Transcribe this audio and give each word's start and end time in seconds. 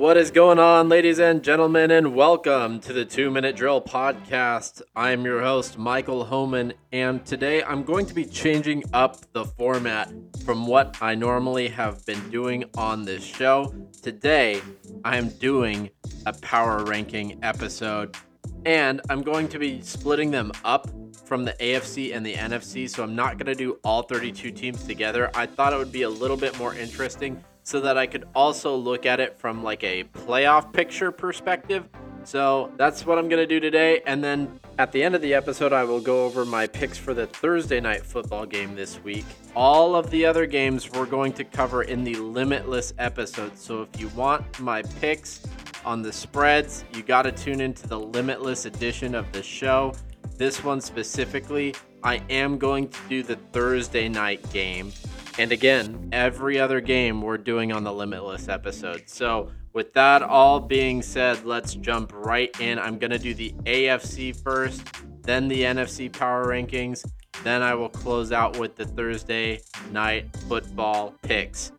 What 0.00 0.16
is 0.16 0.30
going 0.30 0.58
on, 0.58 0.88
ladies 0.88 1.18
and 1.18 1.42
gentlemen, 1.42 1.90
and 1.90 2.14
welcome 2.14 2.80
to 2.80 2.94
the 2.94 3.04
Two 3.04 3.30
Minute 3.30 3.54
Drill 3.54 3.82
Podcast. 3.82 4.80
I'm 4.96 5.26
your 5.26 5.42
host, 5.42 5.76
Michael 5.76 6.24
Homan, 6.24 6.72
and 6.90 7.22
today 7.26 7.62
I'm 7.62 7.82
going 7.84 8.06
to 8.06 8.14
be 8.14 8.24
changing 8.24 8.82
up 8.94 9.30
the 9.34 9.44
format 9.44 10.10
from 10.42 10.66
what 10.66 10.96
I 11.02 11.14
normally 11.14 11.68
have 11.68 12.06
been 12.06 12.30
doing 12.30 12.64
on 12.78 13.04
this 13.04 13.22
show. 13.22 13.74
Today, 14.02 14.62
I'm 15.04 15.28
doing 15.28 15.90
a 16.24 16.32
power 16.32 16.82
ranking 16.82 17.38
episode, 17.42 18.16
and 18.64 19.02
I'm 19.10 19.20
going 19.20 19.48
to 19.48 19.58
be 19.58 19.82
splitting 19.82 20.30
them 20.30 20.50
up 20.64 20.88
from 21.26 21.44
the 21.44 21.52
AFC 21.60 22.16
and 22.16 22.24
the 22.24 22.32
NFC, 22.32 22.88
so 22.88 23.02
I'm 23.02 23.14
not 23.14 23.36
going 23.36 23.48
to 23.48 23.54
do 23.54 23.78
all 23.84 24.04
32 24.04 24.50
teams 24.52 24.82
together. 24.84 25.30
I 25.34 25.44
thought 25.44 25.74
it 25.74 25.76
would 25.76 25.92
be 25.92 26.02
a 26.02 26.10
little 26.10 26.38
bit 26.38 26.58
more 26.58 26.74
interesting 26.74 27.44
so 27.62 27.80
that 27.80 27.96
I 27.98 28.06
could 28.06 28.26
also 28.34 28.74
look 28.74 29.06
at 29.06 29.20
it 29.20 29.38
from 29.38 29.62
like 29.62 29.84
a 29.84 30.04
playoff 30.04 30.72
picture 30.72 31.12
perspective. 31.12 31.88
So 32.24 32.70
that's 32.76 33.06
what 33.06 33.18
I'm 33.18 33.28
going 33.28 33.42
to 33.42 33.46
do 33.46 33.60
today. 33.60 34.02
And 34.06 34.22
then 34.22 34.60
at 34.78 34.92
the 34.92 35.02
end 35.02 35.14
of 35.14 35.22
the 35.22 35.32
episode, 35.34 35.72
I 35.72 35.84
will 35.84 36.00
go 36.00 36.24
over 36.24 36.44
my 36.44 36.66
picks 36.66 36.98
for 36.98 37.14
the 37.14 37.26
Thursday 37.26 37.80
night 37.80 38.04
football 38.04 38.44
game 38.44 38.74
this 38.74 39.02
week. 39.02 39.24
All 39.56 39.94
of 39.96 40.10
the 40.10 40.26
other 40.26 40.46
games 40.46 40.90
we're 40.90 41.06
going 41.06 41.32
to 41.34 41.44
cover 41.44 41.82
in 41.82 42.04
the 42.04 42.14
Limitless 42.14 42.92
episode. 42.98 43.58
So 43.58 43.82
if 43.82 44.00
you 44.00 44.08
want 44.08 44.60
my 44.60 44.82
picks 45.00 45.42
on 45.84 46.02
the 46.02 46.12
spreads, 46.12 46.84
you 46.94 47.02
got 47.02 47.22
to 47.22 47.32
tune 47.32 47.60
into 47.60 47.88
the 47.88 47.98
Limitless 47.98 48.66
edition 48.66 49.14
of 49.14 49.30
the 49.32 49.42
show. 49.42 49.94
This 50.36 50.62
one 50.62 50.80
specifically, 50.80 51.74
I 52.02 52.22
am 52.30 52.58
going 52.58 52.88
to 52.88 52.98
do 53.08 53.22
the 53.22 53.36
Thursday 53.52 54.08
night 54.08 54.50
game. 54.52 54.92
And 55.40 55.52
again, 55.52 56.10
every 56.12 56.60
other 56.60 56.82
game 56.82 57.22
we're 57.22 57.38
doing 57.38 57.72
on 57.72 57.82
the 57.82 57.90
Limitless 57.90 58.50
episode. 58.50 59.04
So, 59.06 59.50
with 59.72 59.94
that 59.94 60.22
all 60.22 60.60
being 60.60 61.00
said, 61.00 61.46
let's 61.46 61.76
jump 61.76 62.12
right 62.14 62.54
in. 62.60 62.78
I'm 62.78 62.98
going 62.98 63.12
to 63.12 63.18
do 63.18 63.32
the 63.32 63.54
AFC 63.64 64.36
first, 64.36 64.82
then 65.22 65.48
the 65.48 65.62
NFC 65.62 66.12
power 66.12 66.44
rankings, 66.44 67.10
then 67.42 67.62
I 67.62 67.72
will 67.72 67.88
close 67.88 68.32
out 68.32 68.58
with 68.58 68.76
the 68.76 68.84
Thursday 68.84 69.62
night 69.90 70.28
football 70.46 71.14
picks. 71.22 71.72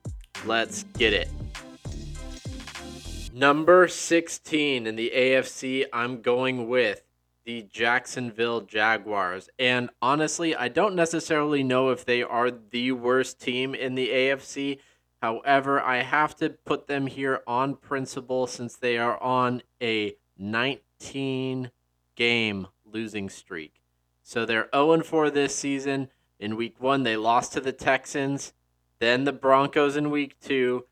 Let's 0.44 0.86
get 0.98 1.14
it. 1.14 1.30
Number 3.32 3.88
16 3.88 4.88
in 4.88 4.96
the 4.96 5.12
AFC, 5.16 5.86
I'm 5.94 6.24
going 6.24 6.68
with 6.68 7.04
the 7.46 7.64
Jacksonville 7.64 8.62
Jaguars. 8.62 9.50
And 9.58 9.90
honestly, 10.02 10.56
I 10.56 10.68
don't 10.68 10.96
necessarily 10.96 11.64
know 11.64 11.90
if 11.90 12.06
they 12.06 12.24
are 12.24 12.52
the 12.52 12.92
worst 12.92 13.40
team 13.40 13.74
in 13.74 13.96
the 13.96 14.10
AFC. 14.10 14.80
However, 15.22 15.82
I 15.82 16.04
have 16.04 16.36
to 16.38 16.50
put 16.50 16.88
them 16.88 17.08
here 17.08 17.42
on 17.46 17.76
principle 17.76 18.48
since 18.48 18.76
they 18.76 18.98
are 18.98 19.22
on 19.22 19.62
a 19.82 20.16
19 20.38 21.72
game 22.16 22.68
losing 22.86 23.30
streak. 23.30 23.82
So 24.24 24.46
they're 24.46 24.70
0 24.74 25.04
4 25.04 25.30
this 25.30 25.56
season. 25.56 26.10
In 26.40 26.56
week 26.56 26.76
one, 26.80 27.04
they 27.04 27.18
lost 27.18 27.54
to 27.54 27.62
the 27.62 27.72
Texans, 27.72 28.54
then 28.98 29.26
the 29.26 29.34
Broncos 29.34 29.96
in 29.96 30.10
week 30.10 30.40
two. 30.40 30.86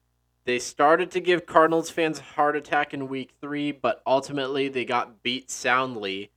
They 0.46 0.60
started 0.60 1.12
to 1.12 1.20
give 1.20 1.46
Cardinals 1.46 1.90
fans 1.90 2.20
a 2.20 2.24
heart 2.24 2.56
attack 2.56 2.94
in 2.94 3.08
week 3.08 3.34
three, 3.42 3.72
but 3.72 4.02
ultimately 4.06 4.68
they 4.68 4.86
got 4.86 5.24
beat 5.24 5.50
soundly 5.50 6.32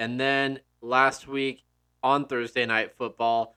and 0.00 0.18
then 0.18 0.60
last 0.80 1.28
week 1.28 1.62
on 2.02 2.24
Thursday 2.24 2.64
Night 2.64 2.96
Football, 2.96 3.54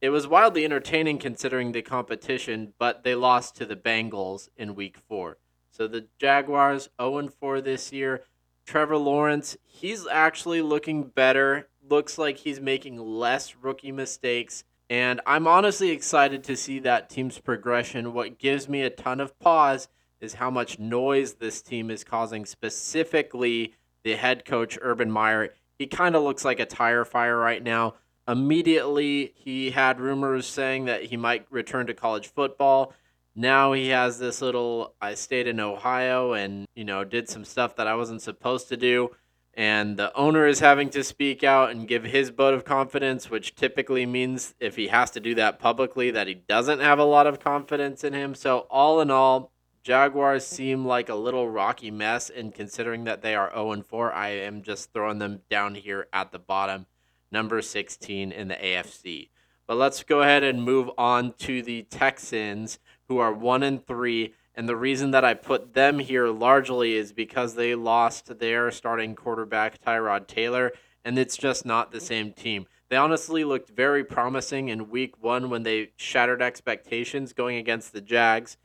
it 0.00 0.10
was 0.10 0.28
wildly 0.28 0.64
entertaining 0.64 1.18
considering 1.18 1.72
the 1.72 1.82
competition, 1.82 2.72
but 2.78 3.02
they 3.02 3.16
lost 3.16 3.56
to 3.56 3.66
the 3.66 3.74
Bengals 3.74 4.48
in 4.56 4.76
week 4.76 4.96
four. 4.96 5.38
So 5.72 5.88
the 5.88 6.06
Jaguars 6.18 6.88
0 7.00 7.28
4 7.28 7.60
this 7.60 7.92
year. 7.92 8.22
Trevor 8.64 8.96
Lawrence, 8.96 9.56
he's 9.64 10.06
actually 10.06 10.62
looking 10.62 11.02
better. 11.02 11.68
Looks 11.88 12.16
like 12.16 12.38
he's 12.38 12.60
making 12.60 12.96
less 12.96 13.56
rookie 13.56 13.90
mistakes. 13.90 14.62
And 14.88 15.20
I'm 15.26 15.48
honestly 15.48 15.90
excited 15.90 16.44
to 16.44 16.56
see 16.56 16.78
that 16.80 17.10
team's 17.10 17.40
progression. 17.40 18.12
What 18.12 18.38
gives 18.38 18.68
me 18.68 18.82
a 18.82 18.90
ton 18.90 19.18
of 19.18 19.36
pause 19.40 19.88
is 20.20 20.34
how 20.34 20.50
much 20.50 20.78
noise 20.78 21.34
this 21.34 21.60
team 21.60 21.90
is 21.90 22.04
causing, 22.04 22.46
specifically 22.46 23.74
the 24.04 24.14
head 24.14 24.44
coach, 24.44 24.78
Urban 24.80 25.10
Meyer 25.10 25.50
he 25.78 25.86
kind 25.86 26.14
of 26.14 26.22
looks 26.22 26.44
like 26.44 26.60
a 26.60 26.66
tire 26.66 27.04
fire 27.04 27.36
right 27.36 27.62
now. 27.62 27.94
Immediately, 28.28 29.32
he 29.34 29.70
had 29.70 30.00
rumors 30.00 30.46
saying 30.46 30.84
that 30.84 31.04
he 31.04 31.16
might 31.16 31.46
return 31.50 31.86
to 31.88 31.94
college 31.94 32.28
football. 32.28 32.94
Now 33.34 33.72
he 33.72 33.88
has 33.88 34.18
this 34.18 34.42
little 34.42 34.94
I 35.00 35.14
stayed 35.14 35.46
in 35.46 35.58
Ohio 35.58 36.34
and, 36.34 36.66
you 36.74 36.84
know, 36.84 37.02
did 37.02 37.28
some 37.28 37.44
stuff 37.44 37.76
that 37.76 37.86
I 37.86 37.94
wasn't 37.94 38.22
supposed 38.22 38.68
to 38.68 38.76
do. 38.76 39.10
And 39.54 39.98
the 39.98 40.14
owner 40.16 40.46
is 40.46 40.60
having 40.60 40.88
to 40.90 41.04
speak 41.04 41.44
out 41.44 41.70
and 41.70 41.88
give 41.88 42.04
his 42.04 42.30
vote 42.30 42.54
of 42.54 42.64
confidence, 42.64 43.28
which 43.28 43.54
typically 43.54 44.06
means 44.06 44.54
if 44.60 44.76
he 44.76 44.88
has 44.88 45.10
to 45.10 45.20
do 45.20 45.34
that 45.34 45.58
publicly, 45.58 46.10
that 46.10 46.26
he 46.26 46.34
doesn't 46.34 46.80
have 46.80 46.98
a 46.98 47.04
lot 47.04 47.26
of 47.26 47.40
confidence 47.40 48.02
in 48.02 48.14
him. 48.14 48.34
So, 48.34 48.60
all 48.70 49.00
in 49.00 49.10
all, 49.10 49.52
Jaguars 49.82 50.44
mm. 50.44 50.48
seem 50.48 50.84
like 50.86 51.08
a 51.08 51.14
little 51.14 51.48
rocky 51.48 51.90
mess, 51.90 52.30
and 52.30 52.54
considering 52.54 53.04
that 53.04 53.22
they 53.22 53.34
are 53.34 53.50
0 53.52 53.82
4, 53.82 54.12
I 54.12 54.28
am 54.28 54.62
just 54.62 54.92
throwing 54.92 55.18
them 55.18 55.40
down 55.50 55.74
here 55.74 56.06
at 56.12 56.32
the 56.32 56.38
bottom, 56.38 56.86
number 57.30 57.60
16 57.60 58.32
in 58.32 58.48
the 58.48 58.54
AFC. 58.54 59.30
But 59.66 59.76
let's 59.76 60.02
go 60.02 60.22
ahead 60.22 60.42
and 60.42 60.62
move 60.62 60.90
on 60.98 61.32
to 61.38 61.62
the 61.62 61.82
Texans, 61.82 62.78
who 63.08 63.18
are 63.18 63.32
1 63.32 63.62
and 63.62 63.86
3. 63.86 64.34
And 64.54 64.68
the 64.68 64.76
reason 64.76 65.12
that 65.12 65.24
I 65.24 65.34
put 65.34 65.72
them 65.74 65.98
here 65.98 66.28
largely 66.28 66.94
is 66.94 67.12
because 67.12 67.54
they 67.54 67.74
lost 67.74 68.38
their 68.38 68.70
starting 68.70 69.14
quarterback, 69.14 69.82
Tyrod 69.82 70.26
Taylor, 70.26 70.72
and 71.04 71.18
it's 71.18 71.36
just 71.36 71.64
not 71.64 71.90
the 71.90 72.00
same 72.00 72.32
team. 72.32 72.66
They 72.90 72.96
honestly 72.96 73.44
looked 73.44 73.70
very 73.70 74.04
promising 74.04 74.68
in 74.68 74.90
week 74.90 75.22
one 75.22 75.48
when 75.48 75.62
they 75.62 75.92
shattered 75.96 76.42
expectations 76.42 77.32
going 77.32 77.56
against 77.56 77.94
the 77.94 78.02
Jags, 78.02 78.58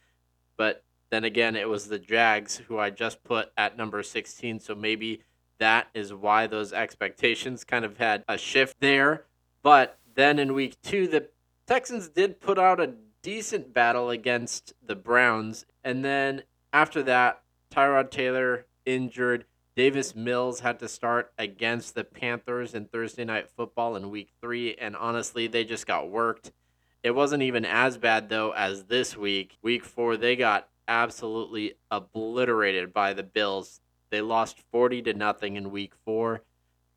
but 0.58 0.84
then 1.09 1.23
again, 1.23 1.56
it 1.56 1.69
was 1.69 1.88
the 1.88 2.00
Jags 2.00 2.57
who 2.57 2.78
I 2.78 2.90
just 2.90 3.23
put 3.23 3.51
at 3.57 3.78
number 3.78 4.03
16. 4.03 4.59
So 4.59 4.75
maybe 4.75 5.22
that 5.59 5.88
is 5.94 6.13
why 6.13 6.47
those 6.47 6.73
expectations 6.73 7.63
kind 7.63 7.85
of 7.85 7.97
had 7.97 8.23
a 8.28 8.38
shift 8.38 8.78
there. 8.79 9.25
But 9.63 9.97
then 10.16 10.40
in 10.40 10.53
week 10.53 10.81
two, 10.81 11.07
the 11.07 11.29
Texans 11.66 12.09
did 12.09 12.41
put 12.41 12.59
out 12.59 12.79
a 12.79 12.94
decent 13.22 13.73
battle 13.73 14.09
against 14.09 14.73
the 14.85 14.95
Browns. 14.95 15.66
And 15.84 16.03
then 16.03 16.44
after 16.73 17.03
that, 17.03 17.41
Tyrod 17.72 18.12
Taylor 18.12 18.66
injured. 18.85 19.45
Davis 19.75 20.16
Mills 20.16 20.62
had 20.62 20.79
to 20.79 20.88
start 20.88 21.31
against 21.38 21.94
the 21.94 22.03
Panthers 22.03 22.74
in 22.74 22.85
Thursday 22.85 23.25
Night 23.25 23.50
Football 23.50 23.95
in 23.95 24.09
week 24.09 24.31
three. 24.41 24.75
And 24.75 24.95
honestly, 24.95 25.47
they 25.47 25.63
just 25.63 25.85
got 25.85 26.09
worked. 26.09 26.51
It 27.03 27.12
wasn't 27.12 27.44
even 27.44 27.63
as 27.63 27.97
bad, 27.97 28.29
though, 28.29 28.51
as 28.51 28.85
this 28.85 29.16
week. 29.16 29.57
Week 29.62 29.85
four, 29.85 30.18
they 30.18 30.35
got 30.35 30.68
absolutely 30.88 31.75
obliterated 31.92 32.94
by 32.94 33.14
the 33.14 33.24
Bills. 33.24 33.81
They 34.09 34.22
lost 34.22 34.64
40 34.72 35.02
to 35.03 35.14
nothing 35.14 35.56
in 35.56 35.72
week 35.72 35.94
4 36.06 36.42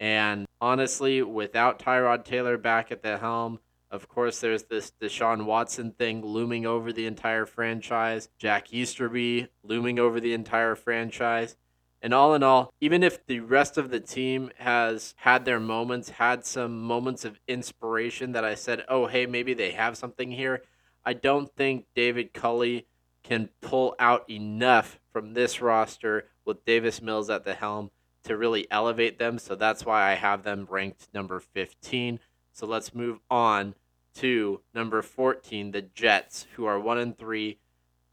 and 0.00 0.46
honestly, 0.62 1.22
without 1.22 1.78
Tyrod 1.78 2.24
Taylor 2.24 2.56
back 2.56 2.90
at 2.90 3.02
the 3.02 3.18
helm, 3.18 3.60
of 3.90 4.08
course, 4.08 4.40
there's 4.40 4.62
this 4.64 4.92
Deshaun 5.00 5.44
Watson 5.44 5.92
thing 5.92 6.24
looming 6.24 6.64
over 6.64 6.92
the 6.92 7.06
entire 7.06 7.44
franchise, 7.44 8.30
Jack 8.38 8.72
Easterby 8.72 9.48
looming 9.62 9.98
over 9.98 10.18
the 10.18 10.32
entire 10.32 10.74
franchise. 10.74 11.56
And 12.00 12.14
all 12.14 12.34
in 12.34 12.42
all, 12.42 12.72
even 12.80 13.02
if 13.02 13.26
the 13.26 13.40
rest 13.40 13.76
of 13.76 13.90
the 13.90 14.00
team 14.00 14.50
has 14.56 15.12
had 15.18 15.44
their 15.44 15.60
moments, 15.60 16.08
had 16.08 16.46
some 16.46 16.80
moments 16.80 17.26
of 17.26 17.38
inspiration 17.46 18.32
that 18.32 18.44
I 18.44 18.54
said, 18.54 18.84
oh, 18.88 19.06
hey, 19.06 19.26
maybe 19.26 19.52
they 19.52 19.72
have 19.72 19.98
something 19.98 20.30
here, 20.30 20.62
I 21.04 21.12
don't 21.12 21.54
think 21.56 21.86
David 21.94 22.32
Culley 22.32 22.86
can 23.30 23.48
pull 23.60 23.94
out 24.00 24.28
enough 24.28 24.98
from 25.12 25.34
this 25.34 25.60
roster 25.60 26.26
with 26.44 26.64
Davis 26.64 27.00
Mills 27.00 27.30
at 27.30 27.44
the 27.44 27.54
helm 27.54 27.92
to 28.24 28.36
really 28.36 28.66
elevate 28.72 29.20
them. 29.20 29.38
So 29.38 29.54
that's 29.54 29.86
why 29.86 30.10
I 30.10 30.14
have 30.14 30.42
them 30.42 30.66
ranked 30.68 31.06
number 31.14 31.38
15. 31.38 32.18
So 32.52 32.66
let's 32.66 32.92
move 32.92 33.20
on 33.30 33.76
to 34.16 34.62
number 34.74 35.00
14, 35.00 35.70
the 35.70 35.82
Jets, 35.82 36.48
who 36.56 36.64
are 36.64 36.80
1 36.80 36.98
and 36.98 37.16
3. 37.16 37.56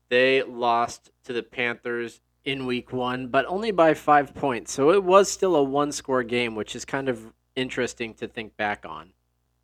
They 0.09 0.43
lost 0.43 1.09
to 1.23 1.33
the 1.33 1.41
Panthers 1.41 2.21
in 2.45 2.67
week 2.67 2.93
1, 2.93 3.29
but 3.29 3.47
only 3.47 3.71
by 3.71 3.95
5 3.95 4.35
points. 4.35 4.71
So 4.71 4.91
it 4.91 5.03
was 5.03 5.31
still 5.31 5.55
a 5.55 5.63
one-score 5.63 6.21
game, 6.21 6.53
which 6.53 6.75
is 6.75 6.85
kind 6.85 7.09
of 7.09 7.33
interesting 7.55 8.13
to 8.13 8.27
think 8.27 8.55
back 8.55 8.85
on. 8.87 9.13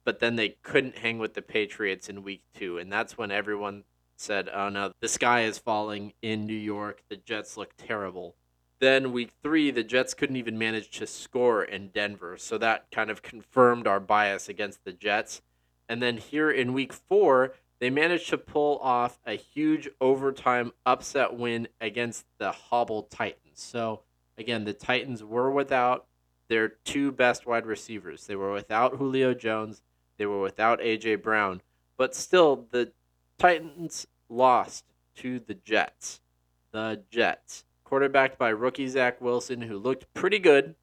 But 0.04 0.19
then 0.19 0.36
they 0.36 0.57
couldn't 0.63 0.98
hang 0.98 1.19
with 1.19 1.36
the 1.36 1.44
Patriots 1.44 2.10
in 2.10 2.24
week 2.24 2.42
2, 2.56 2.80
and 2.80 2.92
that's 2.92 3.19
when 3.19 3.30
everyone 3.30 3.83
said, 4.15 4.50
"Oh 4.54 4.69
no, 4.69 4.94
the 5.00 5.07
sky 5.07 5.44
is 5.44 5.57
falling 5.57 6.13
in 6.21 6.45
New 6.45 6.54
York. 6.54 7.04
The 7.10 7.18
Jets 7.18 7.57
look 7.57 7.74
terrible." 7.77 8.36
Then 8.80 9.13
week 9.13 9.31
three, 9.42 9.71
the 9.71 9.83
Jets 9.83 10.13
couldn't 10.13 10.36
even 10.36 10.57
manage 10.57 10.89
to 10.98 11.07
score 11.07 11.63
in 11.63 11.88
Denver, 11.89 12.38
so 12.38 12.57
that 12.57 12.92
kind 12.92 13.10
of 13.10 13.21
confirmed 13.21 13.88
our 13.88 14.00
bias 14.00 14.50
against 14.50 14.83
the 14.83 14.92
Jets. 14.92 15.42
And 15.88 16.01
then 16.01 16.18
here 16.18 16.51
in 16.51 16.74
week 16.74 16.92
four, 16.92 17.54
they 17.80 17.89
managed 17.89 18.30
to 18.30 18.38
pull 18.38 18.80
off 18.80 19.19
a 19.25 19.36
huge 19.36 19.89
overtime 20.00 20.74
upset 20.86 21.33
win 21.33 21.68
against 21.80 22.25
the 22.38 22.51
hobbled 22.51 23.10
Titans. 23.10 23.60
So, 23.60 24.01
again, 24.38 24.65
the 24.65 24.74
Titans 24.74 25.24
were 25.24 25.51
without 25.51 26.06
their 26.48 26.69
two 26.69 27.12
best 27.12 27.45
wide 27.45 27.65
receivers. 27.65 28.27
They 28.27 28.36
were 28.36 28.51
without 28.51 28.98
Julio 28.98 29.33
Jones, 29.33 29.81
they 30.18 30.25
were 30.25 30.42
without 30.42 30.81
A.J. 30.81 31.15
Brown, 31.15 31.62
but 31.98 32.15
still, 32.15 32.68
the 32.71 32.92
Titans 33.44 34.07
lost 34.30 34.86
to 35.16 35.38
the 35.38 35.54
Jets. 35.54 36.22
The 36.72 37.01
Jets. 37.12 37.66
Quarterbacked 37.84 38.38
by 38.38 38.48
rookie 38.48 38.88
Zach 38.88 39.19
Wilson, 39.19 39.63
who 39.63 39.78
looked 39.78 40.13
pretty 40.13 40.40
good 40.40 40.75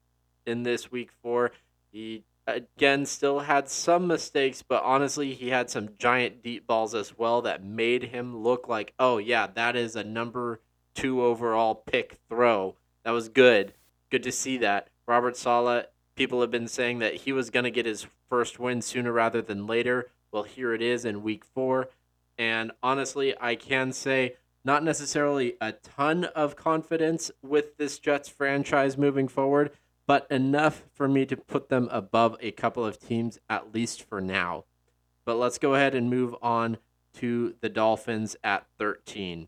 in 0.45 0.61
this 0.61 0.91
week 0.91 1.09
four. 1.23 1.53
He 1.91 2.23
again 2.45 3.07
still 3.07 3.39
had 3.39 3.67
some 3.67 4.05
mistakes, 4.05 4.61
but 4.61 4.83
honestly, 4.83 5.33
he 5.33 5.49
had 5.49 5.71
some 5.71 5.95
giant 5.97 6.43
deep 6.43 6.67
balls 6.67 6.93
as 6.93 7.17
well 7.17 7.41
that 7.41 7.63
made 7.63 8.03
him 8.03 8.43
look 8.43 8.67
like, 8.67 8.93
oh, 8.99 9.17
yeah, 9.17 9.47
that 9.55 9.75
is 9.75 9.95
a 9.95 10.03
number 10.03 10.59
two 10.93 11.23
overall 11.23 11.73
pick 11.73 12.19
throw. 12.29 12.75
That 13.03 13.09
was 13.09 13.27
good. 13.27 13.73
Good 14.11 14.21
to 14.21 14.31
see 14.31 14.59
that. 14.59 14.89
Robert 15.07 15.35
Saleh, 15.35 15.87
people 16.13 16.41
have 16.41 16.51
been 16.51 16.67
saying 16.67 16.99
that 16.99 17.15
he 17.15 17.33
was 17.33 17.49
going 17.49 17.63
to 17.63 17.71
get 17.71 17.87
his 17.87 18.05
first 18.29 18.59
win 18.59 18.83
sooner 18.83 19.11
rather 19.11 19.41
than 19.41 19.65
later. 19.65 20.11
Well, 20.31 20.43
here 20.43 20.75
it 20.75 20.83
is 20.83 21.05
in 21.05 21.23
week 21.23 21.43
four. 21.43 21.89
And 22.41 22.71
honestly, 22.81 23.35
I 23.39 23.53
can 23.53 23.93
say 23.93 24.33
not 24.65 24.83
necessarily 24.83 25.57
a 25.61 25.73
ton 25.73 26.23
of 26.23 26.55
confidence 26.55 27.29
with 27.43 27.77
this 27.77 27.99
Jets 27.99 28.29
franchise 28.29 28.97
moving 28.97 29.27
forward, 29.27 29.69
but 30.07 30.25
enough 30.31 30.85
for 30.91 31.07
me 31.07 31.23
to 31.27 31.37
put 31.37 31.69
them 31.69 31.87
above 31.91 32.37
a 32.41 32.49
couple 32.49 32.83
of 32.83 32.99
teams, 32.99 33.37
at 33.47 33.75
least 33.75 34.01
for 34.01 34.19
now. 34.19 34.65
But 35.23 35.35
let's 35.35 35.59
go 35.59 35.75
ahead 35.75 35.93
and 35.93 36.09
move 36.09 36.35
on 36.41 36.79
to 37.17 37.53
the 37.61 37.69
Dolphins 37.69 38.35
at 38.43 38.65
13. 38.79 39.47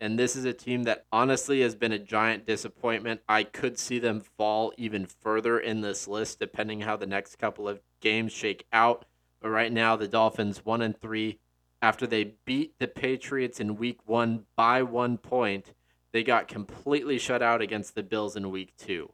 And 0.00 0.18
this 0.18 0.34
is 0.34 0.44
a 0.44 0.52
team 0.52 0.82
that 0.82 1.06
honestly 1.12 1.60
has 1.60 1.76
been 1.76 1.92
a 1.92 1.98
giant 2.00 2.44
disappointment. 2.44 3.20
I 3.28 3.44
could 3.44 3.78
see 3.78 4.00
them 4.00 4.20
fall 4.20 4.72
even 4.76 5.06
further 5.06 5.60
in 5.60 5.80
this 5.80 6.08
list 6.08 6.40
depending 6.40 6.80
how 6.80 6.96
the 6.96 7.06
next 7.06 7.38
couple 7.38 7.68
of 7.68 7.80
games 8.00 8.32
shake 8.32 8.66
out. 8.72 9.04
But 9.40 9.50
right 9.50 9.72
now 9.72 9.94
the 9.94 10.08
Dolphins 10.08 10.64
1 10.64 10.82
and 10.82 11.00
3 11.00 11.38
after 11.82 12.06
they 12.06 12.34
beat 12.44 12.78
the 12.78 12.86
Patriots 12.86 13.60
in 13.60 13.76
week 13.76 13.98
1 14.06 14.44
by 14.56 14.82
1 14.82 15.18
point, 15.18 15.74
they 16.12 16.22
got 16.22 16.48
completely 16.48 17.18
shut 17.18 17.42
out 17.42 17.60
against 17.60 17.94
the 17.94 18.02
Bills 18.02 18.36
in 18.36 18.50
week 18.50 18.72
2. 18.78 19.12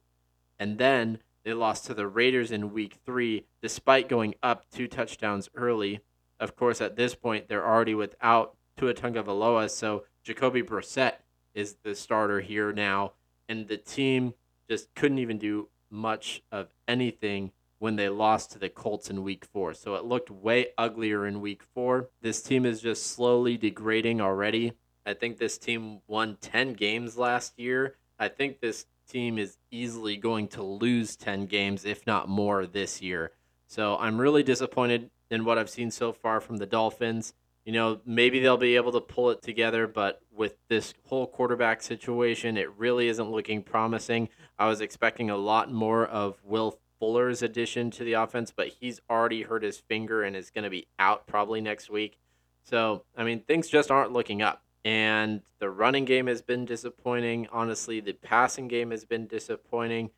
And 0.59 0.77
then 0.77 1.19
they 1.43 1.53
lost 1.53 1.85
to 1.85 1.93
the 1.93 2.07
Raiders 2.07 2.51
in 2.51 2.73
week 2.73 2.97
three, 3.05 3.45
despite 3.61 4.09
going 4.09 4.35
up 4.43 4.69
two 4.69 4.87
touchdowns 4.87 5.49
early. 5.55 6.01
Of 6.39 6.55
course, 6.55 6.81
at 6.81 6.95
this 6.95 7.15
point, 7.15 7.47
they're 7.47 7.67
already 7.67 7.95
without 7.95 8.55
Tua 8.77 8.93
Tagovailoa, 8.93 9.69
so 9.69 10.03
Jacoby 10.23 10.61
Brissett 10.61 11.13
is 11.53 11.77
the 11.83 11.95
starter 11.95 12.41
here 12.41 12.71
now. 12.71 13.13
And 13.47 13.67
the 13.67 13.77
team 13.77 14.33
just 14.69 14.93
couldn't 14.95 15.19
even 15.19 15.37
do 15.37 15.69
much 15.89 16.43
of 16.51 16.67
anything 16.87 17.51
when 17.79 17.95
they 17.95 18.09
lost 18.09 18.51
to 18.51 18.59
the 18.59 18.69
Colts 18.69 19.09
in 19.09 19.23
week 19.23 19.45
four. 19.45 19.73
So 19.73 19.95
it 19.95 20.05
looked 20.05 20.29
way 20.29 20.67
uglier 20.77 21.25
in 21.25 21.41
week 21.41 21.63
four. 21.73 22.09
This 22.21 22.41
team 22.41 22.65
is 22.65 22.81
just 22.81 23.07
slowly 23.07 23.57
degrading 23.57 24.21
already. 24.21 24.73
I 25.05 25.13
think 25.13 25.37
this 25.37 25.57
team 25.57 26.01
won 26.07 26.37
10 26.41 26.73
games 26.73 27.17
last 27.17 27.57
year. 27.57 27.95
I 28.19 28.27
think 28.27 28.59
this 28.59 28.85
team 29.09 29.39
is 29.39 29.57
easily 29.71 30.17
going 30.17 30.49
to 30.49 30.61
lose 30.61 31.15
10 31.15 31.47
games, 31.47 31.85
if 31.85 32.05
not 32.05 32.29
more, 32.29 32.67
this 32.67 33.01
year. 33.01 33.31
So 33.65 33.97
I'm 33.97 34.19
really 34.19 34.43
disappointed 34.43 35.09
in 35.31 35.45
what 35.45 35.57
I've 35.57 35.69
seen 35.69 35.89
so 35.89 36.11
far 36.11 36.41
from 36.41 36.57
the 36.57 36.65
Dolphins. 36.65 37.33
You 37.65 37.73
know, 37.73 38.01
maybe 38.05 38.39
they'll 38.39 38.57
be 38.57 38.75
able 38.75 38.91
to 38.93 39.01
pull 39.01 39.29
it 39.29 39.41
together, 39.41 39.87
but 39.87 40.21
with 40.31 40.55
this 40.69 40.93
whole 41.05 41.27
quarterback 41.27 41.81
situation, 41.81 42.57
it 42.57 42.71
really 42.77 43.07
isn't 43.07 43.31
looking 43.31 43.61
promising. 43.61 44.29
I 44.57 44.67
was 44.67 44.81
expecting 44.81 45.29
a 45.29 45.37
lot 45.37 45.71
more 45.71 46.05
of 46.05 46.37
Will 46.43 46.79
Fuller's 46.99 47.41
addition 47.41 47.91
to 47.91 48.03
the 48.03 48.13
offense, 48.13 48.51
but 48.55 48.67
he's 48.67 48.99
already 49.09 49.43
hurt 49.43 49.63
his 49.63 49.77
finger 49.77 50.23
and 50.23 50.35
is 50.35 50.51
going 50.51 50.63
to 50.63 50.69
be 50.69 50.87
out 50.99 51.27
probably 51.27 51.61
next 51.61 51.89
week. 51.89 52.19
So, 52.63 53.03
I 53.17 53.23
mean, 53.23 53.41
things 53.41 53.67
just 53.67 53.89
aren't 53.89 54.11
looking 54.11 54.41
up. 54.41 54.61
And 54.85 55.41
the 55.59 55.69
running 55.69 56.05
game 56.05 56.27
has 56.27 56.41
been 56.41 56.65
disappointing. 56.65 57.47
Honestly, 57.51 57.99
the 57.99 58.13
passing 58.13 58.67
game 58.67 58.91
has 58.91 59.05
been 59.05 59.27
disappointing. 59.27 60.11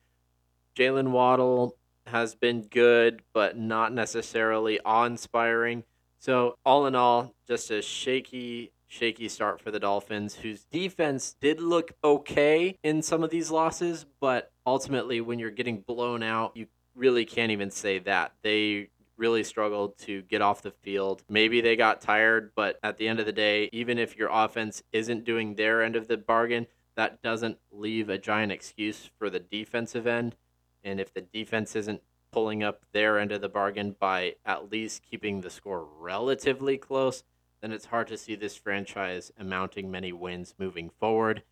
Jaylen 0.75 1.11
Waddle 1.11 1.77
has 2.07 2.35
been 2.35 2.63
good, 2.63 3.21
but 3.33 3.57
not 3.57 3.93
necessarily 3.93 4.79
awe 4.85 5.05
inspiring. 5.05 5.83
So, 6.19 6.57
all 6.65 6.85
in 6.85 6.95
all, 6.95 7.33
just 7.47 7.71
a 7.71 7.81
shaky, 7.81 8.71
shaky 8.91 9.29
start 9.29 9.61
for 9.61 9.71
the 9.71 9.79
Dolphins, 9.79 10.35
whose 10.35 10.65
defense 10.65 11.35
did 11.39 11.61
look 11.61 11.93
okay 12.03 12.77
in 12.83 13.01
some 13.01 13.23
of 13.23 13.29
these 13.29 13.49
losses, 13.49 14.05
but 14.19 14.51
ultimately, 14.65 15.21
when 15.21 15.39
you're 15.39 15.49
getting 15.49 15.79
blown 15.79 16.21
out, 16.21 16.51
you 16.55 16.67
really 16.93 17.23
can't 17.23 17.51
even 17.51 17.71
say 17.71 17.99
that. 17.99 18.33
They 18.43 18.89
really 19.15 19.43
struggled 19.43 19.97
to 19.99 20.23
get 20.23 20.41
off 20.41 20.61
the 20.61 20.71
field. 20.71 21.23
Maybe 21.29 21.61
they 21.61 21.77
got 21.77 22.01
tired, 22.01 22.51
but 22.53 22.79
at 22.83 22.97
the 22.97 23.07
end 23.07 23.21
of 23.21 23.25
the 23.25 23.31
day, 23.31 23.69
even 23.71 23.97
if 23.97 24.17
your 24.17 24.29
offense 24.31 24.83
isn't 24.91 25.23
doing 25.23 25.55
their 25.55 25.81
end 25.81 25.95
of 25.95 26.07
the 26.07 26.17
bargain, 26.17 26.67
that 26.95 27.21
doesn't 27.21 27.59
leave 27.71 28.09
a 28.09 28.17
giant 28.17 28.51
excuse 28.51 29.09
for 29.17 29.29
the 29.29 29.39
defensive 29.39 30.05
end. 30.05 30.35
And 30.83 30.99
if 30.99 31.13
the 31.13 31.21
defense 31.21 31.77
isn't 31.77 32.01
pulling 32.31 32.61
up 32.61 32.81
their 32.91 33.19
end 33.19 33.31
of 33.31 33.41
the 33.41 33.49
bargain 33.49 33.95
by 33.97 34.35
at 34.45 34.69
least 34.69 35.03
keeping 35.09 35.41
the 35.41 35.49
score 35.49 35.87
relatively 35.99 36.77
close, 36.77 37.23
then 37.61 37.71
it's 37.71 37.85
hard 37.85 38.07
to 38.07 38.17
see 38.17 38.35
this 38.35 38.55
franchise 38.55 39.31
amounting 39.37 39.89
many 39.89 40.11
wins 40.11 40.55
moving 40.57 40.89
forward. 40.89 41.43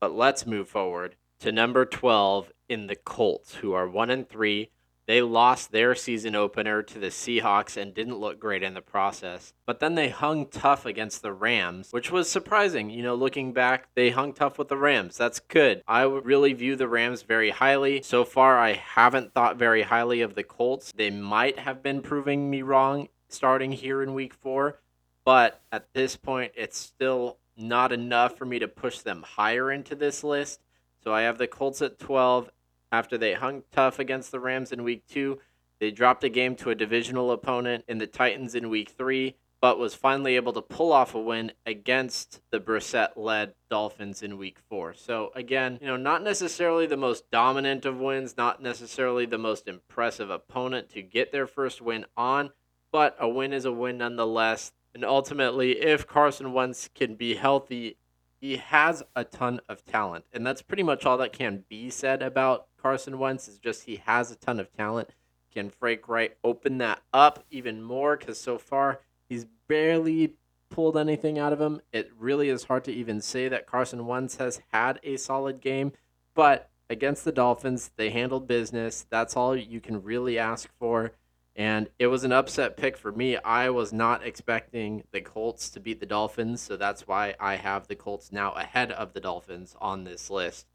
But 0.00 0.14
let's 0.14 0.46
move 0.46 0.68
forward 0.68 1.16
to 1.40 1.52
number 1.52 1.84
12 1.84 2.52
in 2.68 2.86
the 2.86 2.96
Colts, 2.96 3.56
who 3.56 3.72
are 3.72 3.88
1 3.88 4.10
and 4.10 4.28
3 4.28 4.70
they 5.06 5.20
lost 5.20 5.72
their 5.72 5.94
season 5.94 6.36
opener 6.36 6.82
to 6.82 6.98
the 6.98 7.08
Seahawks 7.08 7.76
and 7.76 7.92
didn't 7.92 8.20
look 8.20 8.38
great 8.38 8.62
in 8.62 8.74
the 8.74 8.80
process. 8.80 9.52
But 9.66 9.80
then 9.80 9.96
they 9.96 10.08
hung 10.10 10.46
tough 10.46 10.86
against 10.86 11.22
the 11.22 11.32
Rams, 11.32 11.88
which 11.90 12.12
was 12.12 12.30
surprising. 12.30 12.88
You 12.88 13.02
know, 13.02 13.16
looking 13.16 13.52
back, 13.52 13.88
they 13.94 14.10
hung 14.10 14.32
tough 14.32 14.58
with 14.58 14.68
the 14.68 14.76
Rams. 14.76 15.16
That's 15.16 15.40
good. 15.40 15.82
I 15.88 16.04
really 16.04 16.52
view 16.52 16.76
the 16.76 16.88
Rams 16.88 17.22
very 17.22 17.50
highly. 17.50 18.02
So 18.02 18.24
far, 18.24 18.58
I 18.58 18.74
haven't 18.74 19.34
thought 19.34 19.56
very 19.56 19.82
highly 19.82 20.20
of 20.20 20.34
the 20.34 20.44
Colts. 20.44 20.92
They 20.92 21.10
might 21.10 21.58
have 21.58 21.82
been 21.82 22.00
proving 22.00 22.48
me 22.48 22.62
wrong 22.62 23.08
starting 23.28 23.72
here 23.72 24.02
in 24.02 24.14
week 24.14 24.34
four, 24.34 24.78
but 25.24 25.60
at 25.70 25.92
this 25.94 26.16
point, 26.16 26.52
it's 26.56 26.78
still 26.78 27.38
not 27.56 27.92
enough 27.92 28.36
for 28.36 28.44
me 28.44 28.58
to 28.58 28.68
push 28.68 28.98
them 28.98 29.22
higher 29.22 29.70
into 29.70 29.94
this 29.94 30.24
list. 30.24 30.60
So 31.02 31.12
I 31.12 31.22
have 31.22 31.38
the 31.38 31.46
Colts 31.46 31.82
at 31.82 31.98
12 31.98 32.50
after 32.92 33.16
they 33.16 33.32
hung 33.32 33.62
tough 33.72 33.98
against 33.98 34.30
the 34.30 34.38
Rams 34.38 34.70
in 34.70 34.84
week 34.84 35.06
two, 35.08 35.40
they 35.80 35.90
dropped 35.90 36.22
a 36.22 36.28
game 36.28 36.54
to 36.56 36.70
a 36.70 36.76
divisional 36.76 37.32
opponent 37.32 37.84
in 37.88 37.98
the 37.98 38.06
Titans 38.06 38.54
in 38.54 38.70
week 38.70 38.90
three, 38.90 39.34
but 39.60 39.78
was 39.78 39.94
finally 39.94 40.36
able 40.36 40.52
to 40.52 40.62
pull 40.62 40.92
off 40.92 41.14
a 41.14 41.20
win 41.20 41.52
against 41.66 42.40
the 42.50 42.60
Brissett 42.60 43.16
led 43.16 43.54
Dolphins 43.70 44.22
in 44.22 44.38
week 44.38 44.58
four. 44.68 44.94
So, 44.94 45.32
again, 45.34 45.78
you 45.80 45.88
know, 45.88 45.96
not 45.96 46.22
necessarily 46.22 46.86
the 46.86 46.96
most 46.96 47.30
dominant 47.30 47.84
of 47.84 47.98
wins, 47.98 48.36
not 48.36 48.62
necessarily 48.62 49.26
the 49.26 49.38
most 49.38 49.66
impressive 49.66 50.30
opponent 50.30 50.90
to 50.90 51.02
get 51.02 51.32
their 51.32 51.46
first 51.46 51.80
win 51.80 52.04
on, 52.16 52.50
but 52.92 53.16
a 53.18 53.28
win 53.28 53.52
is 53.52 53.64
a 53.64 53.72
win 53.72 53.98
nonetheless. 53.98 54.72
And 54.94 55.04
ultimately, 55.04 55.80
if 55.80 56.06
Carson 56.06 56.52
Wentz 56.52 56.88
can 56.94 57.14
be 57.14 57.34
healthy, 57.34 57.96
he 58.40 58.56
has 58.56 59.02
a 59.14 59.24
ton 59.24 59.60
of 59.68 59.84
talent. 59.84 60.24
And 60.32 60.46
that's 60.46 60.62
pretty 60.62 60.82
much 60.82 61.06
all 61.06 61.16
that 61.18 61.32
can 61.32 61.64
be 61.68 61.90
said 61.90 62.22
about 62.22 62.66
Carson 62.76 63.18
Wentz 63.18 63.48
is 63.48 63.58
just 63.58 63.84
he 63.84 64.02
has 64.04 64.30
a 64.30 64.36
ton 64.36 64.58
of 64.58 64.72
talent. 64.72 65.14
Can 65.52 65.70
Frank 65.70 66.08
Reich 66.08 66.36
open 66.42 66.78
that 66.78 67.02
up 67.12 67.44
even 67.50 67.82
more? 67.82 68.16
Because 68.16 68.40
so 68.40 68.58
far 68.58 69.00
he's 69.28 69.46
barely 69.68 70.34
pulled 70.70 70.96
anything 70.96 71.38
out 71.38 71.52
of 71.52 71.60
him. 71.60 71.80
It 71.92 72.10
really 72.18 72.48
is 72.48 72.64
hard 72.64 72.84
to 72.84 72.92
even 72.92 73.20
say 73.20 73.48
that 73.48 73.66
Carson 73.66 74.06
Wentz 74.06 74.36
has 74.36 74.60
had 74.72 74.98
a 75.02 75.16
solid 75.16 75.60
game, 75.60 75.92
but 76.34 76.70
against 76.90 77.24
the 77.24 77.32
Dolphins, 77.32 77.90
they 77.96 78.10
handled 78.10 78.48
business. 78.48 79.06
That's 79.08 79.36
all 79.36 79.54
you 79.54 79.80
can 79.80 80.02
really 80.02 80.38
ask 80.38 80.68
for. 80.78 81.12
And 81.54 81.88
it 81.98 82.06
was 82.06 82.24
an 82.24 82.32
upset 82.32 82.76
pick 82.76 82.96
for 82.96 83.12
me. 83.12 83.36
I 83.36 83.68
was 83.68 83.92
not 83.92 84.24
expecting 84.24 85.04
the 85.12 85.20
Colts 85.20 85.68
to 85.70 85.80
beat 85.80 86.00
the 86.00 86.06
Dolphins, 86.06 86.62
so 86.62 86.76
that's 86.76 87.06
why 87.06 87.34
I 87.38 87.56
have 87.56 87.88
the 87.88 87.94
Colts 87.94 88.32
now 88.32 88.52
ahead 88.52 88.90
of 88.90 89.12
the 89.12 89.20
Dolphins 89.20 89.76
on 89.80 90.04
this 90.04 90.30
list. 90.30 90.66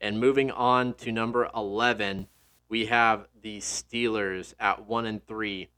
And 0.00 0.18
moving 0.18 0.50
on 0.50 0.94
to 0.94 1.12
number 1.12 1.50
11, 1.54 2.28
we 2.68 2.86
have 2.86 3.28
the 3.42 3.58
Steelers 3.58 4.54
at 4.58 4.86
1 4.86 5.04
and 5.04 5.26
3, 5.26 5.68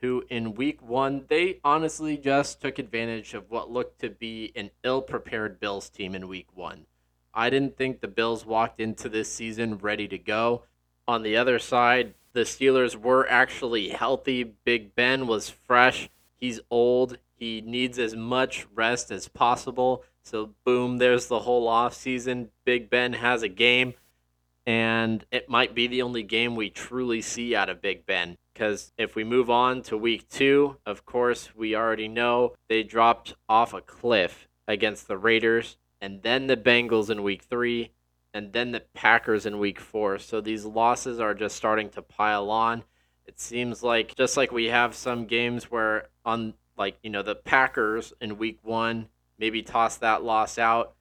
who 0.00 0.24
in 0.30 0.54
week 0.54 0.80
1 0.80 1.24
they 1.28 1.58
honestly 1.64 2.16
just 2.16 2.60
took 2.60 2.78
advantage 2.78 3.34
of 3.34 3.50
what 3.50 3.70
looked 3.70 4.00
to 4.00 4.10
be 4.10 4.52
an 4.54 4.70
ill-prepared 4.84 5.58
Bills 5.58 5.90
team 5.90 6.14
in 6.14 6.28
week 6.28 6.46
1. 6.54 6.86
I 7.34 7.50
didn't 7.50 7.76
think 7.76 8.00
the 8.00 8.06
Bills 8.06 8.46
walked 8.46 8.80
into 8.80 9.08
this 9.08 9.32
season 9.32 9.78
ready 9.78 10.06
to 10.06 10.18
go. 10.18 10.62
On 11.06 11.22
the 11.22 11.36
other 11.36 11.58
side, 11.58 12.14
the 12.32 12.40
Steelers 12.40 12.96
were 12.96 13.28
actually 13.30 13.90
healthy. 13.90 14.44
Big 14.64 14.94
Ben 14.94 15.26
was 15.26 15.50
fresh. 15.50 16.08
He's 16.36 16.60
old. 16.70 17.18
He 17.36 17.60
needs 17.60 17.98
as 17.98 18.14
much 18.16 18.66
rest 18.74 19.10
as 19.10 19.28
possible. 19.28 20.04
So 20.22 20.50
boom, 20.64 20.98
there's 20.98 21.26
the 21.26 21.40
whole 21.40 21.68
off 21.68 21.94
season. 21.94 22.50
Big 22.64 22.88
Ben 22.88 23.12
has 23.14 23.42
a 23.42 23.48
game 23.48 23.94
and 24.66 25.24
it 25.30 25.48
might 25.48 25.74
be 25.74 25.86
the 25.86 26.02
only 26.02 26.22
game 26.22 26.56
we 26.56 26.70
truly 26.70 27.20
see 27.20 27.54
out 27.54 27.68
of 27.68 27.82
Big 27.82 28.06
Ben. 28.06 28.36
Because 28.52 28.92
if 28.96 29.14
we 29.14 29.24
move 29.24 29.50
on 29.50 29.82
to 29.82 29.96
week 29.96 30.28
two, 30.28 30.76
of 30.86 31.04
course, 31.04 31.54
we 31.54 31.74
already 31.74 32.08
know 32.08 32.54
they 32.68 32.82
dropped 32.82 33.34
off 33.48 33.74
a 33.74 33.80
cliff 33.80 34.48
against 34.66 35.08
the 35.08 35.18
Raiders, 35.18 35.76
and 36.00 36.22
then 36.22 36.46
the 36.46 36.56
Bengals 36.56 37.10
in 37.10 37.22
week 37.22 37.42
three, 37.42 37.90
and 38.34 38.52
then 38.52 38.72
the 38.72 38.80
Packers 38.92 39.46
in 39.46 39.60
week 39.60 39.80
four. 39.80 40.18
So 40.18 40.40
these 40.40 40.64
losses 40.64 41.20
are 41.20 41.34
just 41.34 41.54
starting 41.56 41.88
to 41.90 42.02
pile 42.02 42.50
on. 42.50 42.82
It 43.26 43.40
seems 43.40 43.82
like 43.82 44.14
just 44.16 44.36
like 44.36 44.52
we 44.52 44.66
have 44.66 44.94
some 44.94 45.26
games 45.26 45.70
where 45.70 46.08
on 46.24 46.54
like, 46.76 46.98
you 47.02 47.10
know, 47.10 47.22
the 47.22 47.36
Packers 47.36 48.12
in 48.20 48.36
week 48.36 48.58
one, 48.62 49.08
maybe 49.38 49.62
toss 49.62 49.96
that 49.98 50.24
loss 50.24 50.58
out. 50.58 50.96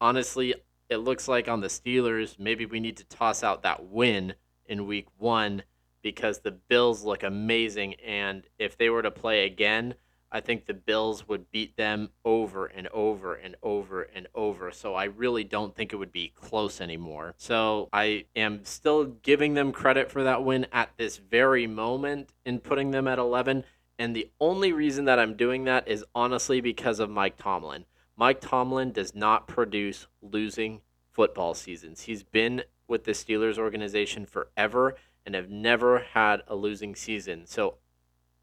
Honestly, 0.00 0.54
it 0.88 0.96
looks 0.96 1.28
like 1.28 1.48
on 1.48 1.60
the 1.60 1.68
Steelers, 1.68 2.38
maybe 2.38 2.64
we 2.64 2.80
need 2.80 2.96
to 2.96 3.04
toss 3.04 3.44
out 3.44 3.62
that 3.62 3.84
win 3.84 4.34
in 4.66 4.86
week 4.86 5.06
one 5.18 5.62
because 6.02 6.38
the 6.38 6.50
Bills 6.50 7.04
look 7.04 7.22
amazing. 7.22 7.94
And 7.94 8.46
if 8.58 8.78
they 8.78 8.88
were 8.88 9.02
to 9.02 9.10
play 9.10 9.44
again, 9.44 9.94
I 10.34 10.40
think 10.40 10.66
the 10.66 10.74
Bills 10.74 11.28
would 11.28 11.52
beat 11.52 11.76
them 11.76 12.10
over 12.24 12.66
and 12.66 12.88
over 12.88 13.36
and 13.36 13.54
over 13.62 14.02
and 14.02 14.26
over. 14.34 14.72
So 14.72 14.96
I 14.96 15.04
really 15.04 15.44
don't 15.44 15.76
think 15.76 15.92
it 15.92 15.96
would 15.96 16.10
be 16.10 16.32
close 16.34 16.80
anymore. 16.80 17.34
So 17.38 17.88
I 17.92 18.24
am 18.34 18.64
still 18.64 19.04
giving 19.04 19.54
them 19.54 19.70
credit 19.70 20.10
for 20.10 20.24
that 20.24 20.42
win 20.42 20.66
at 20.72 20.90
this 20.96 21.18
very 21.18 21.68
moment 21.68 22.30
in 22.44 22.58
putting 22.58 22.90
them 22.90 23.06
at 23.06 23.20
11. 23.20 23.62
And 23.96 24.16
the 24.16 24.28
only 24.40 24.72
reason 24.72 25.04
that 25.04 25.20
I'm 25.20 25.36
doing 25.36 25.64
that 25.66 25.86
is 25.86 26.04
honestly 26.16 26.60
because 26.60 26.98
of 26.98 27.08
Mike 27.08 27.36
Tomlin. 27.36 27.84
Mike 28.16 28.40
Tomlin 28.40 28.90
does 28.90 29.14
not 29.14 29.46
produce 29.46 30.08
losing 30.20 30.80
football 31.12 31.54
seasons. 31.54 32.02
He's 32.02 32.24
been 32.24 32.64
with 32.88 33.04
the 33.04 33.12
Steelers 33.12 33.56
organization 33.56 34.26
forever 34.26 34.96
and 35.24 35.36
have 35.36 35.48
never 35.48 36.00
had 36.00 36.42
a 36.48 36.56
losing 36.56 36.96
season. 36.96 37.46
So, 37.46 37.76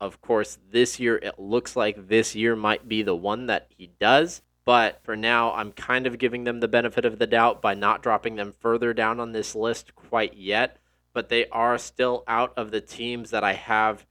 of 0.01 0.19
course, 0.19 0.57
this 0.71 0.99
year 0.99 1.17
it 1.17 1.37
looks 1.37 1.75
like 1.75 2.07
this 2.07 2.35
year 2.35 2.55
might 2.55 2.87
be 2.89 3.03
the 3.03 3.15
one 3.15 3.45
that 3.45 3.67
he 3.69 3.91
does. 3.99 4.41
But 4.65 4.99
for 5.03 5.15
now, 5.15 5.53
I'm 5.53 5.71
kind 5.71 6.07
of 6.07 6.17
giving 6.17 6.43
them 6.43 6.59
the 6.59 6.67
benefit 6.67 7.05
of 7.05 7.19
the 7.19 7.27
doubt 7.27 7.61
by 7.61 7.75
not 7.75 8.01
dropping 8.01 8.35
them 8.35 8.51
further 8.51 8.93
down 8.93 9.19
on 9.19 9.31
this 9.31 9.55
list 9.55 9.95
quite 9.95 10.35
yet. 10.35 10.77
But 11.13 11.29
they 11.29 11.45
are 11.49 11.77
still 11.77 12.23
out 12.27 12.51
of 12.57 12.71
the 12.71 12.81
teams 12.81 13.29
that 13.29 13.43
I 13.43 13.53
have, 13.53 14.07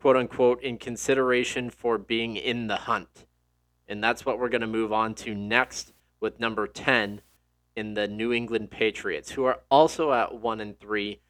quote 0.00 0.16
unquote, 0.16 0.62
in 0.62 0.78
consideration 0.78 1.68
for 1.68 1.98
being 1.98 2.36
in 2.36 2.68
the 2.68 2.76
hunt. 2.76 3.26
And 3.88 4.02
that's 4.02 4.24
what 4.24 4.38
we're 4.38 4.48
going 4.48 4.60
to 4.60 4.66
move 4.66 4.92
on 4.92 5.14
to 5.16 5.34
next 5.34 5.92
with 6.20 6.38
number 6.38 6.66
10 6.66 7.22
in 7.74 7.94
the 7.94 8.06
New 8.06 8.32
England 8.32 8.70
Patriots, 8.70 9.32
who 9.32 9.44
are 9.44 9.60
also 9.68 10.12
at 10.12 10.40
1 10.40 10.60
and 10.60 10.78
3. 10.78 11.20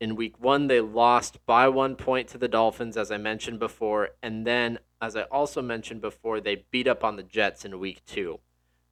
In 0.00 0.16
week 0.16 0.40
1 0.40 0.66
they 0.66 0.80
lost 0.80 1.44
by 1.46 1.68
1 1.68 1.96
point 1.96 2.28
to 2.28 2.38
the 2.38 2.48
Dolphins 2.48 2.96
as 2.96 3.10
I 3.10 3.16
mentioned 3.16 3.58
before, 3.58 4.10
and 4.22 4.46
then 4.46 4.78
as 5.00 5.16
I 5.16 5.22
also 5.22 5.60
mentioned 5.60 6.00
before, 6.00 6.40
they 6.40 6.64
beat 6.70 6.88
up 6.88 7.04
on 7.04 7.16
the 7.16 7.22
Jets 7.22 7.64
in 7.64 7.78
week 7.78 8.02
2. 8.06 8.40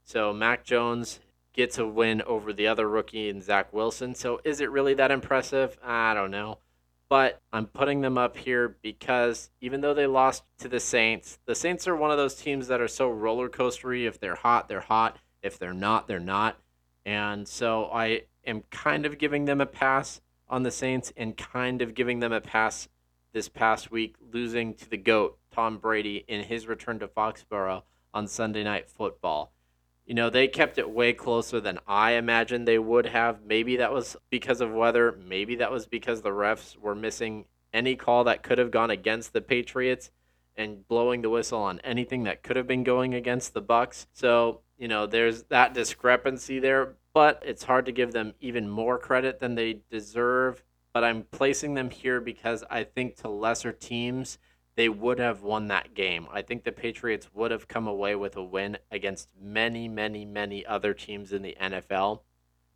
So 0.02 0.32
Mac 0.32 0.64
Jones 0.64 1.20
gets 1.52 1.78
a 1.78 1.86
win 1.86 2.20
over 2.22 2.52
the 2.52 2.66
other 2.66 2.88
rookie 2.88 3.28
in 3.28 3.40
Zach 3.40 3.72
Wilson. 3.72 4.14
So 4.14 4.40
is 4.44 4.60
it 4.60 4.70
really 4.70 4.94
that 4.94 5.10
impressive? 5.10 5.78
I 5.82 6.14
don't 6.14 6.30
know 6.30 6.58
but 7.08 7.40
I'm 7.52 7.66
putting 7.66 8.00
them 8.00 8.18
up 8.18 8.36
here 8.36 8.76
because 8.82 9.50
even 9.60 9.80
though 9.80 9.94
they 9.94 10.06
lost 10.06 10.42
to 10.58 10.68
the 10.68 10.80
Saints, 10.80 11.38
the 11.46 11.54
Saints 11.54 11.86
are 11.86 11.96
one 11.96 12.10
of 12.10 12.16
those 12.16 12.34
teams 12.34 12.66
that 12.68 12.80
are 12.80 12.88
so 12.88 13.08
roller 13.08 13.48
coastery. 13.48 14.06
If 14.06 14.18
they're 14.18 14.34
hot, 14.34 14.68
they're 14.68 14.80
hot. 14.80 15.18
If 15.42 15.58
they're 15.58 15.72
not, 15.72 16.08
they're 16.08 16.18
not. 16.18 16.58
And 17.04 17.46
so 17.46 17.90
I 17.92 18.22
am 18.46 18.64
kind 18.70 19.06
of 19.06 19.18
giving 19.18 19.44
them 19.44 19.60
a 19.60 19.66
pass 19.66 20.20
on 20.48 20.62
the 20.62 20.70
Saints 20.70 21.12
and 21.16 21.36
kind 21.36 21.82
of 21.82 21.94
giving 21.94 22.20
them 22.20 22.32
a 22.32 22.40
pass 22.40 22.88
this 23.32 23.48
past 23.48 23.90
week, 23.90 24.16
losing 24.32 24.74
to 24.74 24.88
the 24.88 24.96
GOAT, 24.96 25.38
Tom 25.50 25.78
Brady, 25.78 26.24
in 26.28 26.44
his 26.44 26.66
return 26.66 26.98
to 27.00 27.08
Foxborough 27.08 27.82
on 28.12 28.28
Sunday 28.28 28.62
Night 28.62 28.88
Football 28.88 29.54
you 30.06 30.14
know, 30.14 30.28
they 30.28 30.48
kept 30.48 30.78
it 30.78 30.90
way 30.90 31.12
closer 31.12 31.60
than 31.60 31.78
I 31.86 32.12
imagined 32.12 32.68
they 32.68 32.78
would 32.78 33.06
have. 33.06 33.42
Maybe 33.44 33.76
that 33.76 33.92
was 33.92 34.16
because 34.30 34.60
of 34.60 34.70
weather. 34.72 35.18
Maybe 35.26 35.56
that 35.56 35.72
was 35.72 35.86
because 35.86 36.22
the 36.22 36.30
refs 36.30 36.76
were 36.76 36.94
missing 36.94 37.46
any 37.72 37.96
call 37.96 38.24
that 38.24 38.42
could 38.42 38.58
have 38.58 38.70
gone 38.70 38.90
against 38.90 39.32
the 39.32 39.40
Patriots 39.40 40.10
and 40.56 40.86
blowing 40.86 41.22
the 41.22 41.30
whistle 41.30 41.60
on 41.60 41.80
anything 41.80 42.24
that 42.24 42.42
could 42.42 42.56
have 42.56 42.66
been 42.66 42.84
going 42.84 43.14
against 43.14 43.54
the 43.54 43.62
Bucs. 43.62 44.06
So, 44.12 44.60
you 44.78 44.88
know, 44.88 45.06
there's 45.06 45.44
that 45.44 45.74
discrepancy 45.74 46.58
there, 46.58 46.94
but 47.14 47.42
it's 47.46 47.64
hard 47.64 47.86
to 47.86 47.92
give 47.92 48.12
them 48.12 48.34
even 48.40 48.68
more 48.68 48.98
credit 48.98 49.40
than 49.40 49.54
they 49.54 49.80
deserve. 49.90 50.62
But 50.92 51.04
I'm 51.04 51.24
placing 51.30 51.74
them 51.74 51.90
here 51.90 52.20
because 52.20 52.62
I 52.68 52.84
think 52.84 53.16
to 53.16 53.28
lesser 53.28 53.72
teams, 53.72 54.38
they 54.76 54.88
would 54.88 55.20
have 55.20 55.42
won 55.42 55.68
that 55.68 55.94
game. 55.94 56.26
I 56.32 56.42
think 56.42 56.64
the 56.64 56.72
Patriots 56.72 57.30
would 57.32 57.52
have 57.52 57.68
come 57.68 57.86
away 57.86 58.16
with 58.16 58.36
a 58.36 58.42
win 58.42 58.78
against 58.90 59.28
many, 59.40 59.88
many, 59.88 60.24
many 60.24 60.66
other 60.66 60.92
teams 60.92 61.32
in 61.32 61.42
the 61.42 61.56
NFL. 61.60 62.20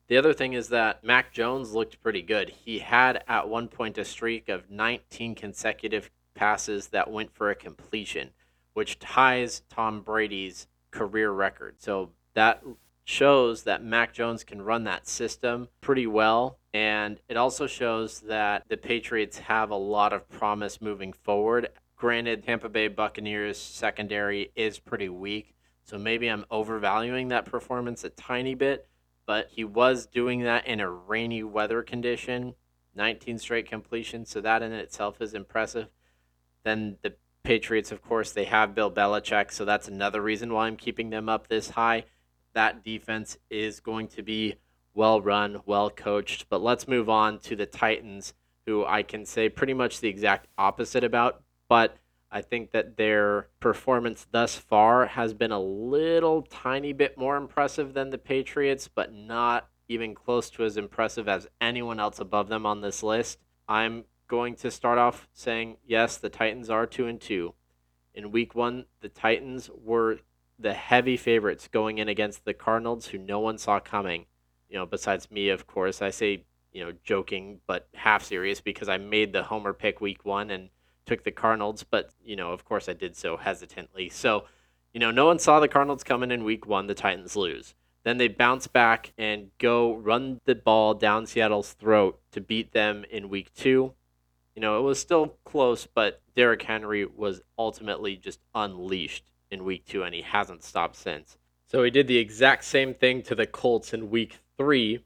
The 0.07 0.17
other 0.17 0.33
thing 0.33 0.55
is 0.55 0.69
that 0.69 1.05
Mac 1.05 1.33
Jones 1.33 1.75
looked 1.75 2.03
pretty 2.03 2.23
good. 2.23 2.49
He 2.49 2.79
had 2.79 3.23
at 3.29 3.49
one 3.49 3.69
point 3.69 3.99
a 3.99 4.05
streak 4.05 4.49
of 4.49 4.71
19 4.71 5.35
consecutive 5.35 6.11
passes 6.35 6.89
that 6.89 7.11
went 7.11 7.35
for 7.35 7.51
a 7.51 7.55
completion, 7.55 8.31
which 8.73 8.99
ties 8.99 9.63
Tom 9.69 10.01
Brady's 10.01 10.67
career 10.91 11.31
record. 11.31 11.77
So 11.79 12.11
that 12.35 12.63
shows 13.09 13.63
that 13.63 13.83
Mac 13.83 14.13
Jones 14.13 14.45
can 14.45 14.63
run 14.63 14.85
that 14.85 15.09
system 15.09 15.69
pretty 15.81 16.07
well. 16.07 16.59
And 16.75 17.21
it 17.29 17.37
also 17.37 17.67
shows 17.67 18.21
that 18.21 18.65
the 18.69 18.77
Patriots 18.77 19.39
have 19.39 19.71
a 19.71 19.77
lot 19.77 20.13
of 20.13 20.29
promise 20.29 20.81
moving 20.81 21.13
forward 21.13 21.69
Granted, 21.99 22.45
Tampa 22.45 22.69
Bay 22.69 22.87
Buccaneers 22.87 23.59
secondary 23.59 24.53
is 24.55 24.79
pretty 24.79 25.09
weak, 25.09 25.57
so 25.83 25.99
maybe 25.99 26.29
I'm 26.29 26.45
overvaluing 26.49 27.29
that 27.29 27.45
performance 27.45 28.05
a 28.05 28.11
tiny 28.11 28.55
bit, 28.55 28.87
but 29.27 29.49
he 29.51 29.65
was 29.65 30.07
doing 30.07 30.43
that 30.45 30.65
in 30.69 30.79
a 30.79 30.89
rainy 30.89 31.43
weather 31.43 31.83
condition, 31.83 32.55
19 32.95 33.39
straight 33.39 33.69
completions, 33.69 34.31
so 34.31 34.41
that 34.41 34.63
in 34.63 34.73
itself 34.73 35.21
is 35.21 35.35
impressive. 35.35 35.89
Then 36.63 36.99
the 37.03 37.15
Patriots, 37.43 37.91
of 37.91 38.01
course, 38.01 38.31
they 38.31 38.45
have 38.45 38.77
Bill 38.77 38.93
Belichick, 38.93 39.51
so 39.51 39.65
that's 39.65 39.89
another 39.89 40.23
reason 40.23 40.53
why 40.53 40.69
I'm 40.69 40.77
keeping 40.77 41.11
them 41.11 41.29
up 41.29 41.49
this 41.49 41.71
high. 41.71 42.05
That 42.59 42.83
defense 42.83 43.39
is 43.51 43.79
going 43.79 44.09
to 44.09 44.23
be 44.23 44.57
well 44.93 45.21
run, 45.21 45.61
well 45.65 45.91
coached. 45.91 46.49
But 46.49 46.61
let's 46.61 46.89
move 46.89 47.09
on 47.09 47.39
to 47.41 47.55
the 47.55 47.67
Titans, 47.67 48.35
who 48.67 48.85
I 48.85 49.05
can 49.05 49.25
say 49.25 49.49
pretty 49.49 49.75
much 49.75 50.01
the 50.01 50.09
exact 50.09 50.49
opposite 50.59 51.05
about 51.05 51.43
but 51.69 51.99
I 52.31 52.43
think 52.43 52.73
that 52.73 52.97
their 52.97 53.49
performance 53.61 54.27
thus 54.31 54.57
far 54.57 55.07
has 55.07 55.33
been 55.35 55.53
a 55.53 55.61
little 55.61 56.43
tiny 56.43 56.93
bit 56.93 57.17
more 57.17 57.37
impressive 57.37 57.95
than 57.95 58.11
the 58.11 58.19
Patriots, 58.19 58.89
but 58.89 59.13
not 59.13 59.69
even 59.89 60.15
close 60.15 60.51
to 60.51 60.65
as 60.65 60.77
impressive 60.77 61.29
as 61.29 61.47
anyone 61.61 62.01
else 62.01 62.19
above 62.19 62.49
them 62.49 62.67
on 62.67 62.81
this 62.81 63.03
list. 63.03 63.39
I'm 63.67 64.05
going 64.27 64.57
to 64.57 64.71
start 64.71 64.99
off 64.99 65.29
saying 65.33 65.77
yes, 65.87 66.19
the 66.19 66.29
Titans 66.29 66.69
are 66.69 66.87
2 66.87 67.07
and 67.07 67.21
2. 67.21 67.55
In 68.15 68.33
week 68.33 68.55
1, 68.55 68.85
the 69.01 69.09
Titans 69.09 69.71
were 69.75 70.19
the 70.59 70.75
heavy 70.75 71.17
favorites 71.17 71.69
going 71.69 71.99
in 71.99 72.09
against 72.09 72.45
the 72.45 72.55
Cardinals 72.55 73.07
who 73.07 73.19
no 73.19 73.39
one 73.39 73.59
saw 73.59 73.79
coming. 73.79 74.27
You 74.69 74.77
know, 74.77 74.87
besides 74.87 75.31
me, 75.31 75.49
of 75.49 75.67
course. 75.67 76.03
I 76.03 76.11
say, 76.11 76.45
you 76.73 76.85
know, 76.85 76.93
joking 77.05 77.61
but 77.67 77.89
half 77.95 78.25
serious 78.25 78.61
because 78.61 78.89
I 78.89 78.99
made 78.99 79.33
the 79.33 79.45
homer 79.45 79.73
pick 79.73 80.01
week 80.01 80.25
1 80.25 80.51
and 80.51 80.71
took 81.07 81.25
the 81.25 81.31
Cardinals, 81.31 81.85
but 81.85 82.11
you 82.23 82.37
know, 82.37 82.53
of 82.53 82.65
course, 82.65 82.89
I 82.89 82.93
did 82.93 83.17
so 83.17 83.37
hesitantly. 83.37 84.09
So, 84.11 84.45
you 84.93 85.01
know, 85.01 85.11
no 85.11 85.27
one 85.27 85.39
saw 85.39 85.59
the 85.61 85.69
Cardinals 85.69 86.05
coming 86.05 86.31
in 86.31 86.45
Week 86.45 86.67
One. 86.67 86.87
The 86.87 86.95
Titans 86.95 87.37
lose. 87.37 87.75
Then 88.05 88.19
they 88.19 88.29
bounce 88.29 88.67
back 88.67 89.13
and 89.19 89.51
go 89.59 89.95
run 89.95 90.41
the 90.45 90.55
ball 90.55 90.95
down 90.95 91.27
Seattle's 91.27 91.73
throat 91.73 92.21
to 92.33 92.41
beat 92.41 92.73
them 92.73 93.05
in 93.11 93.29
Week 93.29 93.53
Two. 93.55 93.95
You 94.55 94.63
know, 94.63 94.79
it 94.79 94.83
was 94.83 94.99
still 94.99 95.37
close, 95.45 95.87
but 95.87 96.21
Derrick 96.35 96.63
Henry 96.63 97.07
was 97.07 97.43
ultimately 97.59 98.17
just 98.17 98.41
unleashed 98.55 99.25
in 99.51 99.65
Week 99.65 99.85
Two, 99.87 100.03
and 100.03 100.15
he 100.15 100.23
hasn't 100.23 100.63
stopped 100.63 100.97
since. 100.97 101.39
So 101.67 101.83
he 101.83 101.91
did 101.91 102.07
the 102.07 102.19
exact 102.19 102.65
same 102.65 102.95
thing 102.95 103.23
to 103.23 103.35
the 103.35 103.47
Colts 103.47 103.93
in 103.93 104.11
Week 104.11 104.39
Three, 104.57 105.05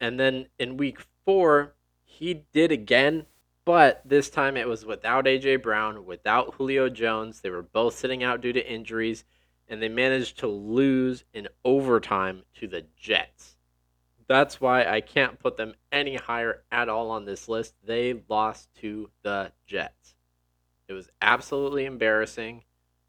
and 0.00 0.18
then 0.20 0.46
in 0.58 0.76
Week 0.76 0.98
Four 1.24 1.74
he 2.04 2.44
did 2.52 2.72
again 2.72 3.26
but 3.66 4.00
this 4.04 4.30
time 4.30 4.56
it 4.56 4.68
was 4.68 4.86
without 4.86 5.24
AJ 5.26 5.60
Brown, 5.60 6.06
without 6.06 6.54
Julio 6.54 6.88
Jones. 6.88 7.40
They 7.40 7.50
were 7.50 7.62
both 7.62 7.96
sitting 7.96 8.22
out 8.22 8.40
due 8.40 8.52
to 8.52 8.72
injuries, 8.72 9.24
and 9.68 9.82
they 9.82 9.88
managed 9.88 10.38
to 10.38 10.46
lose 10.46 11.24
in 11.34 11.48
overtime 11.64 12.44
to 12.54 12.68
the 12.68 12.86
Jets. 12.96 13.56
That's 14.28 14.60
why 14.60 14.84
I 14.84 15.00
can't 15.00 15.40
put 15.40 15.56
them 15.56 15.74
any 15.90 16.14
higher 16.14 16.62
at 16.70 16.88
all 16.88 17.10
on 17.10 17.24
this 17.24 17.48
list. 17.48 17.74
They 17.84 18.22
lost 18.28 18.72
to 18.76 19.10
the 19.24 19.52
Jets. 19.66 20.14
It 20.86 20.92
was 20.92 21.10
absolutely 21.20 21.86
embarrassing. 21.86 22.62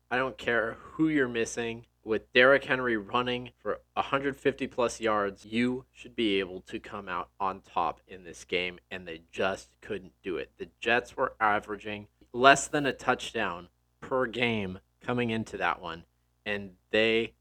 I 0.10 0.18
don't 0.18 0.38
care 0.38 0.78
who 0.82 1.10
you're 1.10 1.28
missing. 1.28 1.86
With 2.04 2.32
Derrick 2.32 2.64
Henry 2.64 2.96
running 2.96 3.52
for 3.58 3.82
150 3.96 4.68
plus 4.68 5.02
yards, 5.02 5.46
you 5.46 5.84
should 5.92 6.16
be 6.16 6.40
able 6.40 6.62
to 6.62 6.80
come 6.80 7.10
out 7.10 7.30
on 7.42 7.60
top 7.60 8.00
in 8.08 8.24
this 8.24 8.46
game, 8.46 8.80
and 8.90 9.06
they 9.06 9.24
just 9.30 9.70
couldn't 9.82 10.14
do 10.24 10.38
it. 10.38 10.52
The 10.58 10.70
Jets 10.80 11.18
were 11.18 11.34
averaging 11.42 12.08
less 12.32 12.68
than 12.70 12.86
a 12.86 12.94
touchdown 12.94 13.68
per 14.00 14.26
game 14.26 14.80
coming 15.02 15.30
into 15.32 15.58
that 15.58 15.82
one, 15.82 16.06
and 16.46 16.72
they 16.92 17.34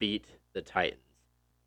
beat 0.00 0.26
the 0.52 0.62
Titans. 0.62 1.02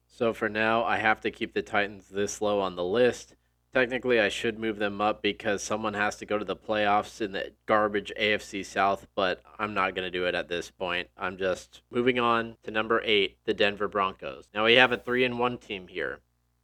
So 0.06 0.34
for 0.34 0.50
now, 0.50 0.84
I 0.84 0.98
have 0.98 1.22
to 1.22 1.32
keep 1.32 1.54
the 1.54 1.62
Titans 1.62 2.10
this 2.10 2.42
low 2.42 2.60
on 2.60 2.76
the 2.76 2.84
list. 2.84 3.36
Technically, 3.74 4.20
I 4.20 4.28
should 4.28 4.60
move 4.60 4.80
them 4.80 5.00
up 5.00 5.22
because 5.22 5.64
someone 5.64 5.94
has 5.94 6.18
to 6.18 6.26
go 6.26 6.38
to 6.38 6.44
the 6.44 6.58
playoffs 6.58 7.22
in 7.22 7.32
the 7.32 7.54
garbage 7.66 8.12
AFC 8.20 8.66
South, 8.66 9.08
but 9.16 9.42
I'm 9.58 9.74
not 9.74 9.96
going 9.96 10.06
to 10.06 10.12
do 10.12 10.26
it 10.26 10.36
at 10.36 10.50
this 10.50 10.70
point. 10.70 11.08
I'm 11.18 11.38
just 11.38 11.82
moving 11.90 12.20
on 12.20 12.58
to 12.64 12.72
number 12.72 13.02
eight, 13.06 13.38
the 13.46 13.54
Denver 13.54 13.88
Broncos. 13.88 14.50
Now 14.54 14.66
we 14.66 14.74
have 14.74 14.92
a 14.92 14.98
three 14.98 15.24
and 15.24 15.40
one 15.40 15.58
team 15.58 15.88
here. 15.88 16.20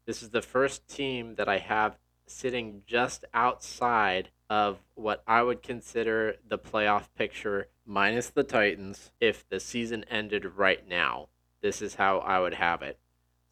This 0.06 0.22
is 0.22 0.32
the 0.32 0.42
first 0.42 0.86
team 0.90 1.36
that 1.36 1.48
I 1.48 1.60
have 1.60 1.98
sitting 2.26 2.84
just 2.86 3.24
outside 3.34 4.30
of 4.50 4.80
what 4.96 5.24
I 5.26 5.44
would 5.44 5.64
consider 5.64 6.36
the 6.46 6.58
playoff 6.58 7.08
picture, 7.18 7.68
minus 7.86 8.30
the 8.30 8.44
Titans, 8.44 9.12
if 9.22 9.48
the 9.48 9.62
season 9.62 10.04
ended 10.10 10.58
right 10.58 10.86
now. 10.88 11.30
This 11.62 11.82
is 11.82 11.96
how 11.96 12.20
I 12.20 12.40
would 12.40 12.56
have 12.56 12.82
it. 12.82 13.00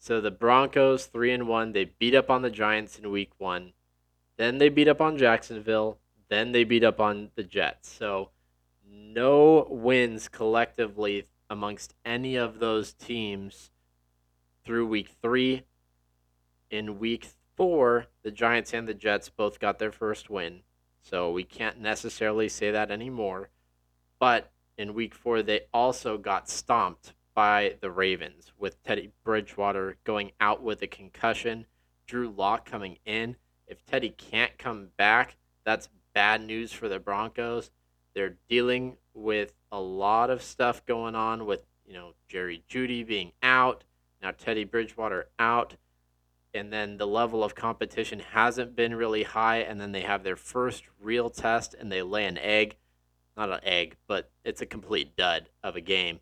So 0.06 0.20
the 0.20 0.30
Broncos, 0.30 1.06
three 1.06 1.32
and 1.32 1.48
one, 1.48 1.72
they 1.72 1.86
beat 1.86 2.14
up 2.14 2.30
on 2.30 2.42
the 2.42 2.48
Giants 2.48 2.96
in 2.96 3.10
week 3.10 3.32
one. 3.38 3.72
Then 4.36 4.58
they 4.58 4.68
beat 4.68 4.86
up 4.86 5.00
on 5.00 5.18
Jacksonville. 5.18 5.98
Then 6.28 6.52
they 6.52 6.62
beat 6.62 6.84
up 6.84 7.00
on 7.00 7.32
the 7.34 7.42
Jets. 7.42 7.90
So 7.90 8.30
no 8.88 9.66
wins 9.68 10.28
collectively 10.28 11.26
amongst 11.50 11.94
any 12.04 12.36
of 12.36 12.60
those 12.60 12.92
teams 12.92 13.72
through 14.64 14.86
week 14.86 15.10
three. 15.20 15.64
In 16.70 17.00
week 17.00 17.26
four, 17.56 18.06
the 18.22 18.30
Giants 18.30 18.72
and 18.72 18.86
the 18.86 18.94
Jets 18.94 19.28
both 19.28 19.58
got 19.58 19.80
their 19.80 19.90
first 19.90 20.30
win. 20.30 20.60
So 21.02 21.32
we 21.32 21.42
can't 21.42 21.80
necessarily 21.80 22.48
say 22.48 22.70
that 22.70 22.92
anymore. 22.92 23.48
But 24.20 24.52
in 24.78 24.94
week 24.94 25.16
four, 25.16 25.42
they 25.42 25.62
also 25.74 26.16
got 26.16 26.48
stomped 26.48 27.12
by 27.36 27.74
the 27.82 27.90
Ravens 27.90 28.50
with 28.58 28.82
Teddy 28.82 29.10
Bridgewater 29.22 29.98
going 30.04 30.32
out 30.40 30.62
with 30.62 30.80
a 30.80 30.86
concussion, 30.86 31.66
Drew 32.06 32.30
Lock 32.30 32.64
coming 32.64 32.96
in. 33.04 33.36
If 33.68 33.84
Teddy 33.84 34.08
can't 34.08 34.56
come 34.56 34.88
back, 34.96 35.36
that's 35.62 35.90
bad 36.14 36.40
news 36.40 36.72
for 36.72 36.88
the 36.88 36.98
Broncos. 36.98 37.70
They're 38.14 38.38
dealing 38.48 38.96
with 39.12 39.52
a 39.70 39.78
lot 39.78 40.30
of 40.30 40.42
stuff 40.42 40.84
going 40.86 41.14
on 41.14 41.44
with, 41.44 41.66
you 41.86 41.92
know, 41.92 42.14
Jerry 42.26 42.64
Jeudy 42.70 43.06
being 43.06 43.32
out, 43.42 43.84
now 44.22 44.30
Teddy 44.30 44.64
Bridgewater 44.64 45.28
out, 45.38 45.76
and 46.54 46.72
then 46.72 46.96
the 46.96 47.06
level 47.06 47.44
of 47.44 47.54
competition 47.54 48.20
hasn't 48.20 48.74
been 48.74 48.94
really 48.94 49.24
high, 49.24 49.58
and 49.58 49.78
then 49.78 49.92
they 49.92 50.00
have 50.00 50.24
their 50.24 50.36
first 50.36 50.84
real 50.98 51.28
test 51.28 51.74
and 51.74 51.92
they 51.92 52.00
lay 52.00 52.24
an 52.24 52.38
egg. 52.38 52.76
Not 53.36 53.52
an 53.52 53.60
egg, 53.62 53.96
but 54.06 54.30
it's 54.42 54.62
a 54.62 54.66
complete 54.66 55.14
dud 55.16 55.50
of 55.62 55.76
a 55.76 55.82
game 55.82 56.20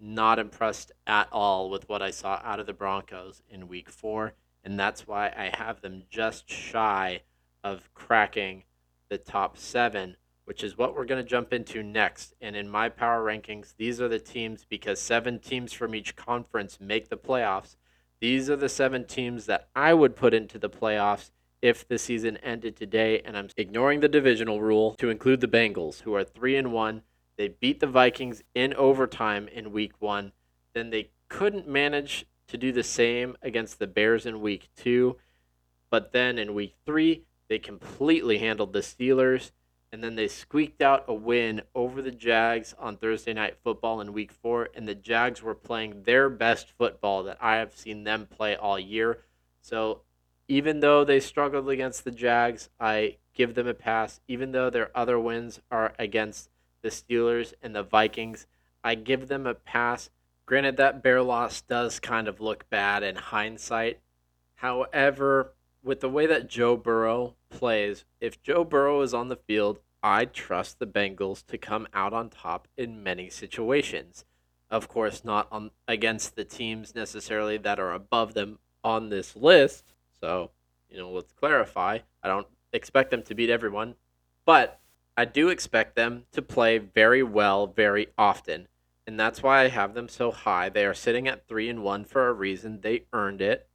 not 0.00 0.38
impressed 0.38 0.92
at 1.06 1.28
all 1.32 1.70
with 1.70 1.88
what 1.88 2.02
I 2.02 2.10
saw 2.10 2.40
out 2.44 2.60
of 2.60 2.66
the 2.66 2.72
Broncos 2.72 3.42
in 3.48 3.68
week 3.68 3.90
four. 3.90 4.34
And 4.64 4.78
that's 4.78 5.06
why 5.06 5.32
I 5.36 5.56
have 5.56 5.80
them 5.80 6.02
just 6.10 6.50
shy 6.50 7.22
of 7.64 7.92
cracking 7.94 8.64
the 9.08 9.18
top 9.18 9.56
seven, 9.56 10.16
which 10.44 10.62
is 10.62 10.76
what 10.76 10.94
we're 10.94 11.04
going 11.04 11.22
to 11.22 11.28
jump 11.28 11.52
into 11.52 11.82
next. 11.82 12.34
And 12.40 12.54
in 12.54 12.68
my 12.68 12.88
power 12.88 13.24
rankings, 13.24 13.74
these 13.76 14.00
are 14.00 14.08
the 14.08 14.18
teams 14.18 14.66
because 14.68 15.00
seven 15.00 15.38
teams 15.38 15.72
from 15.72 15.94
each 15.94 16.16
conference 16.16 16.78
make 16.80 17.08
the 17.08 17.16
playoffs. 17.16 17.76
These 18.20 18.50
are 18.50 18.56
the 18.56 18.68
seven 18.68 19.04
teams 19.04 19.46
that 19.46 19.68
I 19.74 19.94
would 19.94 20.16
put 20.16 20.34
into 20.34 20.58
the 20.58 20.70
playoffs 20.70 21.30
if 21.62 21.86
the 21.86 21.98
season 21.98 22.36
ended 22.38 22.76
today. 22.76 23.20
And 23.20 23.36
I'm 23.36 23.48
ignoring 23.56 24.00
the 24.00 24.08
divisional 24.08 24.60
rule 24.60 24.94
to 24.96 25.10
include 25.10 25.40
the 25.40 25.48
Bengals, 25.48 26.02
who 26.02 26.14
are 26.14 26.24
three 26.24 26.56
and 26.56 26.72
one 26.72 27.02
they 27.38 27.48
beat 27.48 27.78
the 27.80 27.86
Vikings 27.86 28.42
in 28.54 28.74
overtime 28.74 29.48
in 29.48 29.72
week 29.72 29.92
one. 30.00 30.32
Then 30.74 30.90
they 30.90 31.10
couldn't 31.28 31.68
manage 31.68 32.26
to 32.48 32.58
do 32.58 32.72
the 32.72 32.82
same 32.82 33.36
against 33.40 33.78
the 33.78 33.86
Bears 33.86 34.26
in 34.26 34.40
week 34.40 34.68
two. 34.76 35.16
But 35.88 36.12
then 36.12 36.36
in 36.36 36.52
week 36.52 36.74
three, 36.84 37.22
they 37.48 37.58
completely 37.58 38.38
handled 38.38 38.72
the 38.72 38.80
Steelers. 38.80 39.52
And 39.92 40.04
then 40.04 40.16
they 40.16 40.28
squeaked 40.28 40.82
out 40.82 41.04
a 41.08 41.14
win 41.14 41.62
over 41.74 42.02
the 42.02 42.10
Jags 42.10 42.74
on 42.78 42.96
Thursday 42.96 43.32
Night 43.32 43.56
Football 43.62 44.00
in 44.00 44.12
week 44.12 44.32
four. 44.32 44.68
And 44.74 44.86
the 44.86 44.94
Jags 44.94 45.40
were 45.40 45.54
playing 45.54 46.02
their 46.02 46.28
best 46.28 46.72
football 46.76 47.22
that 47.22 47.38
I 47.40 47.56
have 47.56 47.74
seen 47.74 48.04
them 48.04 48.26
play 48.26 48.56
all 48.56 48.78
year. 48.78 49.20
So 49.62 50.02
even 50.48 50.80
though 50.80 51.04
they 51.04 51.20
struggled 51.20 51.70
against 51.70 52.04
the 52.04 52.10
Jags, 52.10 52.68
I 52.80 53.18
give 53.32 53.54
them 53.54 53.68
a 53.68 53.74
pass. 53.74 54.20
Even 54.26 54.50
though 54.52 54.70
their 54.70 54.90
other 54.94 55.20
wins 55.20 55.60
are 55.70 55.94
against 55.98 56.50
the 56.82 56.88
Steelers 56.88 57.54
and 57.62 57.74
the 57.74 57.82
Vikings. 57.82 58.46
I 58.82 58.94
give 58.94 59.28
them 59.28 59.46
a 59.46 59.54
pass. 59.54 60.10
Granted, 60.46 60.76
that 60.76 61.02
bear 61.02 61.22
loss 61.22 61.60
does 61.60 62.00
kind 62.00 62.28
of 62.28 62.40
look 62.40 62.68
bad 62.70 63.02
in 63.02 63.16
hindsight. 63.16 64.00
However, 64.56 65.54
with 65.82 66.00
the 66.00 66.08
way 66.08 66.26
that 66.26 66.48
Joe 66.48 66.76
Burrow 66.76 67.34
plays, 67.50 68.04
if 68.20 68.42
Joe 68.42 68.64
Burrow 68.64 69.02
is 69.02 69.14
on 69.14 69.28
the 69.28 69.36
field, 69.36 69.80
I 70.02 70.24
trust 70.26 70.78
the 70.78 70.86
Bengals 70.86 71.44
to 71.46 71.58
come 71.58 71.88
out 71.92 72.12
on 72.12 72.30
top 72.30 72.68
in 72.76 73.02
many 73.02 73.30
situations. 73.30 74.24
Of 74.70 74.88
course, 74.88 75.24
not 75.24 75.48
on 75.50 75.70
against 75.86 76.36
the 76.36 76.44
teams 76.44 76.94
necessarily 76.94 77.56
that 77.58 77.80
are 77.80 77.92
above 77.92 78.34
them 78.34 78.58
on 78.84 79.08
this 79.08 79.34
list. 79.34 79.94
So, 80.20 80.50
you 80.90 80.98
know, 80.98 81.10
let's 81.10 81.32
clarify. 81.32 82.00
I 82.22 82.28
don't 82.28 82.46
expect 82.72 83.10
them 83.10 83.22
to 83.22 83.34
beat 83.34 83.50
everyone, 83.50 83.94
but 84.44 84.80
I 85.18 85.24
do 85.24 85.48
expect 85.48 85.96
them 85.96 86.26
to 86.30 86.40
play 86.40 86.78
very 86.78 87.24
well 87.24 87.66
very 87.66 88.06
often, 88.16 88.68
and 89.04 89.18
that's 89.18 89.42
why 89.42 89.62
I 89.64 89.68
have 89.68 89.92
them 89.92 90.08
so 90.08 90.30
high. 90.30 90.68
They 90.68 90.84
are 90.86 90.94
sitting 90.94 91.26
at 91.26 91.48
3 91.48 91.68
and 91.68 91.82
1 91.82 92.04
for 92.04 92.28
a 92.28 92.32
reason. 92.32 92.82
They 92.82 93.06
earned 93.12 93.40
it. 93.40 93.66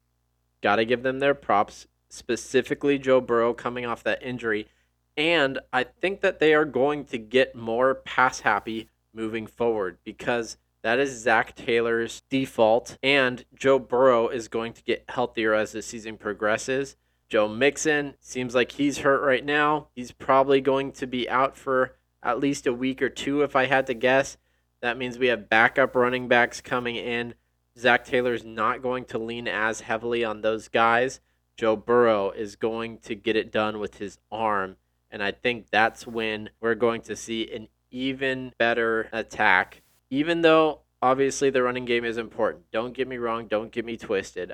Got 0.61 0.77
to 0.77 0.85
give 0.85 1.03
them 1.03 1.19
their 1.19 1.33
props, 1.33 1.87
specifically 2.09 2.97
Joe 2.97 3.19
Burrow 3.19 3.53
coming 3.53 3.85
off 3.85 4.03
that 4.03 4.23
injury. 4.23 4.69
And 5.17 5.59
I 5.73 5.83
think 5.83 6.21
that 6.21 6.39
they 6.39 6.53
are 6.53 6.63
going 6.63 7.03
to 7.07 7.17
get 7.17 7.55
more 7.55 7.93
pass 7.93 8.39
happy 8.39 8.87
moving 9.13 9.45
forward 9.45 9.97
because 10.05 10.55
that 10.81 10.97
is 10.97 11.19
Zac 11.19 11.57
Taylor's 11.57 12.23
default. 12.29 12.97
And 13.03 13.43
Joe 13.53 13.79
Burrow 13.79 14.29
is 14.29 14.47
going 14.47 14.71
to 14.71 14.83
get 14.83 15.03
healthier 15.09 15.53
as 15.53 15.73
the 15.73 15.81
season 15.81 16.15
progresses. 16.15 16.95
Joe 17.33 17.47
Mixon 17.47 18.13
seems 18.19 18.53
like 18.53 18.73
he's 18.73 18.99
hurt 18.99 19.25
right 19.25 19.43
now. 19.43 19.87
He's 19.95 20.11
probably 20.11 20.61
going 20.61 20.91
to 20.91 21.07
be 21.07 21.27
out 21.27 21.57
for 21.57 21.95
at 22.21 22.39
least 22.39 22.67
a 22.67 22.73
week 22.73 23.01
or 23.01 23.09
two, 23.09 23.41
if 23.41 23.55
I 23.55 23.65
had 23.65 23.87
to 23.87 23.95
guess. 23.95 24.37
That 24.83 24.99
means 24.99 25.17
we 25.17 25.29
have 25.29 25.49
backup 25.49 25.95
running 25.95 26.27
backs 26.27 26.61
coming 26.61 26.95
in. 26.95 27.33
Zac 27.75 28.05
Taylor's 28.05 28.43
not 28.43 28.83
going 28.83 29.05
to 29.05 29.17
lean 29.17 29.47
as 29.47 29.81
heavily 29.81 30.23
on 30.23 30.41
those 30.41 30.67
guys. 30.67 31.21
Joe 31.57 31.75
Burrow 31.75 32.29
is 32.29 32.55
going 32.55 32.99
to 32.99 33.15
get 33.15 33.35
it 33.35 33.51
done 33.51 33.79
with 33.79 33.97
his 33.97 34.19
arm. 34.31 34.75
And 35.09 35.23
I 35.23 35.31
think 35.31 35.71
that's 35.71 36.05
when 36.05 36.51
we're 36.61 36.75
going 36.75 37.01
to 37.01 37.15
see 37.15 37.51
an 37.51 37.67
even 37.89 38.53
better 38.59 39.09
attack. 39.11 39.81
Even 40.11 40.43
though 40.43 40.81
obviously 41.01 41.49
the 41.49 41.63
running 41.63 41.85
game 41.85 42.05
is 42.05 42.19
important. 42.19 42.65
Don't 42.71 42.93
get 42.93 43.07
me 43.07 43.17
wrong. 43.17 43.47
Don't 43.47 43.71
get 43.71 43.85
me 43.85 43.97
twisted. 43.97 44.53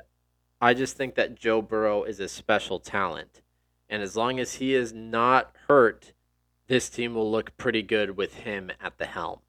I 0.60 0.74
just 0.74 0.96
think 0.96 1.14
that 1.14 1.34
Joe 1.34 1.62
Burrow 1.62 2.04
is 2.04 2.20
a 2.20 2.28
special 2.28 2.78
talent. 2.78 3.40
And 3.88 4.02
as 4.02 4.16
long 4.16 4.38
as 4.38 4.54
he 4.54 4.74
is 4.74 4.92
not 4.92 5.56
hurt, 5.68 6.12
this 6.68 6.88
team 6.88 7.14
will 7.14 7.30
look 7.30 7.56
pretty 7.56 7.82
good 7.82 8.16
with 8.16 8.34
him 8.34 8.70
at 8.80 8.98
the 8.98 9.06
helm. 9.06 9.40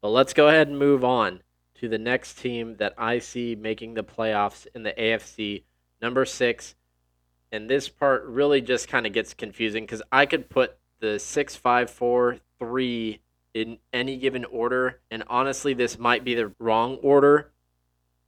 But 0.00 0.10
let's 0.10 0.32
go 0.32 0.48
ahead 0.48 0.68
and 0.68 0.78
move 0.78 1.04
on 1.04 1.42
to 1.74 1.88
the 1.88 1.98
next 1.98 2.38
team 2.38 2.76
that 2.76 2.94
I 2.96 3.18
see 3.18 3.54
making 3.54 3.94
the 3.94 4.04
playoffs 4.04 4.66
in 4.74 4.82
the 4.82 4.92
AFC, 4.92 5.64
number 6.00 6.24
six. 6.24 6.74
And 7.50 7.68
this 7.68 7.88
part 7.88 8.24
really 8.24 8.60
just 8.60 8.88
kind 8.88 9.06
of 9.06 9.12
gets 9.12 9.34
confusing 9.34 9.84
because 9.84 10.02
I 10.10 10.26
could 10.26 10.48
put 10.48 10.78
the 11.00 11.18
six, 11.18 11.56
five, 11.56 11.90
four, 11.90 12.38
three 12.58 13.20
in 13.52 13.78
any 13.92 14.16
given 14.16 14.44
order. 14.44 15.00
And 15.10 15.24
honestly, 15.26 15.74
this 15.74 15.98
might 15.98 16.24
be 16.24 16.34
the 16.34 16.52
wrong 16.58 16.96
order 17.02 17.51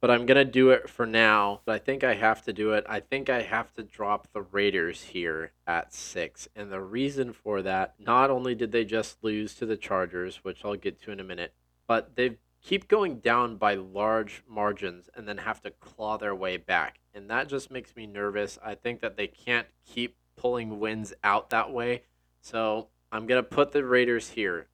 but 0.05 0.13
I'm 0.13 0.27
to 0.27 0.45
do 0.45 0.69
it 0.69 0.87
for 0.87 1.07
now. 1.07 1.61
But 1.65 1.71
I 1.71 1.79
think 1.79 2.03
I 2.03 2.13
have 2.13 2.43
to 2.43 2.53
do 2.53 2.73
it. 2.73 2.85
I 2.87 2.99
think 2.99 3.27
I 3.27 3.41
have 3.41 3.73
to 3.73 3.81
drop 3.81 4.27
the 4.33 4.43
Raiders 4.43 5.01
here 5.01 5.51
at 5.65 5.95
six. 5.95 6.47
And 6.55 6.71
the 6.71 6.79
reason 6.79 7.33
for 7.33 7.63
that, 7.63 7.95
not 7.97 8.29
only 8.29 8.53
did 8.53 8.71
they 8.71 8.85
just 8.85 9.23
lose 9.23 9.55
to 9.55 9.65
the 9.65 9.75
Chargers, 9.75 10.43
which 10.43 10.63
I'll 10.63 10.75
get 10.75 11.01
to 11.01 11.11
in 11.11 11.19
a 11.19 11.23
minute, 11.23 11.55
but 11.87 12.15
they 12.15 12.37
keep 12.61 12.87
going 12.87 13.17
down 13.17 13.55
by 13.55 13.73
large 13.73 14.43
margins 14.47 15.09
and 15.15 15.27
then 15.27 15.39
have 15.39 15.59
to 15.63 15.71
claw 15.71 16.19
their 16.19 16.35
way 16.35 16.57
back. 16.57 16.99
And 17.15 17.27
that 17.31 17.49
just 17.49 17.71
makes 17.71 17.95
me 17.95 18.05
nervous. 18.05 18.59
I 18.63 18.75
think 18.75 19.01
that 19.01 19.17
they 19.17 19.25
can't 19.25 19.65
keep 19.87 20.17
pulling 20.35 20.79
wins 20.79 21.15
out 21.23 21.49
that 21.49 21.73
way. 21.73 22.03
So 22.41 22.89
I'm 23.11 23.25
to 23.25 23.41
put 23.41 23.71
the 23.71 23.83
Raiders 23.83 24.29
here. 24.29 24.67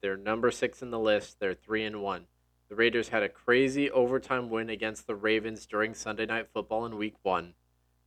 They're 0.00 0.16
number 0.16 0.50
six 0.50 0.82
in 0.82 0.90
the 0.90 0.98
list. 0.98 1.38
They're 1.38 1.54
three 1.54 1.84
and 1.84 2.02
one. 2.02 2.26
The 2.72 2.76
Raiders 2.76 3.10
had 3.10 3.22
a 3.22 3.28
crazy 3.28 3.90
overtime 3.90 4.48
win 4.48 4.70
against 4.70 5.06
the 5.06 5.14
Ravens 5.14 5.66
during 5.66 5.92
Sunday 5.92 6.24
Night 6.24 6.48
Football 6.54 6.86
in 6.86 6.96
week 6.96 7.16
one. 7.22 7.52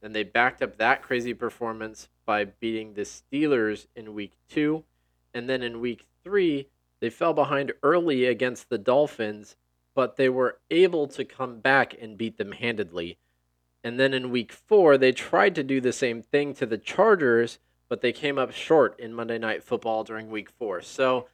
Then 0.01 0.11
they 0.11 0.23
backed 0.23 0.63
up 0.63 0.77
that 0.77 1.03
crazy 1.03 1.35
performance 1.35 2.09
by 2.25 2.45
beating 2.45 2.95
the 2.95 3.03
Steelers 3.03 3.85
in 3.95 4.15
week 4.15 4.33
two. 4.49 4.83
And 5.35 5.47
then 5.47 5.61
in 5.61 5.81
week 5.81 6.07
three, 6.23 6.69
they 6.99 7.11
fell 7.11 7.31
behind 7.31 7.73
early 7.83 8.25
against 8.25 8.69
the 8.69 8.79
Dolphins, 8.79 9.55
but 9.93 10.15
they 10.15 10.29
were 10.29 10.57
able 10.71 11.05
to 11.09 11.23
come 11.23 11.59
back 11.59 11.95
and 12.01 12.17
beat 12.17 12.39
them 12.39 12.53
handedly. 12.53 13.19
And 13.83 13.99
then 13.99 14.15
in 14.15 14.31
week 14.31 14.51
four, 14.51 14.97
they 14.97 15.11
tried 15.11 15.53
to 15.53 15.63
do 15.63 15.79
the 15.79 15.93
same 15.93 16.23
thing 16.23 16.55
to 16.55 16.65
the 16.65 16.79
Chargers, 16.79 17.59
but 17.87 18.01
they 18.01 18.11
came 18.11 18.39
up 18.39 18.51
short 18.51 18.99
in 18.99 19.13
Monday 19.13 19.37
Night 19.37 19.63
Football 19.63 20.03
during 20.03 20.31
week 20.31 20.49
four. 20.49 20.81
So, 20.81 21.27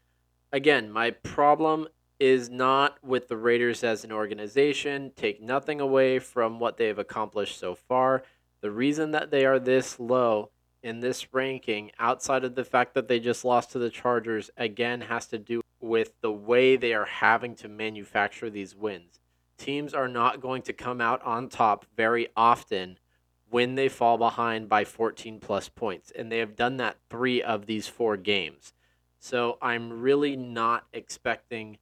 again, 0.52 0.92
my 0.92 1.12
problem 1.12 1.88
is 2.22 2.52
not 2.52 3.04
with 3.04 3.28
the 3.30 3.36
Raiders 3.36 3.84
as 3.84 4.04
an 4.04 4.12
organization. 4.12 5.12
Take 5.16 5.42
nothing 5.42 5.82
away 5.82 6.20
from 6.20 6.60
what 6.60 6.78
they've 6.78 7.00
accomplished 7.00 7.58
so 7.58 7.74
far. 7.74 8.22
The 8.62 8.70
reason 8.70 9.10
that 9.10 9.32
they 9.32 9.44
are 9.44 9.58
this 9.58 10.00
low 10.00 10.52
in 10.84 11.00
this 11.00 11.34
ranking, 11.34 11.90
outside 11.98 12.44
of 12.44 12.54
the 12.54 12.64
fact 12.64 12.94
that 12.94 13.08
they 13.08 13.20
just 13.20 13.44
lost 13.44 13.72
to 13.72 13.80
the 13.80 13.90
Chargers, 13.90 14.52
again 14.56 15.02
has 15.02 15.26
to 15.30 15.40
do 15.40 15.62
with 15.80 16.14
the 16.22 16.32
way 16.32 16.76
they 16.76 16.94
are 16.94 17.06
having 17.06 17.56
to 17.56 17.68
manufacture 17.68 18.52
these 18.52 18.76
wins. 18.76 19.20
Teams 19.58 19.92
are 19.92 20.08
not 20.08 20.42
going 20.42 20.62
to 20.62 20.74
come 20.74 21.02
out 21.02 21.24
on 21.24 21.50
top 21.50 21.88
very 21.98 22.28
often 22.38 23.00
when 23.50 23.74
they 23.74 23.90
fall 23.90 24.20
behind 24.20 24.70
by 24.70 24.86
14 24.86 25.40
plus 25.40 25.70
points, 25.70 26.12
and 26.16 26.32
they 26.32 26.38
have 26.38 26.56
done 26.56 26.78
that 26.78 26.98
three 27.10 27.42
of 27.42 27.66
these 27.66 27.88
four 27.88 28.16
games. 28.16 28.74
So 29.18 29.58
I'm 29.60 30.02
really 30.02 30.36
not 30.36 30.86
expecting 30.94 31.80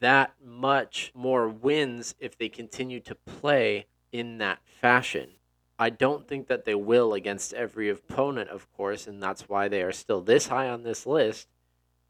that 0.00 0.34
much 0.44 1.12
more 1.14 1.48
wins 1.48 2.14
if 2.18 2.36
they 2.36 2.48
continue 2.48 3.00
to 3.00 3.14
play 3.14 3.86
in 4.12 4.38
that 4.38 4.58
fashion. 4.80 5.30
I 5.78 5.88
don't 5.88 6.28
think 6.28 6.48
that 6.48 6.64
they 6.64 6.74
will 6.74 7.14
against 7.14 7.54
every 7.54 7.88
opponent, 7.88 8.50
of 8.50 8.70
course, 8.72 9.06
and 9.06 9.22
that's 9.22 9.48
why 9.48 9.68
they 9.68 9.82
are 9.82 9.92
still 9.92 10.20
this 10.20 10.48
high 10.48 10.68
on 10.68 10.82
this 10.82 11.06
list. 11.06 11.48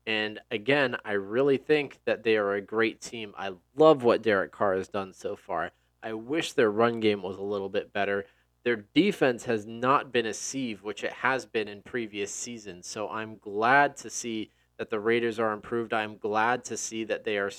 And 0.06 0.40
again, 0.50 0.96
I 1.04 1.12
really 1.12 1.56
think 1.56 2.00
that 2.04 2.24
they 2.24 2.36
are 2.36 2.54
a 2.54 2.60
great 2.60 3.00
team. 3.00 3.32
I 3.38 3.52
love 3.76 4.02
what 4.02 4.22
Derek 4.22 4.50
Carr 4.50 4.74
has 4.74 4.88
done 4.88 5.12
so 5.12 5.36
far. 5.36 5.70
I 6.02 6.14
wish 6.14 6.52
their 6.52 6.70
run 6.70 6.98
game 6.98 7.22
was 7.22 7.36
a 7.36 7.42
little 7.42 7.68
bit 7.68 7.92
better. 7.92 8.24
Their 8.64 8.86
defense 8.94 9.44
has 9.44 9.66
not 9.66 10.10
been 10.10 10.26
a 10.26 10.34
sieve, 10.34 10.82
which 10.82 11.04
it 11.04 11.12
has 11.12 11.46
been 11.46 11.68
in 11.68 11.82
previous 11.82 12.32
seasons. 12.32 12.86
So 12.86 13.08
I'm 13.08 13.36
glad 13.36 13.96
to 13.98 14.10
see 14.10 14.50
that 14.78 14.90
the 14.90 14.98
Raiders 14.98 15.38
are 15.38 15.52
improved. 15.52 15.92
I'm 15.92 16.16
glad 16.16 16.64
to 16.64 16.76
see 16.76 17.04
that 17.04 17.24
they 17.24 17.36
are 17.38 17.50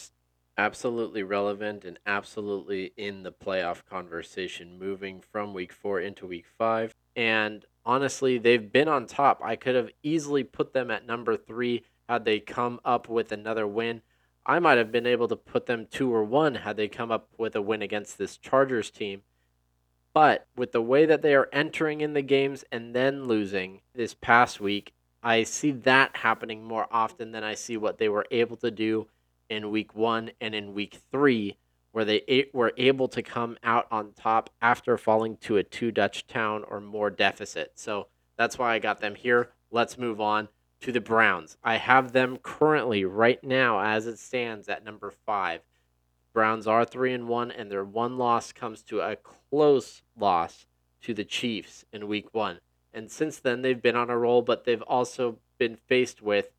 absolutely 0.58 1.24
relevant 1.24 1.86
and 1.86 2.00
absolutely 2.06 2.94
in 2.98 3.24
the 3.24 3.32
playoff 3.32 3.86
conversation 3.90 4.78
moving 4.78 5.22
from 5.32 5.54
week 5.54 5.74
four 5.74 6.00
into 6.00 6.28
week 6.28 6.46
five. 6.58 6.94
And 7.16 7.66
honestly, 7.86 8.38
they've 8.38 8.72
been 8.72 8.88
on 8.88 9.06
top. 9.06 9.42
I 9.44 9.56
could 9.56 9.76
have 9.76 9.92
easily 10.04 10.44
put 10.44 10.74
them 10.74 10.92
at 10.92 11.06
number 11.06 11.36
three 11.38 11.84
had 12.08 12.26
they 12.26 12.40
come 12.40 12.80
up 12.84 13.10
with 13.10 13.32
another 13.32 13.66
win. 13.66 14.02
I 14.46 14.60
might 14.60 14.78
have 14.78 14.92
been 14.92 15.06
able 15.06 15.28
to 15.28 15.36
put 15.36 15.66
them 15.66 15.88
two 15.90 16.14
or 16.14 16.24
one 16.24 16.56
had 16.56 16.78
they 16.78 16.88
come 16.88 17.12
up 17.12 17.30
with 17.38 17.56
a 17.56 17.62
win 17.62 17.82
against 17.82 18.18
this 18.18 18.38
Chargers 18.38 18.90
team. 18.90 19.22
But 20.14 20.48
with 20.58 20.74
the 20.74 20.82
way 20.82 21.06
that 21.06 21.22
they 21.22 21.36
are 21.36 21.48
entering 21.54 22.02
in 22.02 22.14
the 22.14 22.22
games 22.22 22.66
and 22.72 22.94
then 22.94 23.26
losing 23.26 23.82
this 23.94 24.14
past 24.14 24.60
week, 24.60 24.94
I 25.24 25.44
see 25.44 25.72
that 25.72 26.18
happening 26.18 26.64
more 26.64 26.88
often 26.92 27.32
than 27.32 27.44
I 27.44 27.54
see 27.54 27.78
what 27.78 27.98
they 27.98 28.10
were 28.10 28.26
able 28.32 28.58
to 28.58 28.72
do 28.72 29.08
in 29.52 29.70
week 29.70 29.94
one 29.94 30.32
and 30.40 30.56
in 30.56 30.74
week 30.74 30.98
three, 31.12 31.58
where 31.92 32.06
they 32.06 32.48
were 32.54 32.74
able 32.78 33.10
to 33.10 33.22
come 33.22 33.58
out 33.64 33.86
on 33.92 34.14
top 34.14 34.50
after 34.62 34.98
falling 34.98 35.36
to 35.38 35.58
a 35.58 35.64
two 35.64 35.92
touchdown 35.92 36.64
or 36.70 36.80
more 36.80 37.10
deficit. 37.10 37.74
So 37.76 38.08
that's 38.38 38.58
why 38.58 38.74
I 38.74 38.80
got 38.80 39.02
them 39.02 39.14
here. 39.14 39.50
Let's 39.70 39.98
move 39.98 40.22
on 40.22 40.48
to 40.80 40.92
the 40.92 41.02
Browns. 41.02 41.58
I 41.64 41.76
have 41.76 42.14
them 42.14 42.38
currently, 42.38 43.04
right 43.04 43.44
now, 43.44 43.82
as 43.82 44.08
it 44.08 44.20
stands, 44.20 44.70
at 44.70 44.86
number 44.86 45.12
five. 45.26 45.62
Browns 46.34 46.66
are 46.66 46.86
three 46.86 47.14
and 47.14 47.28
one, 47.28 47.52
and 47.52 47.70
their 47.70 47.84
one 47.84 48.18
loss 48.18 48.54
comes 48.54 48.82
to 48.84 49.02
a 49.02 49.18
close 49.18 50.02
loss 50.18 50.66
to 51.02 51.14
the 51.14 51.26
Chiefs 51.26 51.84
in 51.92 52.08
week 52.08 52.30
one. 52.32 52.62
And 52.94 53.12
since 53.12 53.38
then, 53.38 53.62
they've 53.62 53.82
been 53.82 53.98
on 53.98 54.10
a 54.10 54.18
roll, 54.18 54.42
but 54.42 54.64
they've 54.64 54.82
also 54.84 55.40
been 55.58 55.76
faced 55.76 56.22
with 56.22 56.52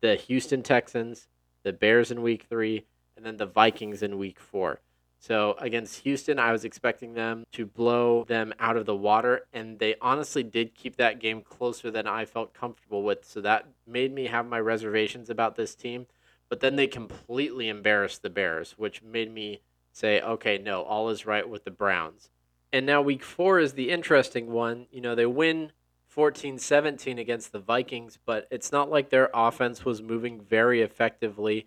the 0.00 0.16
Houston 0.16 0.62
Texans, 0.62 1.28
the 1.68 1.72
Bears 1.74 2.10
in 2.10 2.22
week 2.22 2.46
three, 2.48 2.86
and 3.14 3.26
then 3.26 3.36
the 3.36 3.44
Vikings 3.44 4.02
in 4.02 4.16
week 4.16 4.40
four. 4.40 4.80
So 5.18 5.54
against 5.58 6.00
Houston, 6.04 6.38
I 6.38 6.50
was 6.50 6.64
expecting 6.64 7.12
them 7.12 7.44
to 7.52 7.66
blow 7.66 8.24
them 8.24 8.54
out 8.58 8.78
of 8.78 8.86
the 8.86 8.96
water, 8.96 9.42
and 9.52 9.78
they 9.78 9.96
honestly 10.00 10.42
did 10.42 10.74
keep 10.74 10.96
that 10.96 11.20
game 11.20 11.42
closer 11.42 11.90
than 11.90 12.06
I 12.06 12.24
felt 12.24 12.54
comfortable 12.54 13.02
with. 13.02 13.26
So 13.26 13.42
that 13.42 13.66
made 13.86 14.14
me 14.14 14.28
have 14.28 14.46
my 14.46 14.60
reservations 14.60 15.28
about 15.28 15.56
this 15.56 15.74
team. 15.74 16.06
But 16.48 16.60
then 16.60 16.76
they 16.76 16.86
completely 16.86 17.68
embarrassed 17.68 18.22
the 18.22 18.30
Bears, 18.30 18.76
which 18.78 19.02
made 19.02 19.30
me 19.30 19.60
say, 19.92 20.22
okay, 20.22 20.56
no, 20.56 20.84
all 20.84 21.10
is 21.10 21.26
right 21.26 21.46
with 21.46 21.64
the 21.64 21.70
Browns. 21.70 22.30
And 22.72 22.86
now 22.86 23.02
week 23.02 23.22
four 23.22 23.58
is 23.58 23.74
the 23.74 23.90
interesting 23.90 24.50
one. 24.50 24.86
You 24.90 25.02
know, 25.02 25.14
they 25.14 25.26
win 25.26 25.72
14 26.18 26.58
17 26.58 27.16
against 27.16 27.52
the 27.52 27.60
Vikings, 27.60 28.18
but 28.26 28.48
it's 28.50 28.72
not 28.72 28.90
like 28.90 29.08
their 29.08 29.30
offense 29.32 29.84
was 29.84 30.02
moving 30.02 30.40
very 30.40 30.82
effectively. 30.82 31.64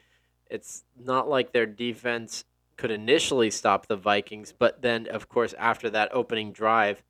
It's 0.49 0.83
not 1.01 1.29
like 1.29 1.53
their 1.53 1.65
defense 1.65 2.43
could 2.75 2.91
initially 2.91 3.49
stop 3.49 3.87
the 3.87 3.95
Vikings, 3.95 4.51
but 4.51 4.81
then, 4.81 5.07
of 5.07 5.29
course, 5.29 5.55
after 5.57 5.89
that 5.91 6.13
opening 6.13 6.51
drive, 6.51 7.01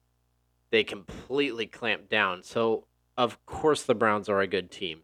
they 0.69 0.83
completely 0.83 1.65
clamped 1.65 2.11
down. 2.11 2.43
So, 2.43 2.85
of 3.17 3.43
course, 3.47 3.81
the 3.81 3.95
Browns 3.95 4.29
are 4.29 4.41
a 4.41 4.45
good 4.45 4.69
team. 4.69 4.99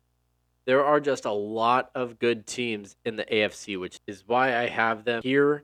There 0.65 0.85
are 0.85 0.99
just 0.99 1.25
a 1.25 1.31
lot 1.31 1.89
of 1.95 2.19
good 2.19 2.45
teams 2.45 2.97
in 3.03 3.15
the 3.15 3.25
AFC, 3.25 3.79
which 3.79 3.99
is 4.05 4.25
why 4.27 4.55
I 4.55 4.67
have 4.67 5.05
them 5.05 5.23
here. 5.23 5.63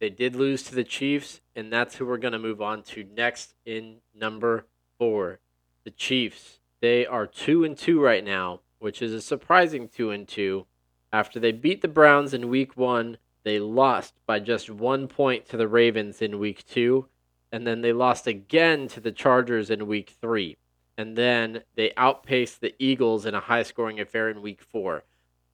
They 0.00 0.10
did 0.10 0.34
lose 0.34 0.64
to 0.64 0.74
the 0.74 0.82
Chiefs, 0.82 1.42
and 1.54 1.72
that's 1.72 1.94
who 1.94 2.06
we're 2.06 2.18
going 2.18 2.32
to 2.32 2.40
move 2.40 2.60
on 2.60 2.82
to 2.86 3.04
next 3.04 3.54
in 3.64 3.98
number 4.12 4.66
four 4.98 5.38
the 5.88 5.94
Chiefs. 5.94 6.60
They 6.82 7.06
are 7.06 7.26
2 7.26 7.64
and 7.64 7.74
2 7.74 7.98
right 7.98 8.22
now, 8.22 8.60
which 8.78 9.00
is 9.00 9.14
a 9.14 9.22
surprising 9.22 9.88
2 9.88 10.10
and 10.10 10.28
2. 10.28 10.66
After 11.14 11.40
they 11.40 11.50
beat 11.50 11.80
the 11.80 11.88
Browns 11.88 12.34
in 12.34 12.50
week 12.50 12.76
1, 12.76 13.16
they 13.42 13.58
lost 13.58 14.12
by 14.26 14.38
just 14.38 14.68
1 14.68 15.08
point 15.08 15.48
to 15.48 15.56
the 15.56 15.66
Ravens 15.66 16.20
in 16.20 16.38
week 16.38 16.62
2, 16.66 17.08
and 17.50 17.66
then 17.66 17.80
they 17.80 17.94
lost 17.94 18.26
again 18.26 18.86
to 18.88 19.00
the 19.00 19.12
Chargers 19.12 19.70
in 19.70 19.86
week 19.86 20.14
3. 20.20 20.58
And 20.98 21.16
then 21.16 21.62
they 21.74 21.94
outpaced 21.96 22.60
the 22.60 22.74
Eagles 22.78 23.24
in 23.24 23.34
a 23.34 23.40
high 23.40 23.62
scoring 23.62 23.98
affair 23.98 24.28
in 24.28 24.42
week 24.42 24.60
4. 24.60 25.04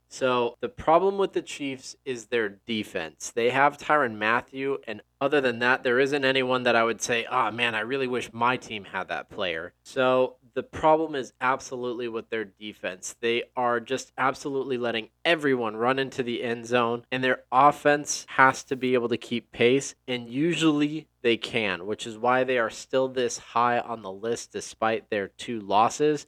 So 0.08 0.56
the 0.58 0.68
problem 0.68 1.16
with 1.16 1.32
the 1.32 1.42
Chiefs 1.42 1.94
is 2.04 2.26
their 2.26 2.48
defense. 2.66 3.30
They 3.32 3.50
have 3.50 3.78
Tyrann 3.78 4.18
Mathieu, 4.18 4.78
and 4.88 5.00
other 5.24 5.40
than 5.40 5.58
that, 5.60 5.82
there 5.82 5.98
isn't 5.98 6.24
anyone 6.24 6.64
that 6.64 6.76
I 6.76 6.84
would 6.84 7.00
say, 7.00 7.26
oh 7.30 7.50
man, 7.50 7.74
I 7.74 7.80
really 7.80 8.06
wish 8.06 8.32
my 8.32 8.56
team 8.56 8.84
had 8.84 9.08
that 9.08 9.30
player. 9.30 9.72
So 9.82 10.36
the 10.54 10.62
problem 10.62 11.14
is 11.14 11.32
absolutely 11.40 12.08
with 12.08 12.30
their 12.30 12.44
defense. 12.44 13.16
They 13.20 13.44
are 13.56 13.80
just 13.80 14.12
absolutely 14.16 14.76
letting 14.76 15.08
everyone 15.24 15.76
run 15.76 15.98
into 15.98 16.22
the 16.22 16.42
end 16.42 16.66
zone, 16.66 17.04
and 17.10 17.24
their 17.24 17.42
offense 17.50 18.26
has 18.28 18.62
to 18.64 18.76
be 18.76 18.94
able 18.94 19.08
to 19.08 19.16
keep 19.16 19.50
pace, 19.50 19.94
and 20.06 20.28
usually 20.28 21.08
they 21.22 21.36
can, 21.36 21.86
which 21.86 22.06
is 22.06 22.18
why 22.18 22.44
they 22.44 22.58
are 22.58 22.70
still 22.70 23.08
this 23.08 23.38
high 23.38 23.80
on 23.80 24.02
the 24.02 24.12
list 24.12 24.52
despite 24.52 25.10
their 25.10 25.28
two 25.28 25.58
losses. 25.58 26.26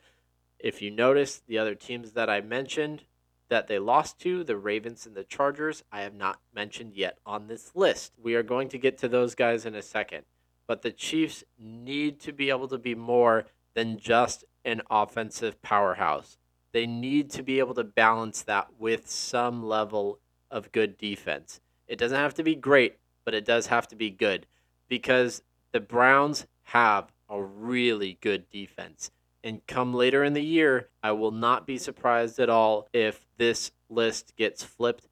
If 0.59 0.81
you 0.81 0.91
notice, 0.91 1.43
the 1.47 1.59
other 1.59 1.75
teams 1.75 2.13
that 2.13 2.31
I 2.31 2.41
mentioned, 2.41 3.03
that 3.49 3.69
they 3.69 3.79
lost 3.79 4.19
to, 4.21 4.43
the 4.43 4.57
Ravens 4.57 5.07
and 5.07 5.15
the 5.15 5.25
Chargers, 5.25 5.85
I 5.93 6.01
have 6.01 6.15
not 6.15 6.41
mentioned 6.55 6.95
yet 6.95 7.19
on 7.25 7.47
this 7.47 7.73
list. 7.75 8.13
We 8.21 8.35
are 8.35 8.43
going 8.43 8.69
to 8.71 8.79
get 8.79 8.99
to 8.99 9.09
those 9.09 9.35
guys 9.35 9.65
in 9.65 9.75
a 9.75 9.83
second. 9.83 10.25
But 10.67 10.83
the 10.83 10.91
Chiefs 10.91 11.45
need 11.59 12.21
to 12.21 12.33
be 12.33 12.51
able 12.51 12.69
to 12.69 12.79
be 12.79 12.95
more 12.95 13.47
than 13.75 13.99
just 13.99 14.45
an 14.65 14.83
offensive 14.91 15.63
powerhouse. 15.63 16.39
They 16.73 16.87
need 16.87 17.31
to 17.31 17.43
be 17.43 17.59
able 17.61 17.75
to 17.75 17.85
balance 17.85 18.43
that 18.43 18.69
with 18.79 19.09
some 19.09 19.65
level 19.65 20.19
of 20.51 20.73
good 20.73 20.99
defense. 20.99 21.61
It 21.87 21.99
doesn't 21.99 22.19
have 22.19 22.35
to 22.35 22.43
be 22.43 22.57
great, 22.57 22.97
but 23.25 23.35
it 23.35 23.45
does 23.45 23.69
have 23.69 23.87
to 23.89 23.97
be 23.97 24.11
good 24.11 24.47
because 24.89 25.43
the 25.73 25.81
Browns 25.81 26.47
have 26.65 27.13
a 27.29 27.41
really 27.41 28.19
good 28.21 28.49
defense. 28.51 29.11
And 29.47 29.65
come 29.69 29.95
later 29.95 30.25
in 30.25 30.33
the 30.33 30.43
year, 30.43 30.89
I 31.05 31.13
will 31.13 31.31
not 31.31 31.69
be 31.69 31.79
surprised 31.79 32.41
at 32.41 32.51
all 32.51 32.89
if 32.93 33.25
this 33.39 33.71
list 33.89 34.35
gets 34.37 34.65
flipped. 34.65 35.07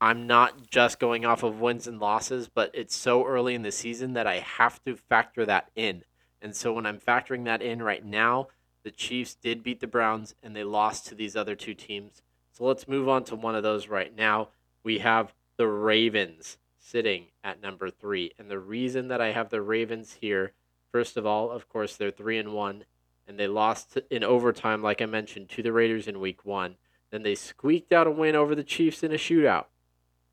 I'm 0.00 0.26
not 0.26 0.68
just 0.68 0.98
going 0.98 1.24
off 1.24 1.44
of 1.44 1.60
wins 1.60 1.86
and 1.86 2.00
losses, 2.00 2.48
but 2.48 2.72
it's 2.74 2.96
so 2.96 3.24
early 3.24 3.54
in 3.54 3.62
the 3.62 3.70
season 3.70 4.14
that 4.14 4.26
I 4.26 4.40
have 4.40 4.82
to 4.86 4.96
factor 4.96 5.46
that 5.46 5.70
in. 5.76 6.02
And 6.42 6.56
so 6.56 6.72
when 6.72 6.84
I'm 6.84 6.98
factoring 6.98 7.44
that 7.44 7.62
in 7.62 7.80
right 7.80 8.04
now, 8.04 8.48
the 8.82 8.90
Chiefs 8.90 9.36
did 9.36 9.62
beat 9.62 9.78
the 9.78 9.86
Browns 9.86 10.34
and 10.42 10.56
they 10.56 10.64
lost 10.64 11.06
to 11.06 11.14
these 11.14 11.36
other 11.36 11.54
two 11.54 11.74
teams. 11.74 12.22
So 12.50 12.64
let's 12.64 12.88
move 12.88 13.08
on 13.08 13.22
to 13.26 13.36
one 13.36 13.54
of 13.54 13.62
those 13.62 13.86
right 13.86 14.12
now. 14.16 14.48
We 14.82 14.98
have 14.98 15.32
the 15.58 15.68
Ravens 15.68 16.58
sitting 16.80 17.26
at 17.44 17.62
number 17.62 17.88
three. 17.90 18.32
And 18.36 18.50
the 18.50 18.58
reason 18.58 19.06
that 19.06 19.20
I 19.20 19.30
have 19.30 19.50
the 19.50 19.62
Ravens 19.62 20.18
here, 20.20 20.54
first 20.90 21.16
of 21.16 21.24
all, 21.24 21.52
of 21.52 21.68
course, 21.68 21.94
they're 21.94 22.10
three 22.10 22.38
and 22.38 22.52
one, 22.52 22.82
and 23.26 23.38
they 23.38 23.46
lost 23.46 23.98
in 24.10 24.22
overtime, 24.22 24.82
like 24.82 25.02
I 25.02 25.06
mentioned, 25.06 25.48
to 25.50 25.62
the 25.62 25.72
Raiders 25.72 26.06
in 26.06 26.20
week 26.20 26.44
one. 26.44 26.76
Then 27.10 27.22
they 27.22 27.34
squeaked 27.34 27.92
out 27.92 28.06
a 28.06 28.10
win 28.10 28.36
over 28.36 28.54
the 28.54 28.64
Chiefs 28.64 29.02
in 29.02 29.12
a 29.12 29.16
shootout. 29.16 29.66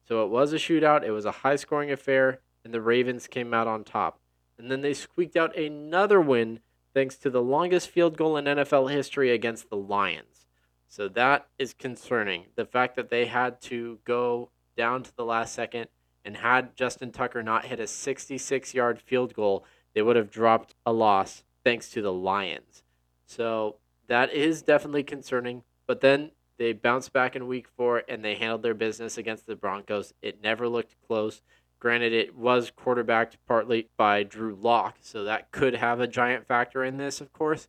So 0.07 0.23
it 0.23 0.29
was 0.29 0.53
a 0.53 0.57
shootout, 0.57 1.03
it 1.03 1.11
was 1.11 1.25
a 1.25 1.31
high 1.31 1.55
scoring 1.55 1.91
affair, 1.91 2.41
and 2.63 2.73
the 2.73 2.81
Ravens 2.81 3.27
came 3.27 3.53
out 3.53 3.67
on 3.67 3.83
top. 3.83 4.19
And 4.57 4.69
then 4.69 4.81
they 4.81 4.93
squeaked 4.93 5.35
out 5.35 5.57
another 5.57 6.19
win 6.19 6.59
thanks 6.93 7.15
to 7.17 7.29
the 7.29 7.41
longest 7.41 7.89
field 7.89 8.17
goal 8.17 8.37
in 8.37 8.45
NFL 8.45 8.91
history 8.91 9.31
against 9.31 9.69
the 9.69 9.77
Lions. 9.77 10.45
So 10.87 11.07
that 11.09 11.47
is 11.57 11.73
concerning. 11.73 12.45
The 12.55 12.65
fact 12.65 12.95
that 12.97 13.09
they 13.09 13.25
had 13.25 13.61
to 13.61 13.99
go 14.05 14.51
down 14.77 15.03
to 15.03 15.15
the 15.15 15.25
last 15.25 15.53
second 15.53 15.87
and 16.23 16.37
had 16.37 16.75
Justin 16.75 17.11
Tucker 17.11 17.41
not 17.41 17.65
hit 17.65 17.79
a 17.79 17.87
66 17.87 18.73
yard 18.73 19.01
field 19.01 19.33
goal, 19.33 19.65
they 19.95 20.01
would 20.01 20.15
have 20.15 20.29
dropped 20.29 20.75
a 20.85 20.93
loss 20.93 21.43
thanks 21.63 21.89
to 21.89 22.01
the 22.01 22.13
Lions. 22.13 22.82
So 23.25 23.77
that 24.07 24.33
is 24.33 24.61
definitely 24.61 25.03
concerning. 25.03 25.63
But 25.87 26.01
then 26.01 26.31
they 26.57 26.73
bounced 26.73 27.13
back 27.13 27.35
in 27.35 27.47
week 27.47 27.67
four 27.67 28.03
and 28.07 28.23
they 28.23 28.35
handled 28.35 28.63
their 28.63 28.73
business 28.73 29.17
against 29.17 29.47
the 29.47 29.55
Broncos. 29.55 30.13
It 30.21 30.41
never 30.41 30.67
looked 30.67 30.95
close. 31.05 31.41
Granted, 31.79 32.13
it 32.13 32.35
was 32.35 32.71
quarterbacked 32.73 33.37
partly 33.45 33.89
by 33.97 34.23
Drew 34.23 34.55
Lock, 34.55 34.97
so 35.01 35.25
that 35.25 35.51
could 35.51 35.75
have 35.75 35.99
a 35.99 36.07
giant 36.07 36.47
factor 36.47 36.83
in 36.83 36.95
this, 36.95 37.19
of 37.19 37.33
course. 37.33 37.67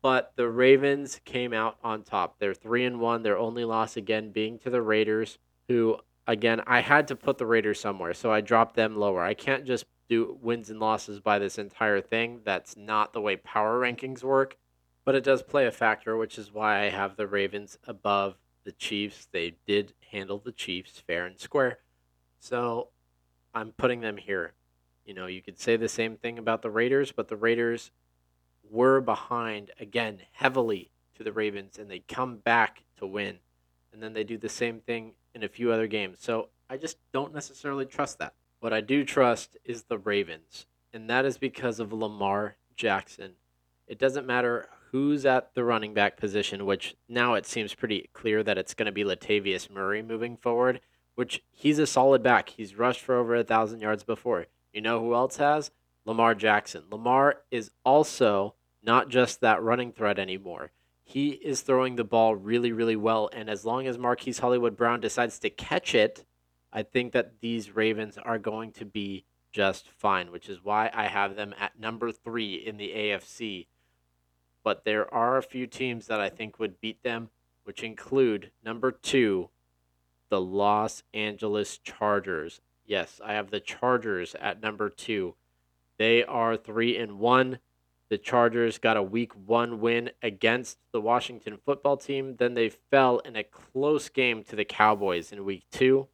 But 0.00 0.32
the 0.36 0.48
Ravens 0.48 1.20
came 1.24 1.52
out 1.52 1.76
on 1.84 2.02
top. 2.02 2.38
They're 2.38 2.54
three 2.54 2.84
and 2.84 2.98
one. 2.98 3.22
Their 3.22 3.36
only 3.36 3.64
loss 3.64 3.96
again 3.96 4.32
being 4.32 4.58
to 4.60 4.70
the 4.70 4.80
Raiders, 4.80 5.38
who 5.68 5.98
again, 6.26 6.62
I 6.66 6.80
had 6.80 7.08
to 7.08 7.16
put 7.16 7.38
the 7.38 7.46
Raiders 7.46 7.80
somewhere, 7.80 8.14
so 8.14 8.32
I 8.32 8.40
dropped 8.40 8.74
them 8.74 8.96
lower. 8.96 9.22
I 9.22 9.34
can't 9.34 9.64
just 9.64 9.84
do 10.08 10.38
wins 10.40 10.70
and 10.70 10.80
losses 10.80 11.20
by 11.20 11.38
this 11.38 11.58
entire 11.58 12.00
thing. 12.00 12.40
That's 12.44 12.76
not 12.76 13.12
the 13.12 13.20
way 13.20 13.36
power 13.36 13.80
rankings 13.80 14.22
work, 14.22 14.56
but 15.04 15.14
it 15.14 15.24
does 15.24 15.42
play 15.42 15.66
a 15.66 15.72
factor, 15.72 16.16
which 16.16 16.38
is 16.38 16.52
why 16.52 16.80
I 16.80 16.90
have 16.90 17.16
the 17.16 17.26
Ravens 17.26 17.78
above 17.86 18.36
the 18.64 18.72
Chiefs. 18.72 19.26
They 19.30 19.56
did 19.66 19.94
handle 20.10 20.38
the 20.38 20.52
Chiefs 20.52 21.02
fair 21.06 21.26
and 21.26 21.38
square. 21.38 21.78
So 22.38 22.88
I'm 23.54 23.72
putting 23.72 24.00
them 24.00 24.16
here. 24.16 24.52
You 25.04 25.14
know, 25.14 25.26
you 25.26 25.42
could 25.42 25.58
say 25.58 25.76
the 25.76 25.88
same 25.88 26.16
thing 26.16 26.38
about 26.38 26.62
the 26.62 26.70
Raiders, 26.70 27.12
but 27.12 27.28
the 27.28 27.36
Raiders 27.36 27.90
were 28.70 29.00
behind 29.00 29.70
again 29.80 30.20
heavily 30.32 30.90
to 31.16 31.24
the 31.24 31.32
Ravens 31.32 31.78
and 31.78 31.90
they 31.90 32.00
come 32.00 32.36
back 32.36 32.84
to 32.98 33.06
win. 33.06 33.38
And 33.92 34.02
then 34.02 34.12
they 34.12 34.24
do 34.24 34.38
the 34.38 34.48
same 34.48 34.80
thing 34.80 35.12
in 35.34 35.42
a 35.42 35.48
few 35.48 35.72
other 35.72 35.86
games. 35.86 36.18
So 36.20 36.48
I 36.70 36.76
just 36.76 36.98
don't 37.12 37.34
necessarily 37.34 37.84
trust 37.84 38.18
that. 38.18 38.34
What 38.60 38.72
I 38.72 38.80
do 38.80 39.04
trust 39.04 39.56
is 39.64 39.82
the 39.82 39.98
Ravens, 39.98 40.66
and 40.92 41.10
that 41.10 41.24
is 41.24 41.36
because 41.36 41.80
of 41.80 41.92
Lamar 41.92 42.56
Jackson. 42.76 43.32
It 43.88 43.98
doesn't 43.98 44.26
matter 44.26 44.68
who's 44.92 45.26
at 45.26 45.54
the 45.54 45.64
running 45.64 45.92
back 45.94 46.16
position, 46.16 46.64
which 46.64 46.94
now 47.08 47.34
it 47.34 47.46
seems 47.46 47.74
pretty 47.74 48.08
clear 48.12 48.42
that 48.42 48.58
it's 48.58 48.74
going 48.74 48.86
to 48.86 48.92
be 48.92 49.04
Latavius 49.04 49.70
Murray 49.70 50.02
moving 50.02 50.36
forward, 50.36 50.80
which 51.14 51.42
he's 51.50 51.78
a 51.78 51.86
solid 51.86 52.22
back. 52.22 52.50
He's 52.50 52.78
rushed 52.78 53.00
for 53.00 53.16
over 53.16 53.34
a 53.34 53.44
thousand 53.44 53.80
yards 53.80 54.04
before. 54.04 54.46
You 54.72 54.80
know 54.80 55.00
who 55.00 55.14
else 55.14 55.38
has? 55.38 55.70
Lamar 56.04 56.34
Jackson. 56.34 56.84
Lamar 56.90 57.40
is 57.50 57.70
also 57.84 58.54
not 58.82 59.08
just 59.08 59.40
that 59.40 59.62
running 59.62 59.92
threat 59.92 60.18
anymore 60.18 60.70
he 61.04 61.30
is 61.30 61.60
throwing 61.60 61.96
the 61.96 62.04
ball 62.04 62.34
really, 62.34 62.72
really 62.72 62.96
well. 62.96 63.28
And 63.32 63.50
as 63.50 63.64
long 63.64 63.86
as 63.86 63.98
Marquise 63.98 64.38
Hollywood 64.38 64.76
Brown 64.76 65.00
decides 65.00 65.38
to 65.40 65.50
catch 65.50 65.94
it, 65.94 66.24
I 66.72 66.82
think 66.82 67.12
that 67.12 67.40
these 67.40 67.74
Ravens 67.74 68.16
are 68.16 68.38
going 68.38 68.72
to 68.72 68.86
be 68.86 69.26
just 69.52 69.90
fine, 69.90 70.32
which 70.32 70.48
is 70.48 70.64
why 70.64 70.90
I 70.94 71.08
have 71.08 71.36
them 71.36 71.54
at 71.60 71.78
number 71.78 72.12
three 72.12 72.54
in 72.54 72.78
the 72.78 72.90
AFC. 72.90 73.66
But 74.64 74.84
there 74.84 75.12
are 75.12 75.36
a 75.36 75.42
few 75.42 75.66
teams 75.66 76.06
that 76.06 76.20
I 76.20 76.28
think 76.28 76.58
would 76.58 76.80
beat 76.80 77.02
them, 77.02 77.30
which 77.64 77.82
include 77.82 78.50
number 78.64 78.92
two, 78.92 79.50
the 80.28 80.40
Los 80.40 81.02
Angeles 81.12 81.78
Chargers. 81.78 82.60
Yes, 82.86 83.20
I 83.24 83.34
have 83.34 83.50
the 83.50 83.60
Chargers 83.60 84.34
at 84.40 84.62
number 84.62 84.88
two. 84.88 85.34
They 85.98 86.24
are 86.24 86.56
three 86.56 86.96
and 86.96 87.18
one. 87.18 87.58
The 88.08 88.18
Chargers 88.18 88.78
got 88.78 88.96
a 88.96 89.02
week 89.02 89.32
one 89.34 89.80
win 89.80 90.10
against 90.22 90.78
the 90.92 91.00
Washington 91.00 91.58
football 91.64 91.96
team. 91.96 92.36
Then 92.36 92.54
they 92.54 92.68
fell 92.68 93.20
in 93.20 93.36
a 93.36 93.44
close 93.44 94.08
game 94.08 94.44
to 94.44 94.56
the 94.56 94.64
Cowboys 94.64 95.32
in 95.32 95.44
week 95.44 95.64
two, 95.70 96.08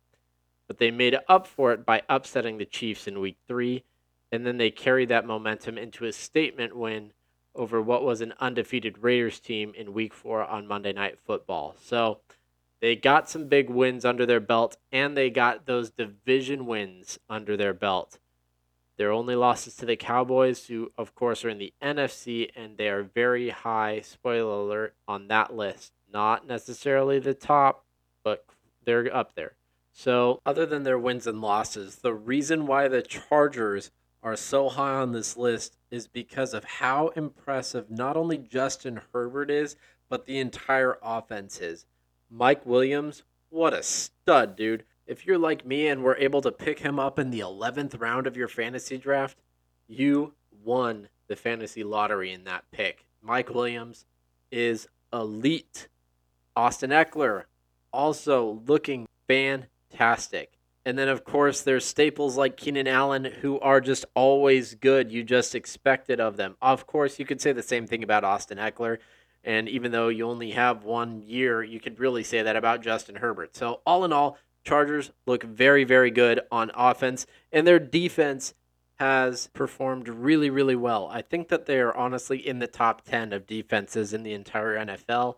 but 0.66 0.78
they 0.78 0.90
made 0.90 1.18
up 1.28 1.46
for 1.46 1.72
it 1.72 1.84
by 1.84 2.02
upsetting 2.08 2.58
the 2.58 2.64
Chiefs 2.64 3.08
in 3.08 3.20
week 3.20 3.38
three. 3.48 3.84
And 4.30 4.46
then 4.46 4.58
they 4.58 4.70
carried 4.70 5.08
that 5.08 5.26
momentum 5.26 5.78
into 5.78 6.04
a 6.04 6.12
statement 6.12 6.76
win 6.76 7.12
over 7.58 7.82
what 7.82 8.04
was 8.04 8.20
an 8.20 8.32
undefeated 8.40 9.02
Raiders 9.02 9.40
team 9.40 9.72
in 9.76 9.92
week 9.92 10.14
four 10.14 10.42
on 10.42 10.66
Monday 10.66 10.92
Night 10.92 11.18
Football. 11.18 11.74
So 11.82 12.20
they 12.80 12.96
got 12.96 13.28
some 13.28 13.48
big 13.48 13.68
wins 13.68 14.04
under 14.04 14.24
their 14.24 14.40
belt 14.40 14.76
and 14.92 15.16
they 15.16 15.28
got 15.28 15.66
those 15.66 15.90
division 15.90 16.66
wins 16.66 17.18
under 17.28 17.56
their 17.56 17.74
belt. 17.74 18.18
Their 18.96 19.12
only 19.12 19.36
losses 19.36 19.76
to 19.76 19.86
the 19.86 19.96
Cowboys, 19.96 20.66
who 20.66 20.90
of 20.96 21.14
course 21.14 21.44
are 21.44 21.48
in 21.48 21.58
the 21.58 21.72
NFC, 21.80 22.50
and 22.56 22.76
they 22.76 22.88
are 22.88 23.04
very 23.04 23.50
high, 23.50 24.00
spoiler 24.00 24.60
alert, 24.60 24.94
on 25.06 25.28
that 25.28 25.54
list. 25.54 25.92
Not 26.12 26.46
necessarily 26.46 27.20
the 27.20 27.34
top, 27.34 27.84
but 28.24 28.44
they're 28.84 29.14
up 29.14 29.34
there. 29.36 29.52
So, 29.92 30.40
other 30.46 30.66
than 30.66 30.82
their 30.82 30.98
wins 30.98 31.26
and 31.26 31.40
losses, 31.40 31.96
the 31.96 32.14
reason 32.14 32.66
why 32.66 32.88
the 32.88 33.02
Chargers 33.02 33.90
are 34.22 34.36
so 34.36 34.68
high 34.68 34.94
on 34.94 35.12
this 35.12 35.36
list 35.36 35.76
is 35.90 36.06
because 36.06 36.54
of 36.54 36.64
how 36.64 37.08
impressive 37.08 37.90
not 37.90 38.16
only 38.16 38.38
Justin 38.38 39.00
Herbert 39.12 39.50
is, 39.50 39.76
but 40.08 40.26
the 40.26 40.38
entire 40.38 40.98
offense 41.02 41.60
is. 41.60 41.86
Mike 42.30 42.66
Williams, 42.66 43.22
what 43.50 43.72
a 43.72 43.82
stud, 43.82 44.56
dude 44.56 44.84
if 45.08 45.26
you're 45.26 45.38
like 45.38 45.66
me 45.66 45.88
and 45.88 46.04
were 46.04 46.16
able 46.18 46.42
to 46.42 46.52
pick 46.52 46.80
him 46.80 46.98
up 46.98 47.18
in 47.18 47.30
the 47.30 47.40
11th 47.40 47.98
round 47.98 48.26
of 48.26 48.36
your 48.36 48.46
fantasy 48.46 48.98
draft, 48.98 49.38
you 49.88 50.34
won 50.62 51.08
the 51.28 51.34
fantasy 51.34 51.82
lottery 51.82 52.30
in 52.30 52.44
that 52.44 52.70
pick. 52.70 53.06
Mike 53.22 53.52
Williams 53.52 54.04
is 54.52 54.86
elite. 55.12 55.88
Austin 56.54 56.90
Ekeler 56.90 57.44
also 57.90 58.62
looking 58.66 59.08
fantastic. 59.26 60.57
And 60.88 60.98
then, 60.98 61.10
of 61.10 61.22
course, 61.22 61.60
there's 61.60 61.84
staples 61.84 62.38
like 62.38 62.56
Keenan 62.56 62.88
Allen 62.88 63.26
who 63.26 63.60
are 63.60 63.78
just 63.78 64.06
always 64.14 64.74
good. 64.74 65.12
You 65.12 65.22
just 65.22 65.54
expect 65.54 66.08
it 66.08 66.18
of 66.18 66.38
them. 66.38 66.56
Of 66.62 66.86
course, 66.86 67.18
you 67.18 67.26
could 67.26 67.42
say 67.42 67.52
the 67.52 67.62
same 67.62 67.86
thing 67.86 68.02
about 68.02 68.24
Austin 68.24 68.56
Ekeler. 68.56 68.96
And 69.44 69.68
even 69.68 69.92
though 69.92 70.08
you 70.08 70.26
only 70.26 70.52
have 70.52 70.84
one 70.84 71.20
year, 71.20 71.62
you 71.62 71.78
could 71.78 72.00
really 72.00 72.24
say 72.24 72.40
that 72.40 72.56
about 72.56 72.80
Justin 72.80 73.16
Herbert. 73.16 73.54
So, 73.54 73.82
all 73.84 74.02
in 74.06 74.14
all, 74.14 74.38
Chargers 74.64 75.10
look 75.26 75.42
very, 75.42 75.84
very 75.84 76.10
good 76.10 76.40
on 76.50 76.70
offense, 76.74 77.26
and 77.52 77.66
their 77.66 77.78
defense 77.78 78.54
has 78.94 79.48
performed 79.48 80.08
really, 80.08 80.48
really 80.48 80.74
well. 80.74 81.06
I 81.12 81.20
think 81.20 81.48
that 81.48 81.66
they 81.66 81.80
are 81.80 81.94
honestly 81.94 82.38
in 82.38 82.60
the 82.60 82.66
top 82.66 83.02
10 83.04 83.34
of 83.34 83.46
defenses 83.46 84.14
in 84.14 84.22
the 84.22 84.32
entire 84.32 84.78
NFL. 84.78 85.34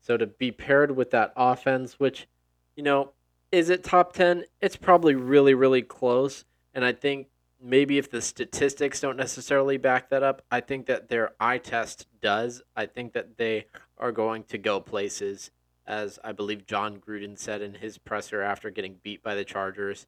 So 0.00 0.16
to 0.16 0.26
be 0.26 0.50
paired 0.50 0.96
with 0.96 1.12
that 1.12 1.32
offense, 1.36 2.00
which, 2.00 2.26
you 2.74 2.82
know, 2.82 3.12
is 3.52 3.70
it 3.70 3.84
top 3.84 4.12
10? 4.12 4.44
It's 4.60 4.76
probably 4.76 5.14
really, 5.14 5.54
really 5.54 5.82
close. 5.82 6.44
And 6.74 6.84
I 6.84 6.92
think 6.92 7.28
maybe 7.60 7.98
if 7.98 8.10
the 8.10 8.22
statistics 8.22 9.00
don't 9.00 9.16
necessarily 9.16 9.76
back 9.76 10.10
that 10.10 10.22
up, 10.22 10.42
I 10.50 10.60
think 10.60 10.86
that 10.86 11.08
their 11.08 11.32
eye 11.40 11.58
test 11.58 12.06
does. 12.20 12.62
I 12.76 12.86
think 12.86 13.12
that 13.12 13.36
they 13.36 13.66
are 13.98 14.12
going 14.12 14.44
to 14.44 14.58
go 14.58 14.80
places 14.80 15.50
as 15.86 16.18
I 16.22 16.32
believe 16.32 16.66
Jon 16.66 16.98
Gruden 16.98 17.36
said 17.36 17.62
in 17.62 17.74
his 17.74 17.98
presser 17.98 18.42
after 18.42 18.70
getting 18.70 18.96
beat 19.02 19.22
by 19.22 19.34
the 19.34 19.44
Chargers. 19.44 20.06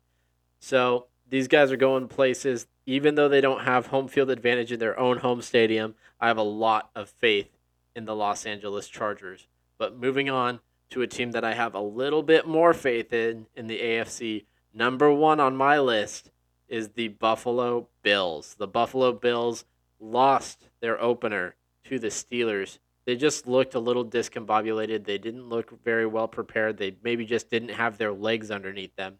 So 0.60 1.06
these 1.28 1.48
guys 1.48 1.72
are 1.72 1.76
going 1.76 2.06
places, 2.06 2.68
even 2.86 3.16
though 3.16 3.28
they 3.28 3.40
don't 3.40 3.64
have 3.64 3.88
home 3.88 4.06
field 4.06 4.30
advantage 4.30 4.70
in 4.70 4.78
their 4.78 4.98
own 4.98 5.18
home 5.18 5.42
stadium. 5.42 5.96
I 6.20 6.28
have 6.28 6.38
a 6.38 6.42
lot 6.42 6.90
of 6.94 7.08
faith 7.08 7.58
in 7.96 8.04
the 8.04 8.14
Los 8.14 8.46
Angeles 8.46 8.88
Chargers. 8.88 9.48
But 9.76 9.98
moving 9.98 10.30
on 10.30 10.60
to 10.92 11.02
a 11.02 11.06
team 11.06 11.32
that 11.32 11.44
I 11.44 11.54
have 11.54 11.74
a 11.74 11.80
little 11.80 12.22
bit 12.22 12.46
more 12.46 12.72
faith 12.72 13.12
in 13.12 13.46
in 13.54 13.66
the 13.66 13.80
AFC, 13.80 14.44
number 14.72 15.12
one 15.12 15.40
on 15.40 15.56
my 15.56 15.78
list 15.78 16.30
is 16.68 16.90
the 16.90 17.08
Buffalo 17.08 17.88
Bills. 18.02 18.54
The 18.58 18.66
Buffalo 18.66 19.12
Bills 19.12 19.64
lost 20.00 20.68
their 20.80 21.00
opener 21.00 21.56
to 21.84 21.98
the 21.98 22.08
Steelers 22.08 22.78
they 23.04 23.16
just 23.16 23.46
looked 23.46 23.74
a 23.74 23.80
little 23.80 24.04
discombobulated. 24.04 25.04
They 25.04 25.18
didn't 25.18 25.48
look 25.48 25.82
very 25.82 26.06
well 26.06 26.28
prepared. 26.28 26.76
They 26.76 26.96
maybe 27.02 27.24
just 27.24 27.50
didn't 27.50 27.70
have 27.70 27.98
their 27.98 28.12
legs 28.12 28.50
underneath 28.50 28.94
them. 28.96 29.18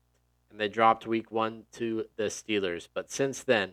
And 0.50 0.60
they 0.60 0.68
dropped 0.68 1.06
week 1.06 1.32
one 1.32 1.64
to 1.72 2.06
the 2.16 2.24
Steelers. 2.24 2.88
But 2.92 3.10
since 3.10 3.42
then, 3.42 3.72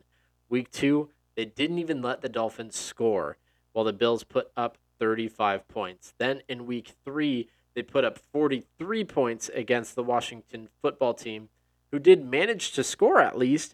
week 0.49 0.71
two, 0.71 1.09
they 1.35 1.45
didn't 1.45 1.79
even 1.79 2.01
let 2.01 2.21
the 2.21 2.29
Dolphins 2.29 2.75
score 2.75 3.37
while 3.71 3.85
the 3.85 3.93
Bills 3.93 4.23
put 4.23 4.51
up 4.57 4.77
35 4.99 5.67
points. 5.67 6.13
Then 6.17 6.41
in 6.49 6.65
week 6.65 6.93
three, 7.05 7.49
they 7.79 7.83
put 7.83 8.03
up 8.03 8.19
43 8.33 9.05
points 9.05 9.49
against 9.55 9.95
the 9.95 10.03
Washington 10.03 10.67
football 10.81 11.13
team, 11.13 11.47
who 11.93 11.99
did 11.99 12.25
manage 12.25 12.73
to 12.73 12.83
score 12.83 13.21
at 13.21 13.37
least, 13.37 13.73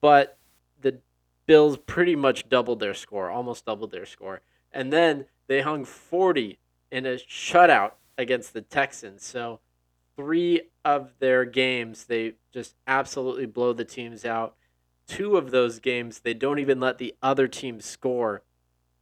but 0.00 0.38
the 0.80 1.00
Bills 1.44 1.76
pretty 1.76 2.16
much 2.16 2.48
doubled 2.48 2.80
their 2.80 2.94
score, 2.94 3.28
almost 3.28 3.66
doubled 3.66 3.90
their 3.90 4.06
score. 4.06 4.40
And 4.72 4.90
then 4.90 5.26
they 5.48 5.60
hung 5.60 5.84
40 5.84 6.58
in 6.90 7.04
a 7.04 7.16
shutout 7.16 7.92
against 8.16 8.54
the 8.54 8.62
Texans. 8.62 9.22
So, 9.22 9.60
three 10.16 10.62
of 10.82 11.10
their 11.18 11.44
games, 11.44 12.04
they 12.04 12.32
just 12.54 12.74
absolutely 12.86 13.44
blow 13.44 13.74
the 13.74 13.84
teams 13.84 14.24
out. 14.24 14.54
Two 15.06 15.36
of 15.36 15.50
those 15.50 15.78
games, 15.78 16.20
they 16.20 16.32
don't 16.32 16.58
even 16.58 16.80
let 16.80 16.96
the 16.96 17.14
other 17.22 17.48
team 17.48 17.82
score. 17.82 18.44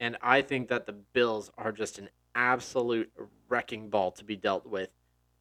And 0.01 0.17
I 0.21 0.43
think 0.43 0.69
that 0.71 0.87
the 0.87 0.97
Bills 1.13 1.53
are 1.57 1.71
just 1.71 2.01
an 2.01 2.09
absolute 2.35 3.13
wrecking 3.49 3.89
ball 3.89 4.13
to 4.13 4.25
be 4.25 4.37
dealt 4.37 4.67
with 4.67 4.91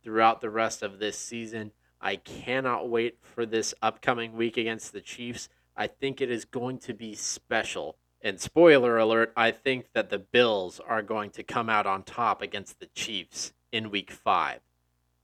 throughout 0.04 0.42
the 0.42 0.50
rest 0.50 0.82
of 0.82 1.00
this 1.00 1.18
season. 1.18 1.72
I 2.02 2.16
cannot 2.16 2.90
wait 2.90 3.18
for 3.22 3.46
this 3.46 3.74
upcoming 3.82 4.34
week 4.34 4.58
against 4.58 4.94
the 4.94 5.02
Chiefs. 5.02 5.50
I 5.76 5.88
think 5.88 6.22
it 6.22 6.32
is 6.32 6.46
going 6.46 6.80
to 6.80 6.94
be 6.94 7.14
special. 7.16 7.98
And 8.22 8.40
spoiler 8.40 8.98
alert, 8.98 9.32
I 9.36 9.52
think 9.52 9.88
that 9.94 10.10
the 10.10 10.20
Bills 10.20 10.80
are 10.86 11.02
going 11.02 11.30
to 11.32 11.44
come 11.44 11.70
out 11.70 11.86
on 11.86 12.04
top 12.04 12.42
against 12.42 12.80
the 12.80 12.88
Chiefs 12.88 13.54
in 13.72 13.92
week 13.92 14.12
five. 14.12 14.60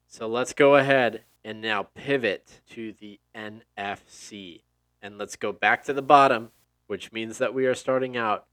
So 0.07 0.27
let's 0.27 0.53
go 0.53 0.75
ahead 0.75 1.23
and 1.43 1.61
now 1.61 1.83
pivot 1.93 2.61
to 2.71 2.93
the 2.93 3.19
NFC. 3.35 4.61
And 5.01 5.17
let's 5.17 5.35
go 5.35 5.51
back 5.51 5.83
to 5.85 5.93
the 5.93 6.01
bottom, 6.01 6.51
which 6.87 7.11
means 7.11 7.37
that 7.37 7.53
we 7.53 7.65
are 7.65 7.75
starting 7.75 8.15
out 8.15 8.45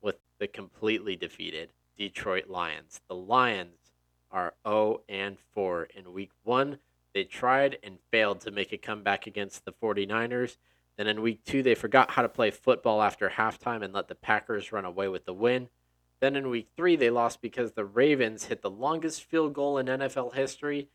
with 0.00 0.16
the 0.38 0.48
completely 0.48 1.14
defeated 1.16 1.70
Detroit 2.00 2.48
Lions. 2.48 3.02
The 3.08 3.14
Lions 3.14 3.92
are 4.32 4.54
0 4.66 5.02
and 5.06 5.36
4 5.52 5.86
in 5.94 6.14
week 6.14 6.30
1. 6.44 6.78
They 7.12 7.24
tried 7.24 7.76
and 7.82 7.98
failed 8.10 8.40
to 8.40 8.50
make 8.50 8.72
a 8.72 8.78
comeback 8.78 9.26
against 9.26 9.66
the 9.66 9.72
49ers. 9.72 10.56
Then 10.96 11.06
in 11.06 11.20
week 11.20 11.44
2 11.44 11.62
they 11.62 11.74
forgot 11.74 12.12
how 12.12 12.22
to 12.22 12.28
play 12.30 12.50
football 12.50 13.02
after 13.02 13.28
halftime 13.28 13.84
and 13.84 13.92
let 13.92 14.08
the 14.08 14.14
Packers 14.14 14.72
run 14.72 14.86
away 14.86 15.08
with 15.08 15.26
the 15.26 15.34
win. 15.34 15.68
Then 16.20 16.36
in 16.36 16.48
week 16.48 16.68
3 16.74 16.96
they 16.96 17.10
lost 17.10 17.42
because 17.42 17.72
the 17.72 17.84
Ravens 17.84 18.44
hit 18.44 18.62
the 18.62 18.70
longest 18.70 19.22
field 19.22 19.52
goal 19.52 19.76
in 19.76 19.84
NFL 19.84 20.34
history. 20.34 20.88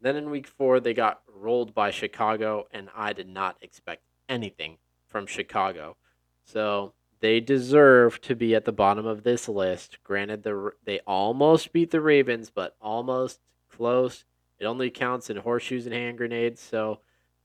Then 0.00 0.14
in 0.14 0.30
week 0.30 0.46
4 0.46 0.78
they 0.78 0.94
got 0.94 1.22
rolled 1.26 1.74
by 1.74 1.90
Chicago 1.90 2.68
and 2.70 2.88
I 2.94 3.12
did 3.12 3.28
not 3.28 3.56
expect 3.60 4.04
anything 4.28 4.78
from 5.08 5.26
Chicago. 5.26 5.96
So 6.44 6.92
they 7.22 7.38
deserve 7.38 8.20
to 8.20 8.34
be 8.34 8.52
at 8.52 8.64
the 8.64 8.72
bottom 8.72 9.06
of 9.06 9.22
this 9.22 9.48
list. 9.48 9.98
Granted, 10.02 10.42
the 10.42 10.72
they 10.84 10.98
almost 11.06 11.72
beat 11.72 11.92
the 11.92 12.00
Ravens, 12.00 12.50
but 12.50 12.76
almost 12.80 13.38
close. 13.70 14.24
It 14.58 14.66
only 14.66 14.90
counts 14.90 15.30
in 15.30 15.36
horseshoes 15.38 15.86
and 15.86 15.94
hand 15.94 16.18
grenades, 16.18 16.60
so 16.60 16.98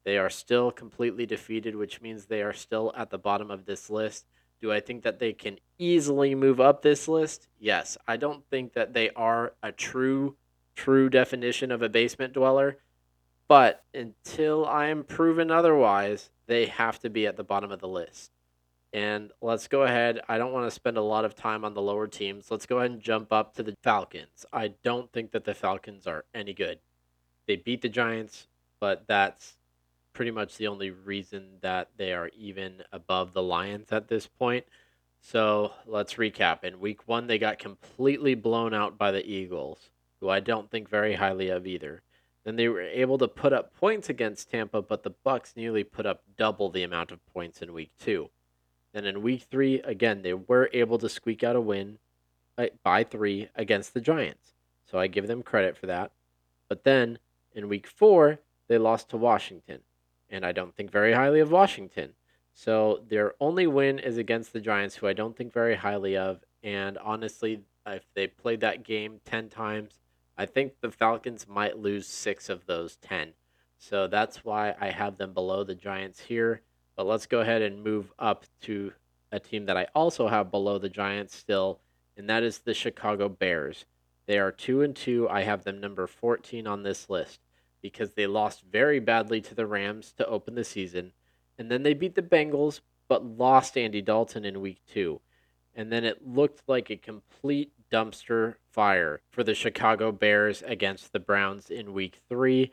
they 0.03 0.17
are 0.17 0.31
still 0.31 0.71
completely 0.71 1.27
defeated, 1.27 1.75
which 1.75 2.01
means 2.01 2.25
they 2.25 2.41
are 2.41 2.53
still 2.53 2.91
at 2.97 3.11
the 3.11 3.19
bottom 3.19 3.51
of 3.51 3.65
this 3.65 3.89
list. 3.89 4.25
Do 4.59 4.71
I 4.71 4.79
think 4.79 5.03
that 5.03 5.19
they 5.19 5.33
can 5.33 5.59
easily 5.77 6.33
move 6.33 6.59
up 6.59 6.81
this 6.81 7.07
list? 7.07 7.47
Yes. 7.59 7.97
I 8.07 8.17
don't 8.17 8.43
think 8.49 8.73
that 8.73 8.93
they 8.93 9.11
are 9.11 9.53
a 9.61 9.71
true, 9.71 10.37
true 10.75 11.09
definition 11.09 11.71
of 11.71 11.83
a 11.83 11.89
basement 11.89 12.33
dweller. 12.33 12.77
But 13.47 13.83
until 13.93 14.65
I 14.65 14.87
am 14.87 15.03
proven 15.03 15.51
otherwise, 15.51 16.31
they 16.47 16.65
have 16.65 16.99
to 16.99 17.09
be 17.11 17.27
at 17.27 17.37
the 17.37 17.43
bottom 17.43 17.71
of 17.71 17.79
the 17.79 17.87
list. 17.87 18.31
And 18.93 19.31
let's 19.41 19.67
go 19.67 19.83
ahead. 19.83 20.21
I 20.29 20.37
don't 20.37 20.53
want 20.53 20.65
to 20.65 20.71
spend 20.71 20.97
a 20.97 21.01
lot 21.01 21.25
of 21.25 21.35
time 21.35 21.65
on 21.65 21.73
the 21.73 21.81
lower 21.81 22.07
teams. 22.07 22.49
Let's 22.49 22.65
go 22.65 22.79
ahead 22.79 22.91
and 22.91 23.01
jump 23.01 23.33
up 23.33 23.53
to 23.55 23.63
the 23.63 23.75
Falcons. 23.83 24.45
I 24.53 24.69
don't 24.83 25.11
think 25.11 25.31
that 25.31 25.43
the 25.43 25.53
Falcons 25.53 26.07
are 26.07 26.25
any 26.33 26.53
good. 26.53 26.79
They 27.47 27.57
beat 27.57 27.81
the 27.81 27.89
Giants, 27.89 28.47
but 28.79 29.05
that's 29.07 29.57
pretty 30.13 30.31
much 30.31 30.57
the 30.57 30.67
only 30.67 30.89
reason 30.89 31.59
that 31.61 31.89
they 31.97 32.13
are 32.13 32.31
even 32.37 32.81
above 32.91 33.33
the 33.33 33.43
Lions 33.43 33.91
at 33.91 34.07
this 34.07 34.25
point. 34.25 34.65
So 35.19 35.73
let's 35.85 36.15
recap. 36.15 36.63
In 36.63 36.79
week 36.79 37.07
one, 37.07 37.27
they 37.27 37.37
got 37.37 37.59
completely 37.59 38.35
blown 38.35 38.73
out 38.73 38.97
by 38.97 39.11
the 39.11 39.25
Eagles, 39.29 39.89
who 40.19 40.29
I 40.29 40.39
don't 40.39 40.71
think 40.71 40.89
very 40.89 41.15
highly 41.15 41.49
of 41.49 41.67
either. 41.67 42.01
Then 42.45 42.55
they 42.55 42.69
were 42.69 42.81
able 42.81 43.17
to 43.17 43.27
put 43.27 43.51
up 43.51 43.75
points 43.75 44.09
against 44.09 44.49
Tampa, 44.49 44.81
but 44.81 45.03
the 45.03 45.13
Bucs 45.25 45.57
nearly 45.57 45.83
put 45.83 46.05
up 46.05 46.23
double 46.37 46.69
the 46.69 46.83
amount 46.83 47.11
of 47.11 47.25
points 47.33 47.61
in 47.61 47.73
week 47.73 47.91
two. 47.99 48.29
Then 48.97 49.05
in 49.05 49.21
week 49.21 49.43
three, 49.51 49.79
again, 49.81 50.23
they 50.23 50.33
were 50.33 50.71
able 50.73 50.97
to 50.97 51.07
squeak 51.07 51.43
out 51.43 51.55
a 51.55 51.61
win 51.61 51.99
uh, 52.57 52.65
by 52.81 53.03
three 53.03 53.47
against 53.53 53.93
the 53.93 54.01
Giants. 54.01 54.55
So 54.89 54.97
I 54.97 55.05
give 55.05 55.27
them 55.27 55.43
credit 55.43 55.77
for 55.77 55.85
that. 55.85 56.11
But 56.67 56.83
then 56.83 57.19
in 57.53 57.69
week 57.69 57.85
four, 57.85 58.39
they 58.67 58.79
lost 58.79 59.09
to 59.09 59.17
Washington. 59.17 59.81
And 60.31 60.43
I 60.43 60.51
don't 60.51 60.75
think 60.75 60.89
very 60.89 61.13
highly 61.13 61.39
of 61.41 61.51
Washington. 61.51 62.13
So 62.55 63.03
their 63.07 63.35
only 63.39 63.67
win 63.67 63.99
is 63.99 64.17
against 64.17 64.51
the 64.51 64.61
Giants, 64.61 64.95
who 64.95 65.05
I 65.05 65.13
don't 65.13 65.37
think 65.37 65.53
very 65.53 65.75
highly 65.75 66.17
of. 66.17 66.43
And 66.63 66.97
honestly, 66.97 67.61
if 67.85 68.03
they 68.15 68.25
played 68.25 68.61
that 68.61 68.83
game 68.83 69.21
10 69.25 69.49
times, 69.49 69.99
I 70.39 70.47
think 70.47 70.73
the 70.81 70.89
Falcons 70.89 71.47
might 71.47 71.77
lose 71.77 72.07
six 72.07 72.49
of 72.49 72.65
those 72.65 72.95
10. 72.95 73.33
So 73.77 74.07
that's 74.07 74.43
why 74.43 74.73
I 74.81 74.89
have 74.89 75.17
them 75.17 75.33
below 75.33 75.63
the 75.63 75.75
Giants 75.75 76.19
here. 76.19 76.63
But 76.97 77.05
let's 77.05 77.27
go 77.27 77.39
ahead 77.39 77.61
and 77.61 77.83
move 77.83 78.11
up 78.19 78.45
to 78.61 78.91
a 79.31 79.39
team 79.39 79.67
that 79.67 79.77
I 79.77 79.87
also 79.95 80.27
have 80.27 80.51
below 80.51 80.79
the 80.79 80.89
Giants 80.89 81.35
still, 81.35 81.79
and 82.17 82.29
that 82.29 82.43
is 82.43 82.59
the 82.59 82.73
Chicago 82.73 83.29
Bears. 83.29 83.85
They 84.25 84.39
are 84.39 84.51
2 84.51 84.81
and 84.81 84.95
2. 84.95 85.29
I 85.29 85.43
have 85.43 85.63
them 85.63 85.79
number 85.79 86.07
14 86.07 86.67
on 86.67 86.83
this 86.83 87.09
list 87.09 87.39
because 87.81 88.11
they 88.11 88.27
lost 88.27 88.63
very 88.69 88.99
badly 88.99 89.39
to 89.41 89.55
the 89.55 89.67
Rams 89.67 90.11
to 90.17 90.27
open 90.27 90.55
the 90.55 90.63
season, 90.65 91.13
and 91.57 91.71
then 91.71 91.83
they 91.83 91.93
beat 91.93 92.15
the 92.15 92.21
Bengals 92.21 92.81
but 93.07 93.23
lost 93.25 93.77
Andy 93.77 94.01
Dalton 94.01 94.43
in 94.43 94.59
week 94.59 94.81
2. 94.91 95.21
And 95.75 95.91
then 95.91 96.03
it 96.03 96.27
looked 96.27 96.63
like 96.67 96.89
a 96.89 96.97
complete 96.97 97.71
dumpster 97.91 98.55
fire 98.71 99.21
for 99.29 99.43
the 99.43 99.53
Chicago 99.53 100.11
Bears 100.11 100.63
against 100.65 101.13
the 101.13 101.19
Browns 101.19 101.69
in 101.69 101.93
week 101.93 102.19
3. 102.27 102.71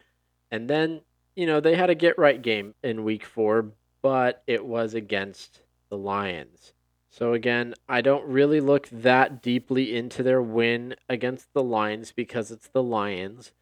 And 0.51 0.69
then, 0.69 1.03
you 1.37 1.47
know, 1.47 1.61
they 1.61 1.77
had 1.77 1.91
a 1.91 1.95
get 1.95 2.19
right 2.19 2.41
game 2.41 2.75
in 2.83 3.05
week 3.05 3.25
4, 3.25 3.67
but 4.05 4.43
it 4.47 4.67
was 4.67 4.93
against 4.93 5.63
the 5.89 5.97
Lions. 5.97 6.75
So 7.09 7.33
again, 7.33 7.73
I 7.89 8.03
don't 8.03 8.27
really 8.27 8.61
look 8.61 8.87
that 8.91 9.41
deeply 9.41 9.97
into 9.97 10.23
their 10.23 10.43
win 10.43 10.95
against 11.09 11.55
the 11.55 11.63
Lions 11.63 12.13
because 12.13 12.51
it's 12.51 12.69
the 12.69 12.83
Lions. 12.83 13.53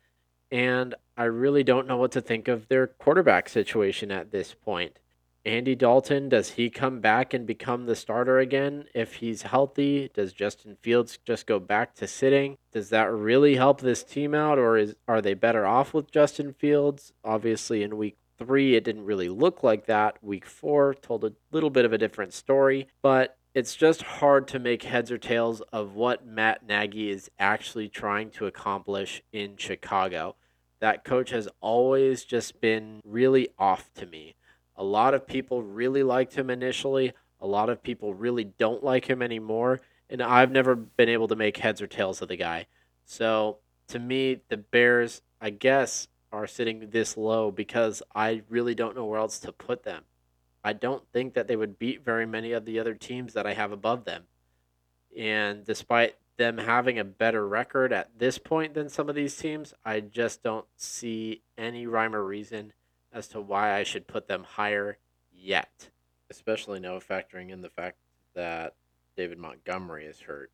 And 0.51 0.97
I 1.17 1.25
really 1.25 1.63
don't 1.63 1.87
know 1.87 1.97
what 1.97 2.11
to 2.13 2.21
think 2.21 2.49
of 2.49 2.67
their 2.67 2.89
quarterback 2.89 3.49
situation 3.49 4.11
at 4.11 4.33
this 4.33 4.53
point. 4.53 4.99
Andy 5.45 5.77
Dalton, 5.77 6.29
does 6.29 6.51
he 6.51 6.71
come 6.71 7.01
back 7.01 7.33
and 7.33 7.47
become 7.47 7.87
the 7.87 7.95
starter 7.95 8.41
again 8.41 8.87
if 8.97 9.15
he's 9.15 9.43
healthy? 9.43 10.11
Does 10.13 10.33
Justin 10.33 10.77
Fields 10.83 11.21
just 11.25 11.47
go 11.47 11.61
back 11.61 11.95
to 11.95 12.09
sitting? 12.09 12.59
Does 12.73 12.89
that 12.89 13.13
really 13.13 13.55
help 13.55 13.81
this 13.81 14.03
team 14.03 14.35
out 14.35 14.59
or 14.59 14.77
is 14.77 14.97
are 15.07 15.23
they 15.23 15.35
better 15.35 15.65
off 15.65 15.95
with 15.95 16.11
Justin 16.11 16.53
Fields? 16.53 17.13
Obviously 17.23 17.85
in 17.85 17.97
week 17.97 18.17
three, 18.45 18.75
it 18.75 18.85
didn't 18.85 19.05
really 19.05 19.29
look 19.29 19.63
like 19.63 19.87
that. 19.87 20.23
Week 20.23 20.47
four 20.47 20.95
told 20.95 21.25
a 21.25 21.33
little 21.51 21.71
bit 21.71 21.85
of 21.85 21.93
a 21.93 21.99
different 21.99 22.33
story, 22.33 22.89
but 23.03 23.37
it's 23.55 23.75
just 23.75 24.03
hard 24.03 24.49
to 24.49 24.59
make 24.59 24.83
heads 24.83 25.11
or 25.11 25.19
tails 25.19 25.61
of 25.73 25.95
what 25.95 26.27
Matt 26.27 26.67
Nagy 26.67 27.11
is 27.11 27.31
actually 27.39 27.89
trying 27.89 28.31
to 28.31 28.47
accomplish 28.47 29.23
in 29.33 29.57
Chicago. 29.57 30.37
That 30.81 31.05
coach 31.05 31.31
has 31.31 31.49
always 31.61 32.25
just 32.25 32.61
been 32.61 33.01
really 33.05 33.49
off 33.59 33.91
to 33.95 34.07
me. 34.07 34.35
A 34.77 34.83
lot 34.83 35.15
of 35.15 35.27
people 35.27 35.63
really 35.63 36.03
liked 36.03 36.35
him 36.35 36.49
initially, 36.51 37.13
a 37.41 37.47
lot 37.47 37.69
of 37.69 37.83
people 37.83 38.15
really 38.15 38.45
don't 38.45 38.83
like 38.83 39.05
him 39.05 39.21
anymore, 39.21 39.81
and 40.09 40.23
I've 40.23 40.51
never 40.51 40.75
been 40.75 41.09
able 41.09 41.29
to 41.29 41.37
make 41.37 41.59
heads 41.59 41.83
or 41.83 41.87
tails 41.87 42.23
of 42.23 42.29
the 42.29 42.37
guy. 42.37 42.67
So, 43.05 43.59
to 43.89 43.99
me, 43.99 44.41
the 44.49 44.57
Bears, 44.57 45.21
I 45.41 45.51
guess, 45.51 46.09
are 46.33 46.47
sitting 46.47 46.91
this 46.91 47.17
low 47.17 47.51
because 47.51 48.03
I 48.15 48.43
really 48.49 48.75
don't 48.75 48.97
know 48.97 49.05
where 49.05 49.21
else 49.21 49.39
to 49.41 49.53
put 49.53 49.83
them. 49.83 50.05
I 50.65 50.73
don't 50.73 51.03
think 51.13 51.35
that 51.35 51.49
they 51.49 51.57
would 51.57 51.79
beat 51.79 52.05
very 52.05 52.27
many 52.27 52.53
of 52.53 52.65
the 52.65 52.79
other 52.79 52.95
teams 52.95 53.35
that 53.35 53.47
I 53.47 53.55
have 53.55 53.73
above 53.73 54.05
them. 54.05 54.25
And 55.17 55.65
despite 55.65 56.17
them 56.37 56.59
having 56.59 56.99
a 56.99 57.05
better 57.05 57.47
record 57.47 57.93
at 57.93 58.19
this 58.19 58.39
point 58.39 58.75
than 58.75 58.89
some 58.89 59.09
of 59.09 59.15
these 59.15 59.37
teams, 59.37 59.75
I 59.85 60.01
just 60.01 60.43
don't 60.43 60.67
see 60.77 61.43
any 61.59 61.87
rhyme 61.87 62.15
or 62.15 62.25
reason 62.25 62.73
as 63.13 63.29
to 63.29 63.41
why 63.41 63.75
I 63.75 63.83
should 63.83 64.07
put 64.07 64.29
them 64.29 64.45
higher 64.45 64.99
yet. 65.33 65.91
Especially 66.31 66.81
now 66.81 66.99
factoring 66.99 67.51
in 67.51 67.61
the 67.61 67.69
fact 67.69 67.99
that 68.35 68.75
David 69.17 69.39
Montgomery 69.39 70.07
is 70.07 70.21
hurt. 70.21 70.51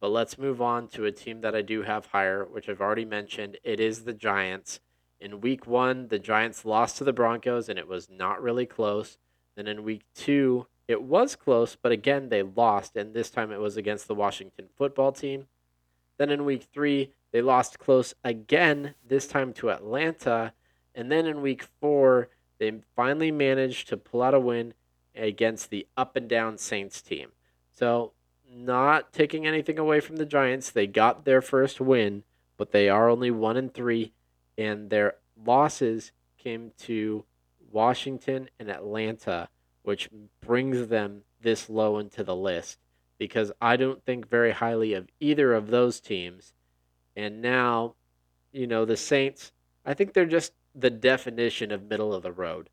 But 0.00 0.10
let's 0.10 0.38
move 0.38 0.62
on 0.62 0.88
to 0.88 1.06
a 1.06 1.12
team 1.12 1.40
that 1.40 1.54
I 1.54 1.62
do 1.62 1.82
have 1.82 2.06
higher, 2.06 2.44
which 2.44 2.68
I've 2.68 2.80
already 2.80 3.04
mentioned. 3.04 3.58
It 3.64 3.80
is 3.80 4.04
the 4.04 4.12
Giants. 4.12 4.80
In 5.20 5.40
week 5.40 5.66
one, 5.66 6.08
the 6.08 6.20
Giants 6.20 6.64
lost 6.64 6.98
to 6.98 7.04
the 7.04 7.12
Broncos, 7.12 7.68
and 7.68 7.78
it 7.78 7.88
was 7.88 8.08
not 8.08 8.40
really 8.40 8.66
close. 8.66 9.18
Then 9.56 9.66
in 9.66 9.82
week 9.82 10.04
two, 10.14 10.66
it 10.86 11.02
was 11.02 11.34
close, 11.34 11.76
but 11.80 11.92
again, 11.92 12.28
they 12.28 12.42
lost, 12.42 12.96
and 12.96 13.12
this 13.12 13.28
time 13.28 13.50
it 13.50 13.60
was 13.60 13.76
against 13.76 14.06
the 14.06 14.14
Washington 14.14 14.68
football 14.76 15.10
team. 15.10 15.48
Then 16.16 16.30
in 16.30 16.44
week 16.44 16.68
three, 16.72 17.12
they 17.32 17.42
lost 17.42 17.78
close 17.78 18.14
again, 18.24 18.94
this 19.06 19.26
time 19.26 19.52
to 19.54 19.70
Atlanta. 19.70 20.52
And 20.94 21.10
then 21.10 21.26
in 21.26 21.42
week 21.42 21.66
four, 21.80 22.28
they 22.58 22.72
finally 22.96 23.30
managed 23.30 23.88
to 23.88 23.96
pull 23.96 24.22
out 24.22 24.34
a 24.34 24.40
win 24.40 24.74
against 25.14 25.70
the 25.70 25.86
up 25.96 26.16
and 26.16 26.28
down 26.28 26.58
Saints 26.58 27.02
team. 27.02 27.30
So, 27.72 28.12
not 28.50 29.12
taking 29.12 29.46
anything 29.46 29.78
away 29.78 30.00
from 30.00 30.16
the 30.16 30.26
Giants, 30.26 30.70
they 30.70 30.86
got 30.86 31.24
their 31.24 31.42
first 31.42 31.80
win, 31.80 32.24
but 32.56 32.72
they 32.72 32.88
are 32.88 33.08
only 33.08 33.30
one 33.30 33.56
and 33.56 33.72
three, 33.72 34.12
and 34.56 34.90
their 34.90 35.16
losses 35.44 36.12
came 36.36 36.72
to 36.78 37.24
Washington 37.70 38.48
and 38.58 38.70
Atlanta, 38.70 39.48
which 39.82 40.08
brings 40.40 40.88
them 40.88 41.22
this 41.40 41.68
low 41.68 41.98
into 41.98 42.24
the 42.24 42.36
list 42.36 42.78
because 43.18 43.52
I 43.60 43.76
don't 43.76 44.04
think 44.04 44.28
very 44.28 44.52
highly 44.52 44.94
of 44.94 45.08
either 45.20 45.52
of 45.52 45.68
those 45.68 46.00
teams. 46.00 46.52
And 47.16 47.42
now, 47.42 47.94
you 48.52 48.66
know, 48.66 48.84
the 48.84 48.96
Saints, 48.96 49.52
I 49.84 49.94
think 49.94 50.12
they're 50.12 50.24
just 50.24 50.52
the 50.74 50.90
definition 50.90 51.72
of 51.72 51.82
middle 51.82 52.14
of 52.14 52.22
the 52.22 52.32
road. 52.32 52.70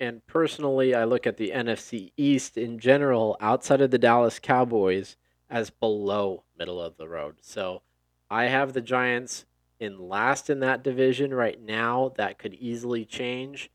And 0.00 0.24
personally, 0.26 0.94
I 0.94 1.04
look 1.04 1.26
at 1.26 1.36
the 1.36 1.50
NFC 1.50 2.12
East 2.16 2.56
in 2.56 2.78
general, 2.78 3.36
outside 3.40 3.80
of 3.80 3.90
the 3.90 3.98
Dallas 3.98 4.38
Cowboys, 4.38 5.16
as 5.50 5.70
below 5.70 6.44
middle 6.58 6.80
of 6.80 6.96
the 6.96 7.08
road. 7.08 7.36
So 7.40 7.82
I 8.30 8.44
have 8.44 8.72
the 8.72 8.80
Giants 8.80 9.44
in 9.80 9.98
last 9.98 10.50
in 10.50 10.60
that 10.60 10.84
division 10.84 11.34
right 11.34 11.60
now. 11.60 12.12
That 12.16 12.38
could 12.38 12.54
easily 12.54 13.04
change. 13.04 13.70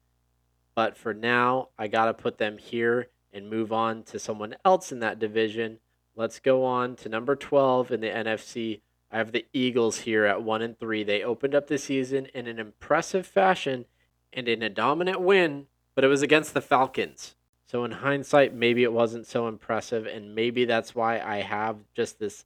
But 0.76 0.98
for 0.98 1.14
now, 1.14 1.70
I 1.78 1.88
got 1.88 2.06
to 2.06 2.14
put 2.14 2.38
them 2.38 2.58
here 2.58 3.10
and 3.32 3.50
move 3.50 3.74
on 3.74 4.04
to 4.04 4.20
someone 4.20 4.56
else 4.64 4.92
in 4.92 5.00
that 5.00 5.20
division. 5.20 5.80
Let's 6.16 6.40
go 6.40 6.64
on 6.64 6.96
to 6.98 7.10
number 7.10 7.36
12 7.36 7.92
in 7.92 8.02
the 8.02 8.08
NFC. 8.08 8.82
I 9.12 9.18
have 9.18 9.32
the 9.32 9.46
Eagles 9.54 10.00
here 10.00 10.26
at 10.26 10.44
1 10.44 10.62
and 10.62 10.80
3. 10.80 11.04
They 11.04 11.24
opened 11.24 11.56
up 11.56 11.68
the 11.68 11.78
season 11.78 12.28
in 12.34 12.48
an 12.48 12.60
impressive 12.60 13.26
fashion 13.26 13.86
and 14.32 14.48
in 14.48 14.62
a 14.62 14.70
dominant 14.70 15.22
win, 15.22 15.68
but 15.96 16.04
it 16.04 16.08
was 16.08 16.22
against 16.22 16.54
the 16.54 16.62
Falcons. 16.62 17.36
So 17.66 17.84
in 17.84 17.92
hindsight, 17.92 18.54
maybe 18.54 18.84
it 18.84 18.94
wasn't 18.94 19.26
so 19.26 19.48
impressive 19.48 20.06
and 20.06 20.36
maybe 20.36 20.66
that's 20.66 20.94
why 20.94 21.20
I 21.20 21.38
have 21.38 21.78
just 21.96 22.20
this 22.20 22.46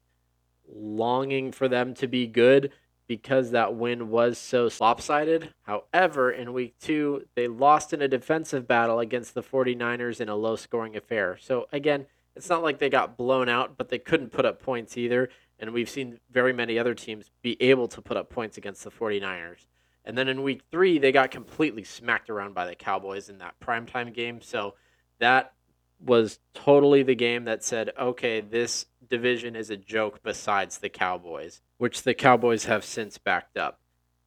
longing 0.74 1.52
for 1.52 1.68
them 1.68 1.94
to 1.96 2.08
be 2.08 2.28
good 2.28 2.72
because 3.08 3.52
that 3.52 3.74
win 3.74 4.10
was 4.10 4.38
so 4.38 4.70
lopsided. 4.80 5.50
However, 5.64 6.32
in 6.32 6.54
week 6.54 6.76
two, 6.80 7.26
they 7.36 7.48
lost 7.48 7.94
in 7.94 8.02
a 8.02 8.08
defensive 8.08 8.68
battle 8.68 9.00
against 9.00 9.34
the 9.34 9.42
49ers 9.42 10.20
in 10.20 10.30
a 10.30 10.36
low 10.36 10.56
scoring 10.56 10.96
affair. 10.96 11.38
So, 11.40 11.68
again, 11.72 12.06
it's 12.36 12.50
not 12.50 12.64
like 12.64 12.80
they 12.80 12.90
got 12.90 13.18
blown 13.18 13.50
out, 13.50 13.78
but 13.78 13.90
they 13.90 13.98
couldn't 13.98 14.32
put 14.32 14.46
up 14.46 14.62
points 14.62 14.98
either. 14.98 15.30
And 15.60 15.74
we've 15.74 15.90
seen 15.90 16.20
very 16.30 16.54
many 16.54 16.78
other 16.78 16.94
teams 16.94 17.32
be 17.42 17.60
able 17.62 17.88
to 17.88 18.02
put 18.02 18.18
up 18.18 18.30
points 18.30 18.58
against 18.58 18.84
the 18.84 18.92
49ers. 18.92 19.66
And 20.08 20.18
then 20.18 20.30
in 20.30 20.42
week 20.42 20.62
three, 20.72 21.00
they 21.00 21.12
got 21.12 21.32
completely 21.32 21.84
smacked 21.84 22.30
around 22.30 22.56
by 22.56 22.66
the 22.66 22.76
Cowboys 22.76 23.28
in 23.28 23.40
that 23.40 23.60
primetime 23.60 24.14
game. 24.14 24.40
So 24.42 24.76
that 25.20 25.52
was 26.00 26.40
totally 26.54 27.04
the 27.04 27.14
game 27.14 27.44
that 27.44 27.62
said, 27.62 27.92
okay, 28.00 28.40
this 28.40 28.86
division 29.10 29.54
is 29.54 29.70
a 29.70 29.76
joke 29.76 30.24
besides 30.24 30.78
the 30.78 30.88
Cowboys, 30.88 31.62
which 31.78 32.04
the 32.04 32.14
Cowboys 32.14 32.66
have 32.66 32.86
since 32.86 33.18
backed 33.18 33.58
up. 33.58 33.82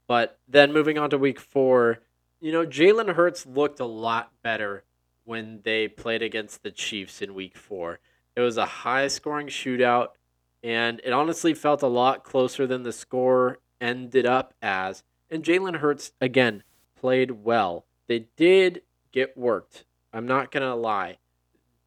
But 0.06 0.38
then 0.46 0.70
moving 0.70 0.98
on 0.98 1.08
to 1.10 1.18
week 1.18 1.40
four, 1.40 2.00
you 2.40 2.52
know, 2.52 2.66
Jalen 2.66 3.14
Hurts 3.14 3.46
looked 3.46 3.80
a 3.80 3.86
lot 3.86 4.32
better 4.42 4.84
when 5.24 5.60
they 5.64 5.88
played 5.88 6.20
against 6.22 6.62
the 6.62 6.70
Chiefs 6.70 7.22
in 7.22 7.32
week 7.32 7.56
four. 7.56 8.00
It 8.36 8.42
was 8.42 8.58
a 8.58 8.66
high 8.66 9.08
scoring 9.08 9.46
shootout, 9.46 10.08
and 10.62 11.00
it 11.04 11.14
honestly 11.14 11.54
felt 11.54 11.82
a 11.82 11.86
lot 11.86 12.22
closer 12.22 12.66
than 12.66 12.82
the 12.82 12.92
score 12.92 13.60
ended 13.80 14.26
up 14.26 14.52
as. 14.60 15.02
And 15.30 15.44
Jalen 15.44 15.76
Hurts, 15.76 16.12
again, 16.20 16.64
played 16.98 17.44
well. 17.44 17.86
They 18.08 18.26
did 18.36 18.82
get 19.12 19.36
worked. 19.36 19.84
I'm 20.12 20.26
not 20.26 20.50
going 20.50 20.68
to 20.68 20.74
lie. 20.74 21.18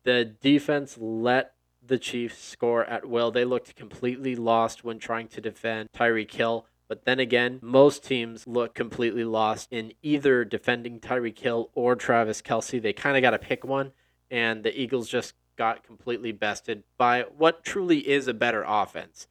The 0.03 0.23
defense 0.23 0.97
let 0.99 1.53
the 1.85 1.97
Chiefs 1.97 2.41
score 2.41 2.85
at 2.85 3.05
will. 3.05 3.31
They 3.31 3.45
looked 3.45 3.75
completely 3.75 4.35
lost 4.35 4.83
when 4.83 4.99
trying 4.99 5.27
to 5.29 5.41
defend 5.41 5.89
Tyreek 5.93 6.31
Hill. 6.31 6.65
But 6.87 7.05
then 7.05 7.19
again, 7.19 7.59
most 7.61 8.03
teams 8.03 8.47
look 8.47 8.73
completely 8.73 9.23
lost 9.23 9.67
in 9.71 9.93
either 10.01 10.45
defending 10.45 10.99
Tyreek 10.99 11.39
Hill 11.39 11.69
or 11.73 11.95
Travis 11.95 12.41
Kelce. 12.41 12.81
They 12.81 12.93
kind 12.93 13.17
of 13.17 13.21
got 13.21 13.31
to 13.31 13.39
pick 13.39 13.65
one, 13.65 13.91
and 14.29 14.63
the 14.63 14.79
Eagles 14.79 15.09
just 15.09 15.33
got 15.55 15.83
completely 15.83 16.31
bested 16.31 16.83
by 16.97 17.25
what 17.37 17.63
truly 17.63 18.07
is 18.07 18.27
a 18.27 18.33
better 18.33 18.63
offense. 18.67 19.27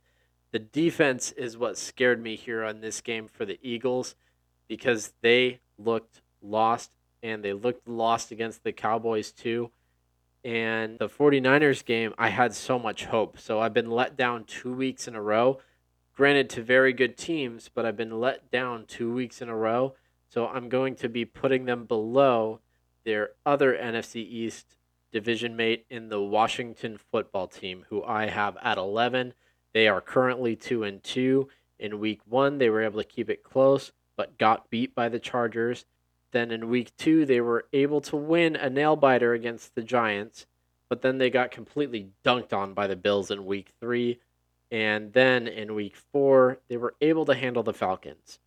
The 0.53 0.59
defense 0.59 1.33
is 1.33 1.57
what 1.57 1.79
scared 1.79 2.23
me 2.23 2.37
here 2.37 2.63
on 2.63 2.81
this 2.81 3.01
game 3.01 3.27
for 3.27 3.47
the 3.47 3.59
Eagles 3.63 4.15
because 4.69 5.15
they 5.23 5.61
looked 5.79 6.21
lost 6.43 6.91
and 7.23 7.43
they 7.43 7.55
looked 7.55 7.89
lost 7.89 8.31
against 8.31 8.63
the 8.63 8.73
Cowboys 8.73 9.33
too. 9.33 9.71
And 10.45 10.99
the 10.99 11.09
49ers 11.09 11.85
game, 11.85 12.13
I 12.19 12.29
had 12.29 12.55
so 12.55 12.79
much 12.79 13.07
hope. 13.07 13.39
So 13.39 13.61
I've 13.61 13.73
been 13.73 13.91
let 13.91 14.17
down 14.17 14.45
two 14.45 14.75
weeks 14.75 15.09
in 15.09 15.15
a 15.15 15.23
row. 15.23 15.61
Granted, 16.15 16.51
to 16.51 16.63
very 16.63 16.93
good 16.93 17.17
teams, 17.17 17.71
but 17.73 17.87
I've 17.87 17.97
been 17.97 18.21
let 18.21 18.51
down 18.51 18.85
two 18.87 19.13
weeks 19.13 19.41
in 19.41 19.49
a 19.49 19.57
row. 19.57 19.95
So 20.29 20.49
I'm 20.49 20.69
going 20.69 20.97
to 20.97 21.09
be 21.09 21.25
putting 21.25 21.65
them 21.65 21.87
below 21.87 22.61
their 23.05 23.31
other 23.47 23.73
NFC 23.73 24.17
East 24.17 24.77
division 25.13 25.57
mate 25.57 25.87
in 25.89 26.09
the 26.09 26.21
Washington 26.21 26.99
football 26.99 27.47
team, 27.47 27.85
who 27.89 28.03
I 28.03 28.27
have 28.27 28.57
at 28.63 28.79
11. 28.79 29.35
They 29.73 29.89
are 29.89 30.01
currently 30.01 30.57
2 30.57 30.85
and 30.85 31.03
2. 31.03 31.49
In 31.79 31.99
week 31.99 32.21
one, 32.27 32.59
they 32.59 32.71
were 32.71 32.83
able 32.83 33.03
to 33.03 33.09
keep 33.09 33.29
it 33.29 33.43
close, 33.43 33.93
but 34.17 34.39
got 34.39 34.71
beat 34.71 34.95
by 34.95 35.09
the 35.09 35.19
Chargers. 35.19 35.85
Then 36.33 36.51
in 36.51 36.69
week 36.69 36.97
two, 36.97 37.27
they 37.27 37.41
were 37.41 37.67
able 37.73 38.01
to 38.03 38.17
win 38.17 38.57
a 38.57 38.71
nail 38.71 38.97
biter 38.97 39.35
against 39.35 39.75
the 39.75 39.83
Giants, 39.83 40.47
but 40.89 41.03
then 41.03 41.19
they 41.19 41.31
got 41.31 41.51
completely 41.51 42.09
dunked 42.25 42.53
on 42.53 42.75
by 42.75 42.87
the 42.87 42.97
Bills 42.97 43.31
in 43.31 43.47
week 43.47 43.73
three. 43.81 44.19
And 44.71 45.13
then 45.13 45.47
in 45.47 45.75
week 45.75 45.97
four, 45.97 46.59
they 46.69 46.79
were 46.79 46.95
able 47.03 47.27
to 47.27 47.35
handle 47.35 47.63
the 47.63 47.75
Falcons. 47.75 48.39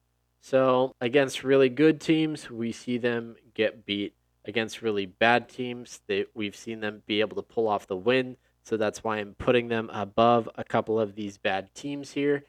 So 0.42 0.96
against 1.00 1.44
really 1.44 1.70
good 1.70 2.02
teams, 2.02 2.50
we 2.50 2.72
see 2.72 2.98
them 2.98 3.36
get 3.54 3.86
beat. 3.86 4.14
Against 4.46 4.82
really 4.82 5.06
bad 5.06 5.50
teams, 5.50 6.02
they, 6.08 6.26
we've 6.34 6.56
seen 6.56 6.80
them 6.80 7.04
be 7.06 7.20
able 7.20 7.36
to 7.36 7.42
pull 7.42 7.68
off 7.68 7.88
the 7.88 7.96
win. 7.96 8.38
So 8.66 8.78
that's 8.78 9.04
why 9.04 9.18
I'm 9.18 9.36
putting 9.36 9.68
them 9.68 9.92
above 9.94 10.50
a 10.56 10.64
couple 10.64 11.00
of 11.00 11.14
these 11.14 11.38
bad 11.38 11.74
teams 11.76 12.12
here. 12.12 12.44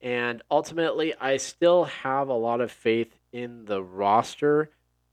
And 0.00 0.42
ultimately, 0.50 1.14
I 1.20 1.36
still 1.36 1.84
have 1.84 2.28
a 2.28 2.34
lot 2.34 2.62
of 2.62 2.72
faith 2.72 3.14
in 3.30 3.66
the 3.66 3.82
roster 3.82 4.70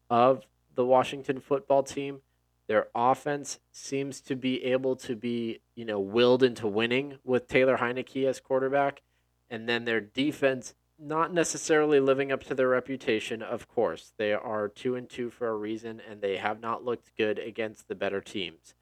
of 0.10 0.46
the 0.74 0.86
Washington 0.86 1.42
football 1.42 1.84
team. 1.84 2.22
Their 2.68 2.88
offense 2.96 3.60
seems 3.72 4.22
to 4.22 4.38
be 4.38 4.64
able 4.64 4.96
to 4.98 5.18
be, 5.18 5.60
you 5.76 5.84
know, 5.84 6.00
willed 6.00 6.44
into 6.44 6.68
winning 6.68 7.18
with 7.26 7.50
Taylor 7.50 7.78
Heinicke 7.78 8.26
as 8.26 8.40
quarterback. 8.40 9.02
And 9.50 9.68
then 9.68 9.84
their 9.84 10.00
defense 10.00 10.76
not 10.98 11.34
necessarily 11.34 12.00
living 12.00 12.32
up 12.32 12.44
to 12.46 12.56
their 12.56 12.70
reputation, 12.70 13.42
of 13.42 13.68
course. 13.68 14.14
They 14.18 14.32
are 14.32 14.70
two 14.70 14.96
and 14.96 15.10
two 15.10 15.30
for 15.30 15.50
a 15.50 15.56
reason, 15.56 16.02
and 16.10 16.22
they 16.22 16.38
have 16.38 16.62
not 16.62 16.86
looked 16.86 17.16
good 17.18 17.38
against 17.38 17.90
the 17.90 17.96
better 17.96 18.22
teams. 18.22 18.74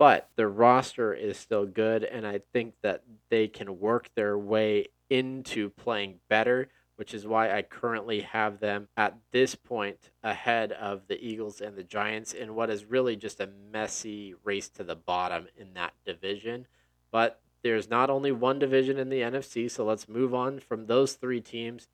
But 0.00 0.30
the 0.34 0.48
roster 0.48 1.14
is 1.14 1.38
still 1.38 1.64
good, 1.66 2.02
and 2.02 2.26
I 2.26 2.40
think 2.52 2.74
that 2.82 3.04
they 3.28 3.46
can 3.46 3.78
work 3.78 4.10
their 4.16 4.36
way 4.36 4.86
into 5.08 5.70
playing 5.70 6.18
better 6.28 6.68
which 7.00 7.14
is 7.14 7.26
why 7.26 7.50
I 7.50 7.62
currently 7.62 8.20
have 8.20 8.60
them 8.60 8.88
at 8.94 9.16
this 9.32 9.54
point 9.54 10.10
ahead 10.22 10.70
of 10.72 11.08
the 11.08 11.18
Eagles 11.18 11.62
and 11.62 11.74
the 11.74 11.82
Giants 11.82 12.34
in 12.34 12.54
what 12.54 12.68
is 12.68 12.84
really 12.84 13.16
just 13.16 13.40
a 13.40 13.48
messy 13.72 14.34
race 14.44 14.68
to 14.68 14.84
the 14.84 14.96
bottom 14.96 15.46
in 15.56 15.72
that 15.72 15.94
division. 16.04 16.66
But 17.10 17.40
there's 17.62 17.88
not 17.88 18.10
only 18.10 18.32
one 18.32 18.58
division 18.58 18.98
in 18.98 19.08
the 19.08 19.22
NFC, 19.22 19.70
so 19.70 19.86
let's 19.86 20.10
move 20.10 20.34
on 20.34 20.58
from 20.58 20.88
those 20.88 21.14
three 21.14 21.40
teams 21.40 21.88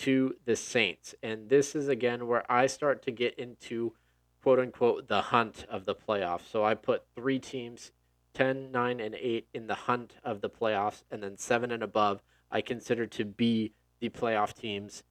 to 0.00 0.34
the 0.44 0.56
Saints. 0.56 1.14
And 1.22 1.48
this 1.48 1.74
is 1.74 1.88
again 1.88 2.26
where 2.26 2.44
I 2.52 2.66
start 2.66 3.02
to 3.04 3.10
get 3.10 3.38
into 3.38 3.94
quote 4.42 4.58
unquote 4.58 5.08
the 5.08 5.22
hunt 5.22 5.66
of 5.68 5.84
the 5.84 5.94
playoffs. 5.94 6.50
So 6.50 6.64
I 6.64 6.74
put 6.74 7.04
three 7.14 7.38
teams 7.38 7.92
10, 8.34 8.70
9, 8.70 9.00
and 9.00 9.14
8 9.14 9.48
in 9.52 9.66
the 9.66 9.74
hunt 9.74 10.14
of 10.22 10.40
the 10.40 10.50
playoffs, 10.50 11.02
and 11.10 11.22
then 11.22 11.36
7 11.36 11.72
and 11.72 11.82
above 11.82 12.22
I 12.50 12.60
consider 12.60 13.06
to 13.06 13.24
be 13.24 13.72
the 14.00 14.08
playoff 14.10 14.54
teams 14.54 15.02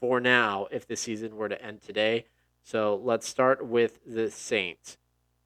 for 0.00 0.20
now 0.20 0.66
if 0.70 0.86
the 0.86 0.96
season 0.96 1.36
were 1.36 1.48
to 1.48 1.62
end 1.62 1.82
today. 1.82 2.26
So 2.62 3.00
let's 3.02 3.26
start 3.26 3.66
with 3.66 3.98
the 4.06 4.30
Saints 4.30 4.96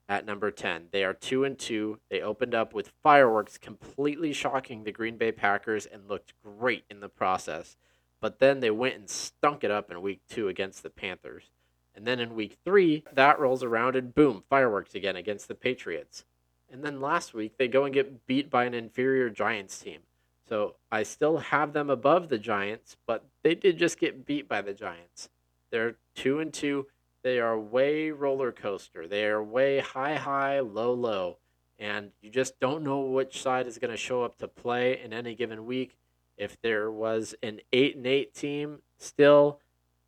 at 0.08 0.26
number 0.26 0.50
10. 0.50 0.88
They 0.92 1.04
are 1.04 1.14
2 1.14 1.44
and 1.44 1.58
2. 1.58 1.98
They 2.10 2.20
opened 2.20 2.54
up 2.54 2.74
with 2.74 2.92
fireworks 3.02 3.58
completely 3.58 4.32
shocking 4.32 4.84
the 4.84 4.92
Green 4.92 5.16
Bay 5.16 5.32
Packers 5.32 5.86
and 5.86 6.08
looked 6.08 6.34
great 6.42 6.84
in 6.90 7.00
the 7.00 7.08
process. 7.08 7.76
But 8.20 8.38
then 8.38 8.60
they 8.60 8.70
went 8.70 8.96
and 8.96 9.10
stunk 9.10 9.64
it 9.64 9.70
up 9.70 9.90
in 9.90 10.00
week 10.02 10.20
2 10.28 10.48
against 10.48 10.82
the 10.82 10.90
Panthers. 10.90 11.50
And 11.96 12.06
then 12.06 12.20
in 12.20 12.34
week 12.34 12.58
three, 12.64 13.04
that 13.14 13.40
rolls 13.40 13.62
around 13.62 13.96
and 13.96 14.14
boom, 14.14 14.44
fireworks 14.50 14.94
again 14.94 15.16
against 15.16 15.48
the 15.48 15.54
Patriots. 15.54 16.24
And 16.70 16.84
then 16.84 17.00
last 17.00 17.32
week, 17.32 17.56
they 17.56 17.68
go 17.68 17.84
and 17.84 17.94
get 17.94 18.26
beat 18.26 18.50
by 18.50 18.64
an 18.64 18.74
inferior 18.74 19.30
Giants 19.30 19.78
team. 19.78 20.00
So 20.48 20.76
I 20.92 21.02
still 21.02 21.38
have 21.38 21.72
them 21.72 21.90
above 21.90 22.28
the 22.28 22.38
Giants, 22.38 22.96
but 23.06 23.24
they 23.42 23.54
did 23.54 23.78
just 23.78 23.98
get 23.98 24.26
beat 24.26 24.48
by 24.48 24.60
the 24.60 24.74
Giants. 24.74 25.30
They're 25.70 25.96
two 26.14 26.38
and 26.38 26.52
two. 26.52 26.86
They 27.22 27.40
are 27.40 27.58
way 27.58 28.10
roller 28.10 28.52
coaster. 28.52 29.08
They 29.08 29.24
are 29.24 29.42
way 29.42 29.80
high, 29.80 30.16
high, 30.16 30.60
low, 30.60 30.92
low. 30.92 31.38
And 31.78 32.10
you 32.20 32.30
just 32.30 32.60
don't 32.60 32.84
know 32.84 33.00
which 33.00 33.42
side 33.42 33.66
is 33.66 33.78
going 33.78 33.90
to 33.90 33.96
show 33.96 34.22
up 34.22 34.38
to 34.38 34.48
play 34.48 35.00
in 35.02 35.12
any 35.12 35.34
given 35.34 35.66
week. 35.66 35.96
If 36.36 36.60
there 36.60 36.90
was 36.90 37.34
an 37.42 37.60
eight 37.72 37.96
and 37.96 38.06
eight 38.06 38.34
team 38.34 38.80
still, 38.98 39.60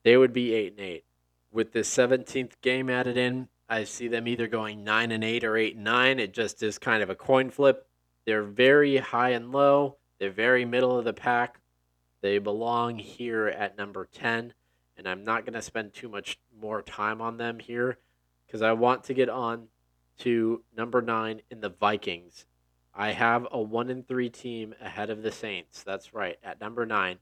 they 0.04 0.16
would 0.16 0.32
be 0.32 0.54
eight 0.54 0.72
and 0.72 0.80
eight. 0.80 1.04
With 1.50 1.72
the 1.72 1.80
17th 1.80 2.52
game 2.60 2.90
added 2.90 3.16
in, 3.16 3.48
I 3.68 3.84
see 3.84 4.08
them 4.08 4.28
either 4.28 4.46
going 4.46 4.84
nine 4.84 5.12
and 5.12 5.24
eight 5.24 5.44
or 5.44 5.56
eight 5.56 5.74
and 5.76 5.84
nine. 5.84 6.18
It 6.18 6.32
just 6.32 6.62
is 6.62 6.78
kind 6.78 7.02
of 7.02 7.10
a 7.10 7.14
coin 7.14 7.50
flip. 7.50 7.86
They're 8.24 8.42
very 8.42 8.98
high 8.98 9.30
and 9.30 9.52
low. 9.52 9.96
They're 10.18 10.30
very 10.30 10.64
middle 10.64 10.98
of 10.98 11.04
the 11.04 11.12
pack. 11.12 11.60
They 12.20 12.38
belong 12.38 12.98
here 12.98 13.48
at 13.48 13.78
number 13.78 14.06
10. 14.12 14.52
And 14.96 15.08
I'm 15.08 15.24
not 15.24 15.44
going 15.44 15.54
to 15.54 15.62
spend 15.62 15.94
too 15.94 16.08
much 16.08 16.38
more 16.60 16.82
time 16.82 17.20
on 17.20 17.36
them 17.36 17.58
here 17.58 17.98
because 18.46 18.62
I 18.62 18.72
want 18.72 19.04
to 19.04 19.14
get 19.14 19.28
on 19.28 19.68
to 20.18 20.62
number 20.76 21.00
nine 21.00 21.42
in 21.50 21.60
the 21.60 21.68
Vikings. 21.68 22.46
I 22.94 23.12
have 23.12 23.46
a 23.52 23.60
one 23.60 23.90
and 23.90 24.06
three 24.06 24.28
team 24.28 24.74
ahead 24.80 25.10
of 25.10 25.22
the 25.22 25.30
Saints. 25.30 25.84
That's 25.84 26.12
right, 26.12 26.36
at 26.42 26.60
number 26.60 26.84
nine. 26.84 27.18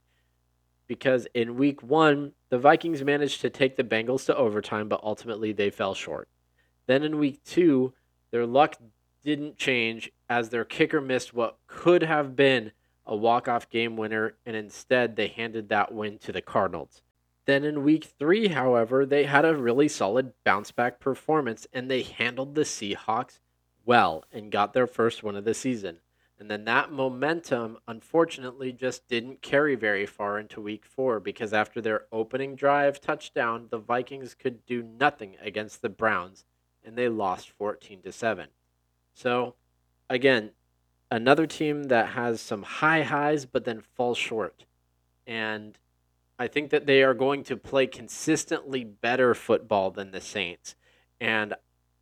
Because 0.87 1.27
in 1.33 1.57
week 1.57 1.83
one, 1.83 2.31
the 2.49 2.57
Vikings 2.57 3.03
managed 3.03 3.41
to 3.41 3.49
take 3.49 3.75
the 3.75 3.83
Bengals 3.83 4.25
to 4.25 4.35
overtime, 4.35 4.87
but 4.87 5.03
ultimately 5.03 5.51
they 5.51 5.69
fell 5.69 5.93
short. 5.93 6.29
Then 6.85 7.03
in 7.03 7.19
week 7.19 7.43
two, 7.43 7.93
their 8.31 8.45
luck 8.45 8.75
didn't 9.23 9.57
change 9.57 10.11
as 10.29 10.49
their 10.49 10.63
kicker 10.63 11.01
missed 11.01 11.33
what 11.33 11.57
could 11.67 12.03
have 12.03 12.35
been 12.35 12.71
a 13.05 13.15
walk-off 13.15 13.69
game 13.69 13.97
winner, 13.97 14.35
and 14.45 14.55
instead 14.55 15.15
they 15.15 15.27
handed 15.27 15.69
that 15.69 15.93
win 15.93 16.17
to 16.19 16.31
the 16.31 16.41
Cardinals. 16.41 17.01
Then 17.45 17.63
in 17.63 17.83
week 17.83 18.05
three, 18.19 18.49
however, 18.49 19.05
they 19.05 19.23
had 19.23 19.45
a 19.45 19.55
really 19.55 19.87
solid 19.87 20.33
bounce 20.43 20.71
back 20.71 20.99
performance 20.99 21.65
and 21.71 21.89
they 21.89 22.03
handled 22.03 22.55
the 22.55 22.61
Seahawks 22.61 23.39
well 23.85 24.25
and 24.33 24.51
got 24.51 24.73
their 24.73 24.85
first 24.85 25.23
win 25.23 25.37
of 25.37 25.45
the 25.45 25.53
season. 25.53 25.99
And 26.39 26.51
then 26.51 26.65
that 26.65 26.91
momentum, 26.91 27.77
unfortunately, 27.87 28.71
just 28.71 29.07
didn't 29.07 29.41
carry 29.41 29.75
very 29.75 30.05
far 30.05 30.37
into 30.37 30.61
week 30.61 30.85
four 30.85 31.19
because 31.19 31.51
after 31.51 31.81
their 31.81 32.05
opening 32.11 32.55
drive 32.55 33.01
touchdown, 33.01 33.67
the 33.71 33.79
Vikings 33.79 34.35
could 34.35 34.65
do 34.65 34.83
nothing 34.83 35.35
against 35.41 35.81
the 35.81 35.89
Browns 35.89 36.45
and 36.83 36.95
they 36.95 37.09
lost 37.09 37.49
14 37.49 38.01
to 38.03 38.11
7. 38.11 38.47
So, 39.15 39.55
again, 40.09 40.51
another 41.09 41.47
team 41.47 41.85
that 41.85 42.09
has 42.09 42.39
some 42.39 42.61
high 42.61 43.01
highs 43.01 43.45
but 43.45 43.65
then 43.65 43.81
falls 43.81 44.17
short. 44.17 44.65
And 45.25 45.77
I 46.37 46.47
think 46.47 46.69
that 46.69 46.85
they 46.85 47.01
are 47.01 47.15
going 47.15 47.43
to 47.45 47.57
play 47.57 47.87
consistently 47.87 48.83
better 48.83 49.33
football 49.33 49.89
than 49.89 50.11
the 50.11 50.21
Saints. 50.21 50.75
And 51.19 51.55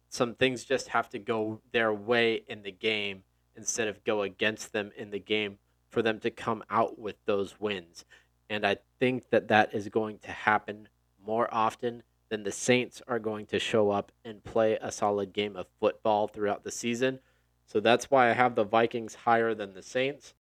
some 0.10 0.36
things 0.36 0.66
just 0.66 0.90
have 0.90 1.10
to 1.12 1.20
go 1.20 1.62
their 1.72 1.94
way 1.94 2.44
in 2.48 2.64
the 2.64 2.72
game 2.72 3.24
instead 3.56 3.88
of 3.88 4.04
go 4.04 4.22
against 4.22 4.74
them 4.74 4.92
in 4.98 5.12
the 5.12 5.20
game 5.20 5.58
for 5.90 6.02
them 6.02 6.20
to 6.20 6.30
come 6.30 6.64
out 6.70 7.00
with 7.00 7.16
those 7.26 7.60
wins. 7.60 8.06
And 8.50 8.66
I 8.66 8.78
think 9.00 9.30
that 9.30 9.48
that 9.48 9.74
is 9.74 9.90
going 9.90 10.20
to 10.20 10.32
happen 10.32 10.90
more 11.26 11.48
often 11.52 12.04
than 12.30 12.44
the 12.44 12.52
Saints 12.52 13.02
are 13.08 13.20
going 13.20 13.46
to 13.48 13.60
show 13.60 13.92
up 13.92 14.12
and 14.24 14.44
play 14.44 14.78
a 14.82 14.92
solid 14.92 15.34
game 15.34 15.56
of 15.56 15.68
football 15.80 16.28
throughout 16.28 16.64
the 16.64 16.72
season. 16.72 17.20
So 17.66 17.80
that's 17.80 18.12
why 18.12 18.30
I 18.30 18.34
have 18.34 18.56
the 18.56 18.64
Vikings 18.64 19.16
higher 19.16 19.54
than 19.54 19.74
the 19.74 19.82
Saints. 19.82 20.34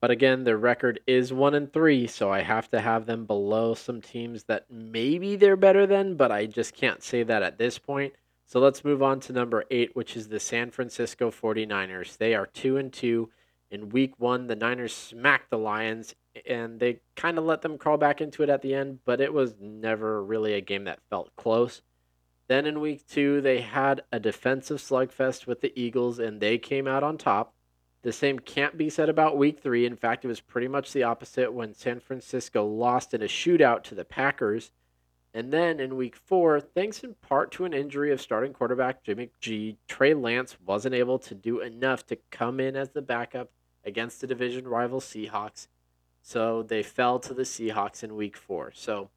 But 0.00 0.10
again, 0.10 0.42
their 0.42 0.58
record 0.58 0.98
is 1.06 1.32
1 1.32 1.54
and 1.54 1.72
3, 1.72 2.08
so 2.08 2.32
I 2.32 2.42
have 2.42 2.68
to 2.70 2.80
have 2.80 3.06
them 3.06 3.24
below 3.24 3.74
some 3.74 4.00
teams 4.00 4.44
that 4.44 4.66
maybe 4.68 5.36
they're 5.36 5.56
better 5.56 5.86
than, 5.86 6.16
but 6.16 6.32
I 6.32 6.46
just 6.46 6.74
can't 6.74 7.04
say 7.04 7.22
that 7.22 7.44
at 7.44 7.58
this 7.58 7.78
point. 7.78 8.14
So 8.52 8.60
let's 8.60 8.84
move 8.84 9.02
on 9.02 9.18
to 9.20 9.32
number 9.32 9.64
8, 9.70 9.96
which 9.96 10.14
is 10.14 10.28
the 10.28 10.38
San 10.38 10.70
Francisco 10.70 11.30
49ers. 11.30 12.18
They 12.18 12.34
are 12.34 12.44
2 12.44 12.76
and 12.76 12.92
2. 12.92 13.30
In 13.70 13.88
week 13.88 14.12
1, 14.18 14.46
the 14.46 14.54
Niners 14.54 14.94
smacked 14.94 15.48
the 15.48 15.56
Lions 15.56 16.14
and 16.44 16.78
they 16.78 17.00
kind 17.16 17.38
of 17.38 17.44
let 17.44 17.62
them 17.62 17.78
crawl 17.78 17.96
back 17.96 18.20
into 18.20 18.42
it 18.42 18.50
at 18.50 18.60
the 18.60 18.74
end, 18.74 18.98
but 19.06 19.22
it 19.22 19.32
was 19.32 19.54
never 19.58 20.22
really 20.22 20.52
a 20.52 20.60
game 20.60 20.84
that 20.84 21.00
felt 21.08 21.34
close. 21.34 21.80
Then 22.46 22.66
in 22.66 22.80
week 22.80 23.06
two, 23.08 23.40
they 23.40 23.62
had 23.62 24.02
a 24.12 24.20
defensive 24.20 24.80
slugfest 24.82 25.46
with 25.46 25.62
the 25.62 25.72
Eagles, 25.74 26.18
and 26.18 26.38
they 26.38 26.58
came 26.58 26.86
out 26.86 27.02
on 27.02 27.16
top. 27.16 27.54
The 28.02 28.12
same 28.12 28.38
can't 28.38 28.76
be 28.76 28.90
said 28.90 29.08
about 29.08 29.38
week 29.38 29.60
three. 29.62 29.86
In 29.86 29.96
fact, 29.96 30.26
it 30.26 30.28
was 30.28 30.40
pretty 30.40 30.68
much 30.68 30.92
the 30.92 31.04
opposite 31.04 31.54
when 31.54 31.72
San 31.72 32.00
Francisco 32.00 32.66
lost 32.66 33.14
in 33.14 33.22
a 33.22 33.26
shootout 33.26 33.82
to 33.84 33.94
the 33.94 34.04
Packers. 34.04 34.72
And 35.34 35.52
then 35.52 35.80
in 35.80 35.96
week 35.96 36.16
four, 36.16 36.60
thanks 36.60 37.02
in 37.02 37.14
part 37.14 37.50
to 37.52 37.64
an 37.64 37.72
injury 37.72 38.12
of 38.12 38.20
starting 38.20 38.52
quarterback 38.52 39.02
Jimmy 39.02 39.30
G, 39.40 39.78
Trey 39.88 40.12
Lance 40.12 40.56
wasn't 40.64 40.94
able 40.94 41.18
to 41.20 41.34
do 41.34 41.60
enough 41.60 42.04
to 42.06 42.16
come 42.30 42.60
in 42.60 42.76
as 42.76 42.90
the 42.90 43.02
backup 43.02 43.50
against 43.84 44.20
the 44.20 44.26
division 44.26 44.68
rival 44.68 45.00
Seahawks 45.00 45.68
so 46.22 46.62
they 46.62 46.82
fell 46.82 47.18
to 47.18 47.34
the 47.34 47.42
Seahawks 47.42 48.04
in 48.04 48.16
week 48.16 48.36
four. 48.36 48.70
So 48.74 49.10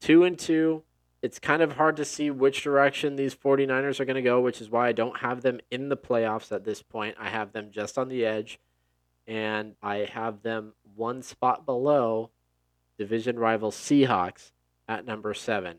two 0.00 0.24
and 0.24 0.38
two. 0.38 0.82
It's 1.22 1.38
kind 1.38 1.62
of 1.62 1.72
hard 1.72 1.96
to 1.96 2.04
see 2.04 2.30
which 2.30 2.62
direction 2.62 3.16
these 3.16 3.34
49ers 3.34 4.00
are 4.00 4.04
going 4.04 4.16
to 4.16 4.22
go, 4.22 4.40
which 4.40 4.60
is 4.60 4.70
why 4.70 4.88
I 4.88 4.92
don't 4.92 5.18
have 5.18 5.42
them 5.42 5.60
in 5.70 5.88
the 5.88 5.96
playoffs 5.96 6.52
at 6.52 6.64
this 6.64 6.82
point. 6.82 7.16
I 7.18 7.28
have 7.28 7.52
them 7.52 7.70
just 7.70 7.98
on 7.98 8.08
the 8.08 8.24
edge, 8.24 8.60
and 9.26 9.74
I 9.82 10.08
have 10.12 10.42
them 10.42 10.74
one 10.94 11.22
spot 11.22 11.66
below 11.66 12.30
division 12.98 13.38
rival 13.38 13.70
Seahawks 13.70 14.52
at 14.88 15.04
number 15.04 15.34
seven. 15.34 15.78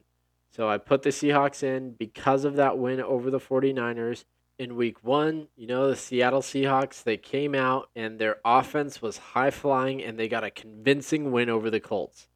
So 0.49 0.69
I 0.69 0.77
put 0.77 1.03
the 1.03 1.09
Seahawks 1.09 1.63
in 1.63 1.91
because 1.91 2.45
of 2.45 2.55
that 2.55 2.77
win 2.77 3.01
over 3.01 3.29
the 3.29 3.39
49ers 3.39 4.25
in 4.59 4.75
week 4.75 5.03
one, 5.03 5.47
you 5.55 5.67
know, 5.67 5.87
the 5.87 5.95
Seattle 5.95 6.41
Seahawks, 6.41 7.03
they 7.03 7.17
came 7.17 7.53
out 7.53 7.89
and 7.95 8.17
their 8.17 8.37
offense 8.43 9.01
was 9.01 9.17
high 9.17 9.51
flying 9.51 10.03
and 10.03 10.17
they 10.17 10.27
got 10.27 10.43
a 10.43 10.49
convincing 10.49 11.31
win 11.31 11.49
over 11.49 11.69
the 11.69 11.79
Colts. 11.79 12.27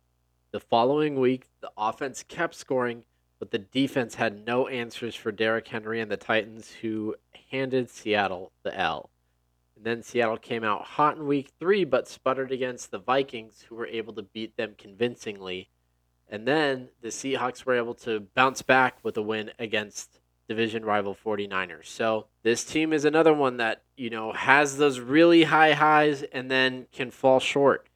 The 0.52 0.60
following 0.60 1.20
week, 1.20 1.48
the 1.62 1.72
offense 1.78 2.24
kept 2.28 2.56
scoring, 2.56 3.06
but 3.40 3.52
the 3.52 3.58
defense 3.58 4.16
had 4.16 4.46
no 4.46 4.68
answers 4.68 5.16
for 5.16 5.32
Derrick 5.32 5.68
Henry 5.68 6.00
and 6.00 6.12
the 6.12 6.18
Titans, 6.18 6.70
who 6.82 7.16
handed 7.50 7.90
Seattle 7.90 8.52
the 8.64 8.78
L. 8.78 9.10
And 9.76 9.86
then 9.86 10.04
Seattle 10.04 10.38
came 10.38 10.64
out 10.64 10.84
hot 10.84 11.18
in 11.18 11.26
week 11.26 11.52
three, 11.60 11.86
but 11.86 12.08
sputtered 12.08 12.52
against 12.52 12.92
the 12.92 13.00
Vikings, 13.00 13.66
who 13.68 13.76
were 13.76 13.88
able 13.88 14.14
to 14.14 14.24
beat 14.24 14.58
them 14.58 14.76
convincingly. 14.78 15.70
And 16.32 16.48
then 16.48 16.88
the 17.02 17.10
Seahawks 17.10 17.66
were 17.66 17.76
able 17.76 17.94
to 17.96 18.22
bounce 18.34 18.62
back 18.62 18.98
with 19.04 19.18
a 19.18 19.22
win 19.22 19.52
against 19.60 20.22
division 20.48 20.84
rival 20.84 21.14
49ers. 21.14 21.88
So 21.88 22.28
this 22.44 22.64
team 22.64 22.94
is 22.94 23.06
another 23.06 23.34
one 23.34 23.58
that, 23.58 23.84
you 23.98 24.10
know, 24.10 24.32
has 24.32 24.78
those 24.78 25.00
really 25.00 25.44
high 25.44 25.74
highs 25.74 26.24
and 26.24 26.50
then 26.50 26.88
can 26.94 27.12
fall 27.12 27.42
short. 27.42 27.88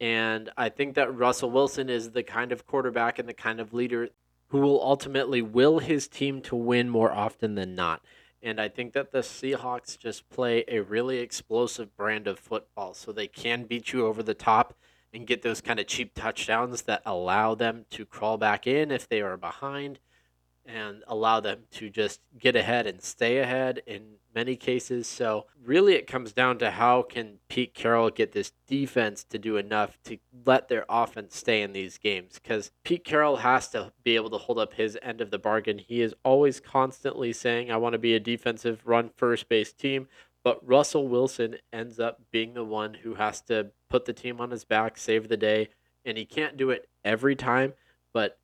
And 0.00 0.50
I 0.56 0.70
think 0.70 0.94
that 0.94 1.14
Russell 1.14 1.50
Wilson 1.50 1.88
is 1.90 2.10
the 2.10 2.22
kind 2.22 2.52
of 2.52 2.66
quarterback 2.66 3.18
and 3.18 3.28
the 3.28 3.34
kind 3.34 3.60
of 3.60 3.74
leader 3.74 4.08
who 4.48 4.60
will 4.60 4.82
ultimately 4.82 5.42
will 5.42 5.78
his 5.78 6.08
team 6.08 6.40
to 6.42 6.56
win 6.56 6.88
more 6.88 7.12
often 7.12 7.54
than 7.54 7.74
not. 7.74 8.02
And 8.42 8.60
I 8.60 8.68
think 8.68 8.92
that 8.92 9.12
the 9.12 9.20
Seahawks 9.20 9.98
just 9.98 10.28
play 10.28 10.64
a 10.68 10.80
really 10.80 11.18
explosive 11.18 11.96
brand 11.96 12.26
of 12.26 12.38
football 12.38 12.94
so 12.94 13.12
they 13.12 13.26
can 13.26 13.64
beat 13.64 13.92
you 13.92 14.06
over 14.06 14.22
the 14.22 14.34
top 14.34 14.74
and 15.14 15.26
get 15.26 15.42
those 15.42 15.60
kind 15.60 15.78
of 15.78 15.86
cheap 15.86 16.12
touchdowns 16.14 16.82
that 16.82 17.02
allow 17.06 17.54
them 17.54 17.86
to 17.90 18.04
crawl 18.04 18.36
back 18.36 18.66
in 18.66 18.90
if 18.90 19.08
they 19.08 19.22
are 19.22 19.36
behind 19.36 20.00
and 20.66 21.04
allow 21.06 21.40
them 21.40 21.60
to 21.70 21.90
just 21.90 22.20
get 22.38 22.56
ahead 22.56 22.86
and 22.86 23.02
stay 23.02 23.38
ahead 23.38 23.82
in 23.86 24.14
many 24.34 24.56
cases. 24.56 25.06
So 25.06 25.46
really 25.62 25.94
it 25.94 26.06
comes 26.06 26.32
down 26.32 26.58
to 26.58 26.70
how 26.70 27.02
can 27.02 27.38
Pete 27.48 27.74
Carroll 27.74 28.10
get 28.10 28.32
this 28.32 28.52
defense 28.66 29.24
to 29.24 29.38
do 29.38 29.56
enough 29.56 29.98
to 30.04 30.18
let 30.44 30.68
their 30.68 30.86
offense 30.88 31.36
stay 31.36 31.62
in 31.62 31.72
these 31.72 31.98
games 31.98 32.40
cuz 32.42 32.72
Pete 32.82 33.04
Carroll 33.04 33.36
has 33.36 33.68
to 33.68 33.92
be 34.02 34.16
able 34.16 34.30
to 34.30 34.38
hold 34.38 34.58
up 34.58 34.72
his 34.74 34.98
end 35.02 35.20
of 35.20 35.30
the 35.30 35.38
bargain. 35.38 35.78
He 35.78 36.00
is 36.00 36.14
always 36.24 36.60
constantly 36.60 37.32
saying 37.32 37.70
I 37.70 37.76
want 37.76 37.92
to 37.92 37.98
be 37.98 38.14
a 38.14 38.20
defensive 38.20 38.86
run 38.86 39.10
first 39.10 39.48
base 39.48 39.72
team, 39.72 40.08
but 40.44 40.60
Russell 40.66 41.08
Wilson 41.08 41.56
ends 41.72 41.98
up 41.98 42.20
being 42.30 42.54
the 42.54 42.64
one 42.64 42.94
who 42.94 43.14
has 43.14 43.40
to 43.42 43.72
put 43.88 44.04
the 44.04 44.12
team 44.12 44.40
on 44.40 44.50
his 44.50 44.64
back, 44.64 44.96
save 44.96 45.28
the 45.28 45.36
day, 45.36 45.70
and 46.04 46.16
he 46.16 46.26
can't 46.26 46.56
do 46.56 46.70
it 46.70 46.88
every 47.04 47.34
time, 47.34 47.72
but 48.12 48.38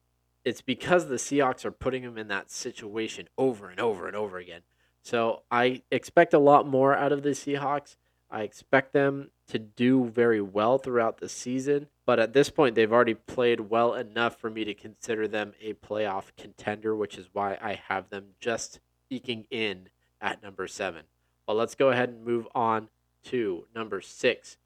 it's 0.44 0.62
because 0.62 1.06
the 1.06 1.16
Seahawks 1.16 1.64
are 1.64 1.70
putting 1.70 2.02
him 2.02 2.16
in 2.16 2.28
that 2.28 2.50
situation 2.50 3.28
over 3.36 3.68
and 3.68 3.78
over 3.78 4.06
and 4.06 4.16
over 4.16 4.38
again. 4.38 4.62
So 5.02 5.42
I 5.50 5.82
expect 5.90 6.32
a 6.32 6.38
lot 6.38 6.66
more 6.66 6.94
out 6.96 7.12
of 7.12 7.22
the 7.22 7.30
Seahawks. 7.30 7.96
I 8.30 8.42
expect 8.42 8.92
them 8.92 9.30
to 9.48 9.58
do 9.58 10.06
very 10.06 10.40
well 10.40 10.78
throughout 10.78 11.18
the 11.18 11.28
season, 11.28 11.88
but 12.06 12.18
at 12.18 12.32
this 12.32 12.48
point, 12.48 12.76
they've 12.76 12.92
already 12.92 13.14
played 13.14 13.60
well 13.60 13.94
enough 13.94 14.38
for 14.38 14.48
me 14.48 14.64
to 14.64 14.72
consider 14.72 15.28
them 15.28 15.52
a 15.60 15.74
playoff 15.74 16.30
contender, 16.38 16.96
which 16.96 17.18
is 17.18 17.28
why 17.32 17.58
I 17.60 17.80
have 17.88 18.08
them 18.08 18.28
just 18.40 18.80
eking 19.10 19.46
in 19.50 19.90
at 20.20 20.42
number 20.42 20.66
seven. 20.66 21.04
Well, 21.50 21.56
let's 21.56 21.74
go 21.74 21.90
ahead 21.90 22.10
and 22.10 22.24
move 22.24 22.46
on 22.54 22.90
to 23.24 23.66
number 23.74 24.00
six. 24.00 24.56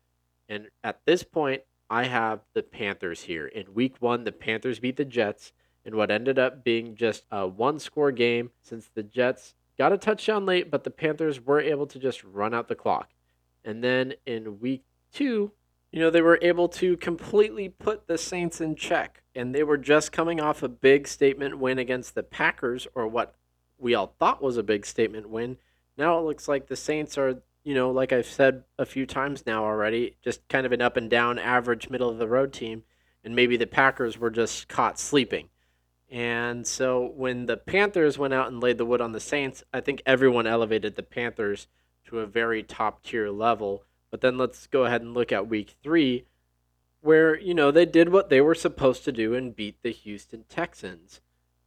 And 0.50 0.68
at 0.82 1.00
this 1.06 1.22
point, 1.22 1.62
I 1.88 2.04
have 2.04 2.40
the 2.52 2.62
Panthers 2.62 3.22
here. 3.22 3.46
In 3.46 3.72
week 3.72 3.96
one, 4.00 4.24
the 4.24 4.32
Panthers 4.32 4.80
beat 4.80 4.96
the 4.96 5.06
Jets 5.06 5.54
in 5.86 5.96
what 5.96 6.10
ended 6.10 6.38
up 6.38 6.62
being 6.62 6.94
just 6.94 7.24
a 7.30 7.48
one 7.48 7.78
score 7.78 8.12
game 8.12 8.50
since 8.60 8.90
the 8.94 9.02
Jets 9.02 9.54
got 9.78 9.94
a 9.94 9.96
touchdown 9.96 10.44
late, 10.44 10.70
but 10.70 10.84
the 10.84 10.90
Panthers 10.90 11.40
were 11.40 11.58
able 11.58 11.86
to 11.86 11.98
just 11.98 12.22
run 12.22 12.52
out 12.52 12.68
the 12.68 12.74
clock. 12.74 13.08
And 13.64 13.82
then 13.82 14.12
in 14.26 14.60
week 14.60 14.84
two, 15.10 15.52
you 15.90 16.00
know, 16.00 16.10
they 16.10 16.20
were 16.20 16.38
able 16.42 16.68
to 16.68 16.98
completely 16.98 17.70
put 17.70 18.08
the 18.08 18.18
Saints 18.18 18.60
in 18.60 18.76
check. 18.76 19.22
And 19.34 19.54
they 19.54 19.62
were 19.62 19.78
just 19.78 20.12
coming 20.12 20.38
off 20.38 20.62
a 20.62 20.68
big 20.68 21.08
statement 21.08 21.58
win 21.58 21.78
against 21.78 22.14
the 22.14 22.22
Packers, 22.22 22.86
or 22.94 23.08
what 23.08 23.36
we 23.78 23.94
all 23.94 24.14
thought 24.18 24.42
was 24.42 24.58
a 24.58 24.62
big 24.62 24.84
statement 24.84 25.30
win. 25.30 25.56
Now 25.96 26.18
it 26.18 26.22
looks 26.22 26.48
like 26.48 26.66
the 26.66 26.76
Saints 26.76 27.16
are, 27.18 27.42
you 27.62 27.74
know, 27.74 27.90
like 27.90 28.12
I've 28.12 28.26
said 28.26 28.64
a 28.78 28.86
few 28.86 29.06
times 29.06 29.44
now 29.46 29.64
already, 29.64 30.16
just 30.22 30.46
kind 30.48 30.66
of 30.66 30.72
an 30.72 30.82
up 30.82 30.96
and 30.96 31.08
down, 31.08 31.38
average, 31.38 31.88
middle 31.88 32.10
of 32.10 32.18
the 32.18 32.28
road 32.28 32.52
team. 32.52 32.82
And 33.22 33.34
maybe 33.34 33.56
the 33.56 33.66
Packers 33.66 34.18
were 34.18 34.30
just 34.30 34.68
caught 34.68 34.98
sleeping. 34.98 35.48
And 36.10 36.66
so 36.66 37.10
when 37.16 37.46
the 37.46 37.56
Panthers 37.56 38.18
went 38.18 38.34
out 38.34 38.48
and 38.48 38.60
laid 38.60 38.76
the 38.78 38.84
wood 38.84 39.00
on 39.00 39.12
the 39.12 39.20
Saints, 39.20 39.64
I 39.72 39.80
think 39.80 40.02
everyone 40.04 40.46
elevated 40.46 40.94
the 40.94 41.02
Panthers 41.02 41.66
to 42.06 42.20
a 42.20 42.26
very 42.26 42.62
top 42.62 43.02
tier 43.02 43.30
level. 43.30 43.84
But 44.10 44.20
then 44.20 44.36
let's 44.36 44.66
go 44.66 44.84
ahead 44.84 45.00
and 45.00 45.14
look 45.14 45.32
at 45.32 45.48
week 45.48 45.74
three, 45.82 46.26
where, 47.00 47.38
you 47.38 47.54
know, 47.54 47.70
they 47.70 47.86
did 47.86 48.10
what 48.10 48.28
they 48.28 48.40
were 48.40 48.54
supposed 48.54 49.04
to 49.04 49.12
do 49.12 49.34
and 49.34 49.56
beat 49.56 49.82
the 49.82 49.90
Houston 49.90 50.44
Texans. 50.48 51.20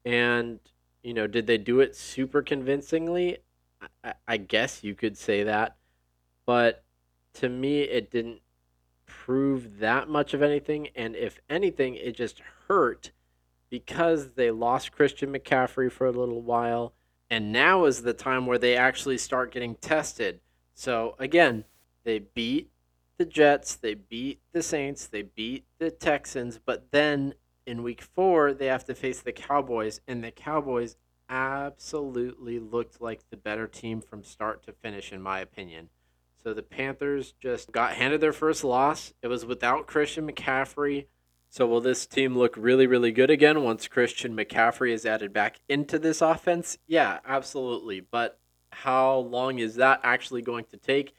And, 0.06 0.60
you 1.02 1.14
know, 1.14 1.28
did 1.28 1.48
they 1.48 1.58
do 1.58 1.80
it 1.80 1.96
super 1.96 2.42
convincingly? 2.42 3.40
I, 4.04 4.14
I 4.28 4.38
guess 4.38 4.84
you 4.84 4.96
could 4.96 5.18
say 5.18 5.44
that. 5.44 5.78
But 6.46 6.84
to 7.36 7.50
me, 7.50 7.82
it 7.82 8.12
didn't 8.12 8.42
prove 9.06 9.80
that 9.80 10.10
much 10.10 10.34
of 10.34 10.42
anything. 10.42 10.90
And 10.96 11.16
if 11.16 11.40
anything, 11.50 11.96
it 11.96 12.16
just 12.16 12.42
hurt 12.68 13.12
because 13.70 14.32
they 14.32 14.52
lost 14.52 14.92
Christian 14.92 15.34
McCaffrey 15.34 15.92
for 15.92 16.08
a 16.08 16.12
little 16.12 16.42
while, 16.42 16.94
and 17.30 17.52
now 17.52 17.86
is 17.86 18.02
the 18.02 18.14
time 18.14 18.46
where 18.46 18.58
they 18.58 18.76
actually 18.76 19.18
start 19.18 19.52
getting 19.52 19.76
tested. 19.76 20.40
So 20.74 21.16
again, 21.20 21.66
they 22.04 22.20
beat 22.20 22.72
the 23.18 23.26
Jets, 23.26 23.76
they 23.76 23.96
beat 23.96 24.40
the 24.54 24.64
Saints, 24.64 25.08
they 25.08 25.24
beat 25.24 25.66
the 25.80 25.92
Texans, 25.92 26.60
but 26.64 26.92
then 26.92 27.34
in 27.66 27.84
week 27.84 28.02
four, 28.02 28.54
they 28.54 28.68
have 28.68 28.86
to 28.86 28.96
face 28.96 29.22
the 29.22 29.34
Cowboys, 29.34 30.00
and 30.08 30.24
the 30.24 30.32
Cowboys 30.32 30.96
absolutely 31.30 32.60
looked 32.60 33.02
like 33.02 33.30
the 33.30 33.38
better 33.38 33.68
team 33.68 34.02
from 34.02 34.24
start 34.24 34.64
to 34.66 34.72
finish, 34.72 35.12
in 35.12 35.22
my 35.22 35.40
opinion. 35.40 35.90
So 36.44 36.54
the 36.54 36.64
Panthers 36.64 37.34
just 37.42 37.72
got 37.72 37.94
handed 37.94 38.22
their 38.22 38.34
first 38.34 38.64
loss. 38.64 39.14
It 39.22 39.28
was 39.28 39.46
without 39.46 39.88
Christian 39.88 40.30
McCaffrey. 40.30 41.08
So 41.50 41.66
will 41.66 41.82
this 41.82 42.06
team 42.06 42.38
look 42.38 42.56
really, 42.58 42.88
really 42.88 43.12
good 43.12 43.30
again 43.30 43.64
once 43.64 43.88
Christian 43.88 44.36
McCaffrey 44.36 44.92
is 44.92 45.06
added 45.06 45.34
back 45.34 45.60
into 45.68 45.98
this 45.98 46.22
offense? 46.22 46.78
Yeah, 46.88 47.20
absolutely. 47.26 48.02
But 48.02 48.40
how 48.72 49.18
long 49.18 49.60
is 49.60 49.76
that 49.76 50.02
actually 50.04 50.42
going 50.42 50.66
to 50.66 50.78
take? 50.78 51.14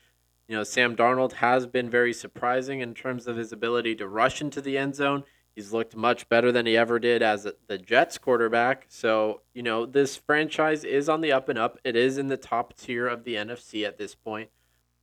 You 0.46 0.56
know, 0.56 0.64
Sam 0.64 0.96
Darnold 0.96 1.32
has 1.34 1.66
been 1.66 1.90
very 1.90 2.12
surprising 2.12 2.80
in 2.80 2.94
terms 2.94 3.26
of 3.26 3.36
his 3.36 3.52
ability 3.52 3.96
to 3.96 4.08
rush 4.08 4.40
into 4.40 4.60
the 4.60 4.78
end 4.78 4.94
zone. 4.94 5.24
He's 5.54 5.72
looked 5.72 5.96
much 5.96 6.28
better 6.28 6.52
than 6.52 6.66
he 6.66 6.76
ever 6.76 6.98
did 6.98 7.22
as 7.22 7.46
the 7.66 7.78
Jets 7.78 8.16
quarterback. 8.16 8.86
So, 8.88 9.42
you 9.54 9.62
know, 9.62 9.86
this 9.86 10.16
franchise 10.16 10.84
is 10.84 11.08
on 11.08 11.20
the 11.20 11.32
up 11.32 11.48
and 11.48 11.58
up. 11.58 11.78
It 11.82 11.96
is 11.96 12.16
in 12.16 12.28
the 12.28 12.36
top 12.36 12.76
tier 12.76 13.08
of 13.08 13.24
the 13.24 13.34
NFC 13.34 13.84
at 13.86 13.98
this 13.98 14.14
point. 14.14 14.50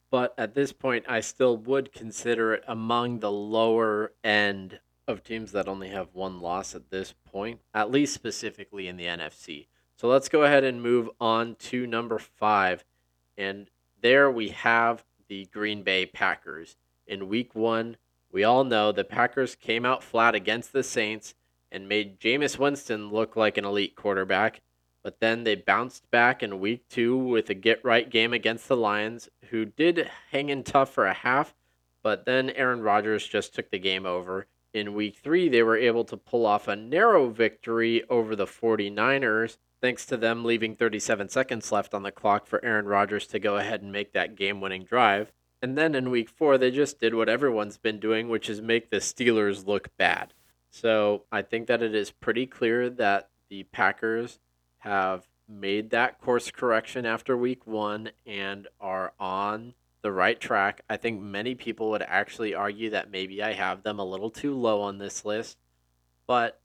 But 0.09 0.33
at 0.37 0.53
this 0.53 0.71
point, 0.71 1.05
I 1.09 1.19
still 1.19 1.57
would 1.57 1.91
consider 1.91 2.53
it 2.53 2.63
among 2.67 3.19
the 3.19 3.31
lower 3.31 4.13
end 4.23 4.79
of 5.07 5.23
teams 5.23 5.51
that 5.51 5.67
only 5.67 5.89
have 5.89 6.13
one 6.13 6.39
loss 6.39 6.73
at 6.73 6.89
this 6.89 7.13
point, 7.25 7.59
at 7.73 7.91
least 7.91 8.13
specifically 8.13 8.87
in 8.87 8.97
the 8.97 9.05
NFC. 9.05 9.67
So 9.97 10.07
let's 10.07 10.29
go 10.29 10.43
ahead 10.43 10.63
and 10.63 10.81
move 10.81 11.09
on 11.19 11.55
to 11.55 11.85
number 11.85 12.19
five. 12.19 12.83
And 13.37 13.69
there 14.01 14.29
we 14.31 14.49
have 14.49 15.03
the 15.27 15.45
Green 15.47 15.83
Bay 15.83 16.05
Packers. 16.05 16.77
In 17.07 17.27
week 17.27 17.53
one, 17.55 17.97
we 18.35 18.43
all 18.43 18.65
know 18.65 18.91
the 18.91 19.05
Packers 19.05 19.55
came 19.55 19.85
out 19.85 20.03
flat 20.03 20.35
against 20.35 20.73
the 20.73 20.83
Saints 20.83 21.35
and 21.71 21.87
made 21.87 22.19
Jameis 22.19 22.59
Winston 22.59 23.09
look 23.09 23.37
like 23.37 23.57
an 23.57 23.63
elite 23.63 23.95
quarterback. 23.95 24.59
But 25.03 25.21
then 25.21 25.45
they 25.45 25.55
bounced 25.55 26.11
back 26.11 26.43
in 26.43 26.59
week 26.59 26.85
two 26.89 27.17
with 27.17 27.49
a 27.49 27.53
get 27.53 27.79
right 27.85 28.09
game 28.09 28.33
against 28.33 28.67
the 28.67 28.75
Lions, 28.75 29.29
who 29.51 29.63
did 29.63 30.11
hang 30.31 30.49
in 30.49 30.65
tough 30.65 30.89
for 30.89 31.05
a 31.05 31.13
half, 31.13 31.55
but 32.03 32.25
then 32.25 32.49
Aaron 32.49 32.81
Rodgers 32.81 33.25
just 33.25 33.55
took 33.55 33.71
the 33.71 33.79
game 33.79 34.05
over 34.05 34.47
in 34.73 34.93
week 34.93 35.15
three, 35.23 35.47
they 35.47 35.63
were 35.63 35.77
able 35.77 36.03
to 36.03 36.17
pull 36.17 36.45
off 36.45 36.67
a 36.67 36.75
narrow 36.75 37.29
victory 37.29 38.03
over 38.09 38.35
the 38.35 38.45
49ers, 38.45 39.55
thanks 39.79 40.05
to 40.05 40.17
them 40.17 40.43
leaving 40.43 40.75
37 40.75 41.29
seconds 41.29 41.71
left 41.71 41.93
on 41.93 42.03
the 42.03 42.11
clock 42.11 42.45
for 42.45 42.63
Aaron 42.63 42.85
Rodgers 42.85 43.25
to 43.27 43.39
go 43.39 43.55
ahead 43.55 43.81
and 43.81 43.93
make 43.93 44.11
that 44.11 44.35
game 44.35 44.59
winning 44.59 44.83
drive. 44.83 45.31
And 45.65 45.75
then 45.75 45.95
in 45.95 46.11
week 46.11 46.29
four, 46.29 46.59
they 46.59 46.69
just 46.69 46.99
did 46.99 47.15
what 47.15 47.27
everyone's 47.27 47.79
been 47.79 47.99
doing, 47.99 48.29
which 48.29 48.51
is 48.51 48.61
make 48.61 48.91
the 48.91 48.97
Steelers 48.97 49.65
look 49.65 49.89
bad. 49.97 50.31
So 50.69 51.23
I 51.31 51.41
think 51.41 51.65
that 51.65 51.81
it 51.81 51.95
is 51.95 52.11
pretty 52.11 52.45
clear 52.45 52.87
that 52.87 53.29
the 53.49 53.63
Packers 53.63 54.37
have 54.77 55.25
made 55.49 55.89
that 55.89 56.21
course 56.21 56.51
correction 56.51 57.07
after 57.07 57.35
week 57.35 57.65
one 57.65 58.11
and 58.27 58.67
are 58.79 59.13
on 59.19 59.73
the 60.03 60.11
right 60.11 60.39
track. 60.39 60.81
I 60.87 60.97
think 60.97 61.19
many 61.19 61.55
people 61.55 61.89
would 61.89 62.03
actually 62.03 62.53
argue 62.53 62.91
that 62.91 63.09
maybe 63.09 63.41
I 63.41 63.53
have 63.53 63.81
them 63.81 63.97
a 63.97 64.05
little 64.05 64.29
too 64.29 64.53
low 64.53 64.81
on 64.81 64.99
this 64.99 65.25
list, 65.25 65.57
but 66.27 66.61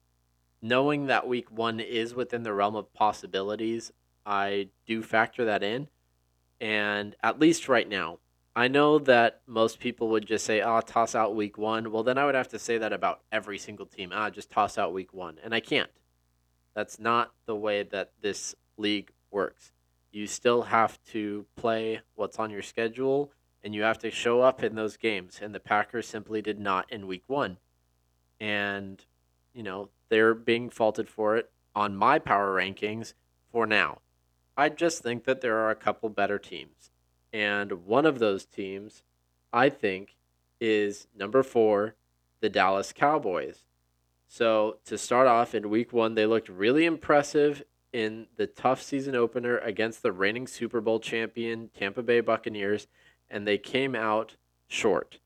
knowing 0.61 1.07
that 1.07 1.27
week 1.27 1.51
one 1.51 1.81
is 1.81 2.15
within 2.15 2.43
the 2.43 2.53
realm 2.53 2.77
of 2.77 2.93
possibilities, 2.93 3.95
I 4.27 4.69
do 4.87 5.03
factor 5.03 5.47
that 5.47 5.63
in. 5.63 5.89
And 6.61 7.17
at 7.23 7.41
least 7.41 7.67
right 7.67 7.89
now, 7.89 8.19
I 8.61 8.69
know 8.69 8.99
that 9.01 9.41
most 9.47 9.81
people 9.81 10.09
would 10.09 10.27
just 10.27 10.45
say, 10.45 10.61
oh, 10.61 10.81
toss 10.81 11.15
out 11.15 11.35
week 11.35 11.57
one. 11.57 11.91
Well, 11.91 12.03
then 12.03 12.19
I 12.19 12.27
would 12.27 12.35
have 12.35 12.49
to 12.49 12.59
say 12.59 12.79
that 12.79 12.93
about 12.93 13.21
every 13.33 13.59
single 13.59 13.87
team. 13.87 14.11
Ah, 14.13 14.31
just 14.31 14.51
toss 14.51 14.79
out 14.79 14.93
week 14.93 15.15
one. 15.15 15.39
And 15.43 15.55
I 15.55 15.61
can't. 15.61 15.91
That's 16.75 16.99
not 16.99 17.33
the 17.47 17.57
way 17.57 17.83
that 17.83 18.13
this 18.21 18.55
league 18.77 19.13
works 19.31 19.73
you 20.13 20.27
still 20.27 20.63
have 20.63 21.03
to 21.05 21.47
play 21.57 22.01
what's 22.15 22.39
on 22.39 22.51
your 22.51 22.63
schedule 22.63 23.33
and 23.63 23.75
you 23.75 23.83
have 23.83 23.99
to 23.99 24.11
show 24.11 24.41
up 24.41 24.63
in 24.63 24.75
those 24.75 24.97
games. 24.97 25.39
And 25.43 25.55
the 25.55 25.61
Packers 25.61 26.09
simply 26.09 26.43
did 26.43 26.59
not 26.59 26.91
in 26.91 27.07
week 27.07 27.25
one. 27.27 27.59
And, 28.41 29.05
you 29.53 29.63
know, 29.63 29.91
they're 30.09 30.35
being 30.35 30.71
faulted 30.71 31.09
for 31.09 31.37
it 31.37 31.51
on 31.75 31.95
my 31.95 32.19
power 32.19 32.57
rankings 32.57 33.13
for 33.53 33.67
now. 33.67 34.01
I 34.57 34.69
just 34.71 35.03
think 35.03 35.25
that 35.25 35.41
there 35.41 35.59
are 35.59 35.71
a 35.71 35.77
couple 35.77 36.09
better 36.09 36.39
teams. 36.39 36.90
And 37.33 37.87
one 37.87 38.07
of 38.07 38.19
those 38.19 38.45
teams, 38.45 39.03
I 39.53 39.69
think, 39.69 40.17
is 40.61 41.07
number 41.17 41.43
four, 41.43 41.95
the 42.41 42.49
Dallas 42.49 42.93
Cowboys. 42.93 43.65
So 44.29 44.79
to 44.85 44.97
start 44.97 45.27
off 45.27 45.55
in 45.55 45.71
week 45.71 45.93
one, 45.93 46.15
they 46.15 46.27
looked 46.27 46.49
really 46.49 46.85
impressive 46.85 47.63
in 47.93 48.27
the 48.37 48.47
tough 48.47 48.83
season 48.83 49.15
opener 49.15 49.59
against 49.59 50.03
the 50.03 50.13
reigning 50.13 50.47
Super 50.47 50.81
Bowl 50.81 51.01
champion 51.01 51.71
Tampa 51.77 52.03
Bay 52.03 52.21
Buccaneers, 52.21 52.87
and 53.29 53.47
they 53.47 53.59
came 53.59 53.95
out 53.95 54.37
short. 54.69 55.19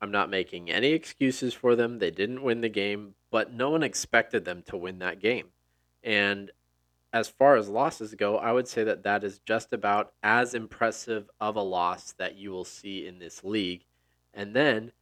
I'm 0.00 0.10
not 0.10 0.30
making 0.30 0.70
any 0.70 0.92
excuses 0.92 1.54
for 1.54 1.76
them. 1.76 1.98
They 1.98 2.10
didn't 2.10 2.42
win 2.42 2.60
the 2.60 2.68
game, 2.68 3.14
but 3.30 3.52
no 3.52 3.70
one 3.70 3.82
expected 3.82 4.44
them 4.44 4.62
to 4.66 4.76
win 4.76 4.98
that 4.98 5.20
game. 5.20 5.48
And 6.02 6.50
as 7.12 7.28
far 7.28 7.56
as 7.56 7.68
losses 7.68 8.14
go, 8.14 8.38
I 8.38 8.52
would 8.52 8.68
say 8.68 8.84
that 8.84 9.02
that 9.02 9.24
is 9.24 9.40
just 9.40 9.72
about 9.72 10.12
as 10.22 10.54
impressive 10.54 11.28
of 11.40 11.56
a 11.56 11.62
loss 11.62 12.12
that 12.12 12.36
you 12.36 12.50
will 12.50 12.64
see 12.64 13.06
in 13.06 13.18
this 13.18 13.42
league. 13.42 13.84
And 14.32 14.54
then 14.54 14.92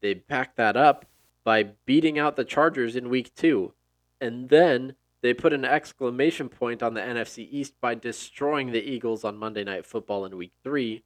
they 0.00 0.14
back 0.14 0.56
that 0.56 0.76
up 0.76 1.04
by 1.44 1.70
beating 1.84 2.18
out 2.18 2.36
the 2.36 2.44
Chargers 2.44 2.96
in 2.96 3.10
week 3.10 3.34
two. 3.34 3.74
And 4.20 4.48
then 4.48 4.94
they 5.20 5.34
put 5.34 5.52
an 5.52 5.64
exclamation 5.64 6.48
point 6.48 6.82
on 6.82 6.94
the 6.94 7.00
NFC 7.00 7.48
East 7.50 7.74
by 7.80 7.94
destroying 7.94 8.72
the 8.72 8.82
Eagles 8.82 9.24
on 9.24 9.36
Monday 9.36 9.64
Night 9.64 9.84
Football 9.84 10.24
in 10.24 10.36
week 10.36 10.52
three. 10.62 11.02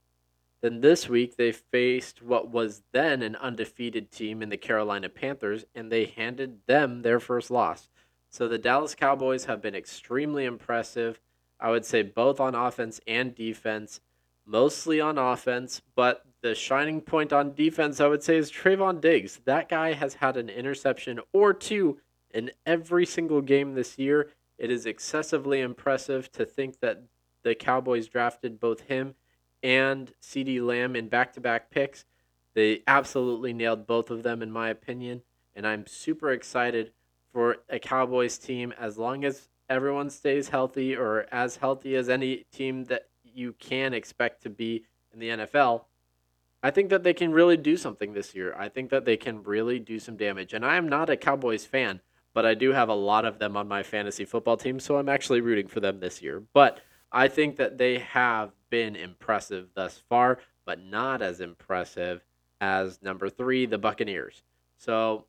Then 0.61 0.81
this 0.81 1.09
week, 1.09 1.37
they 1.37 1.51
faced 1.51 2.23
what 2.23 2.51
was 2.51 2.83
then 2.93 3.23
an 3.23 3.35
undefeated 3.37 4.13
team 4.13 4.43
in 4.43 4.49
the 4.49 4.57
Carolina 4.57 5.09
Panthers, 5.09 5.65
and 5.75 5.91
they 5.91 6.05
handed 6.05 6.59
them 6.67 7.03
their 7.03 7.19
first 7.19 7.51
loss. 7.51 7.89
So 8.33 8.49
the 8.49 8.57
Dallas 8.57 8.95
Cowboys 8.95 9.45
have 9.45 9.61
been 9.61 9.75
extremely 9.75 10.47
impressive. 10.47 11.21
I 11.61 11.71
would 11.71 11.85
say 11.85 12.03
both 12.03 12.41
on 12.41 12.55
offense 12.55 12.99
and 13.07 13.35
defense, 13.35 14.01
mostly 14.47 15.03
on 15.03 15.19
offense, 15.19 15.83
but 15.95 16.25
the 16.41 16.55
shining 16.55 17.03
point 17.03 17.35
on 17.35 17.53
defense, 17.53 18.01
I 18.01 18.07
would 18.07 18.23
say, 18.23 18.39
is 18.39 18.51
Trevon 18.51 19.03
Diggs. 19.03 19.41
That 19.45 19.69
guy 19.69 19.93
has 19.93 20.15
had 20.15 20.39
an 20.39 20.49
interception 20.49 21.21
or 21.35 21.53
two 21.53 21.99
in 22.31 22.51
every 22.65 23.05
single 23.05 23.43
game 23.43 23.75
this 23.75 23.99
year. 23.99 24.31
It 24.57 24.71
is 24.71 24.87
excessively 24.87 25.61
impressive 25.61 26.33
to 26.33 26.47
think 26.47 26.81
that 26.81 27.03
the 27.43 27.55
Cowboys 27.55 28.09
drafted 28.09 28.59
both 28.59 28.81
him 28.81 29.15
and 29.63 30.11
CeeDee 30.23 30.67
Lamb 30.67 30.97
in 30.97 31.09
back 31.09 31.35
to 31.35 31.41
back 31.43 31.71
picks. 31.71 32.07
They 32.55 32.83
absolutely 32.87 33.53
nailed 33.53 33.87
both 33.87 34.11
of 34.11 34.23
them, 34.23 34.41
in 34.41 34.51
my 34.51 34.71
opinion. 34.71 35.21
And 35.55 35.67
I'm 35.67 35.87
super 35.87 36.31
excited 36.33 36.93
for 37.33 37.59
a 37.69 37.79
Cowboys 37.79 38.39
team 38.39 38.73
as 38.79 38.99
long 38.99 39.25
as 39.25 39.49
everyone 39.69 40.11
stays 40.11 40.49
healthy 40.49 40.95
or 40.95 41.27
as 41.33 41.57
healthy 41.57 41.97
as 41.97 42.09
any 42.09 42.45
team 42.53 42.85
that 42.85 43.09
you 43.25 43.55
can 43.55 43.95
expect 43.95 44.43
to 44.43 44.51
be 44.51 44.85
in 45.13 45.19
the 45.19 45.29
NFL. 45.29 45.85
I 46.63 46.71
think 46.71 46.91
that 46.91 47.03
they 47.03 47.15
can 47.15 47.33
really 47.33 47.57
do 47.57 47.77
something 47.77 48.13
this 48.13 48.35
year. 48.35 48.55
I 48.57 48.69
think 48.69 48.91
that 48.91 49.05
they 49.05 49.17
can 49.17 49.43
really 49.43 49.79
do 49.79 49.99
some 49.99 50.17
damage. 50.17 50.53
And 50.53 50.65
I 50.65 50.77
am 50.77 50.89
not 50.89 51.11
a 51.11 51.17
Cowboys 51.17 51.65
fan, 51.65 52.01
but 52.35 52.47
I 52.47 52.55
do 52.55 52.73
have 52.73 52.89
a 52.89 52.95
lot 52.95 53.25
of 53.25 53.39
them 53.39 53.57
on 53.57 53.67
my 53.67 53.83
fantasy 53.83 54.25
football 54.25 54.57
team, 54.57 54.79
so 54.79 54.97
I'm 54.97 55.09
actually 55.09 55.41
rooting 55.41 55.67
for 55.67 55.81
them 55.81 55.99
this 55.99 56.23
year. 56.23 56.43
But 56.53 56.81
I 57.11 57.29
think 57.29 57.57
that 57.57 57.79
they 57.79 57.99
have 57.99 58.53
been 58.71 58.95
impressive 58.95 59.69
thus 59.75 60.03
far, 60.09 60.39
but 60.65 60.83
not 60.83 61.21
as 61.21 61.41
impressive 61.41 62.23
as 62.61 63.03
number 63.03 63.29
three, 63.29 63.67
the 63.67 63.79
Buccaneers. 63.79 64.43
So, 64.79 65.27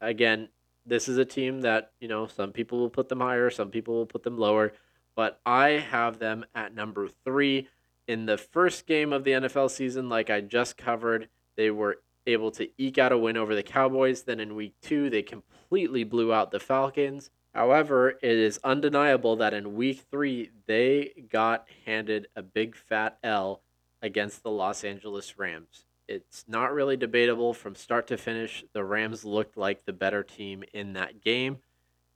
again, 0.00 0.48
this 0.86 1.08
is 1.08 1.18
a 1.18 1.24
team 1.24 1.60
that, 1.62 1.92
you 2.00 2.08
know, 2.08 2.26
some 2.26 2.52
people 2.52 2.78
will 2.78 2.90
put 2.90 3.08
them 3.08 3.20
higher, 3.20 3.50
some 3.50 3.70
people 3.70 3.94
will 3.94 4.06
put 4.06 4.22
them 4.22 4.38
lower, 4.38 4.72
but 5.14 5.40
I 5.46 5.70
have 5.70 6.18
them 6.18 6.44
at 6.54 6.74
number 6.74 7.08
three. 7.24 7.68
In 8.08 8.26
the 8.26 8.38
first 8.38 8.86
game 8.86 9.12
of 9.12 9.24
the 9.24 9.32
NFL 9.32 9.70
season, 9.70 10.08
like 10.08 10.28
I 10.28 10.40
just 10.40 10.76
covered, 10.76 11.28
they 11.56 11.70
were 11.70 11.98
able 12.26 12.50
to 12.52 12.68
eke 12.78 12.98
out 12.98 13.12
a 13.12 13.18
win 13.18 13.36
over 13.36 13.54
the 13.54 13.62
Cowboys. 13.62 14.22
Then 14.22 14.40
in 14.40 14.54
week 14.54 14.74
two, 14.82 15.10
they 15.10 15.22
completely 15.22 16.04
blew 16.04 16.32
out 16.32 16.50
the 16.50 16.60
Falcons. 16.60 17.30
However, 17.54 18.10
it 18.10 18.38
is 18.38 18.58
undeniable 18.64 19.36
that 19.36 19.54
in 19.54 19.74
week 19.74 20.04
three, 20.10 20.50
they 20.66 21.12
got 21.30 21.66
handed 21.84 22.28
a 22.34 22.42
big 22.42 22.74
fat 22.74 23.18
L 23.22 23.62
against 24.00 24.42
the 24.42 24.50
Los 24.50 24.84
Angeles 24.84 25.38
Rams. 25.38 25.84
It's 26.08 26.44
not 26.48 26.72
really 26.72 26.96
debatable 26.96 27.54
from 27.54 27.74
start 27.74 28.06
to 28.08 28.16
finish. 28.16 28.64
The 28.72 28.84
Rams 28.84 29.24
looked 29.24 29.56
like 29.56 29.84
the 29.84 29.92
better 29.92 30.22
team 30.22 30.64
in 30.72 30.92
that 30.94 31.22
game. 31.22 31.58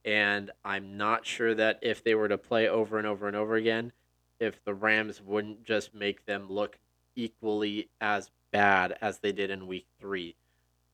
And 0.05 0.51
I'm 0.65 0.97
not 0.97 1.27
sure 1.27 1.55
that 1.55 1.81
if 1.83 2.05
they 2.05 2.15
were 2.15 2.29
to 2.29 2.39
play 2.39 2.69
over 2.69 2.99
and 2.99 3.07
over 3.07 3.27
and 3.27 3.37
over 3.37 3.57
again, 3.57 3.93
if 4.39 4.63
the 4.65 4.75
Rams 4.75 5.21
wouldn't 5.21 5.65
just 5.65 5.95
make 5.95 6.27
them 6.27 6.47
look 6.49 6.79
equally 7.17 7.89
as 8.01 8.31
bad 8.53 8.97
as 9.01 9.19
they 9.19 9.33
did 9.33 9.51
in 9.51 9.67
week 9.67 9.87
three. 9.99 10.37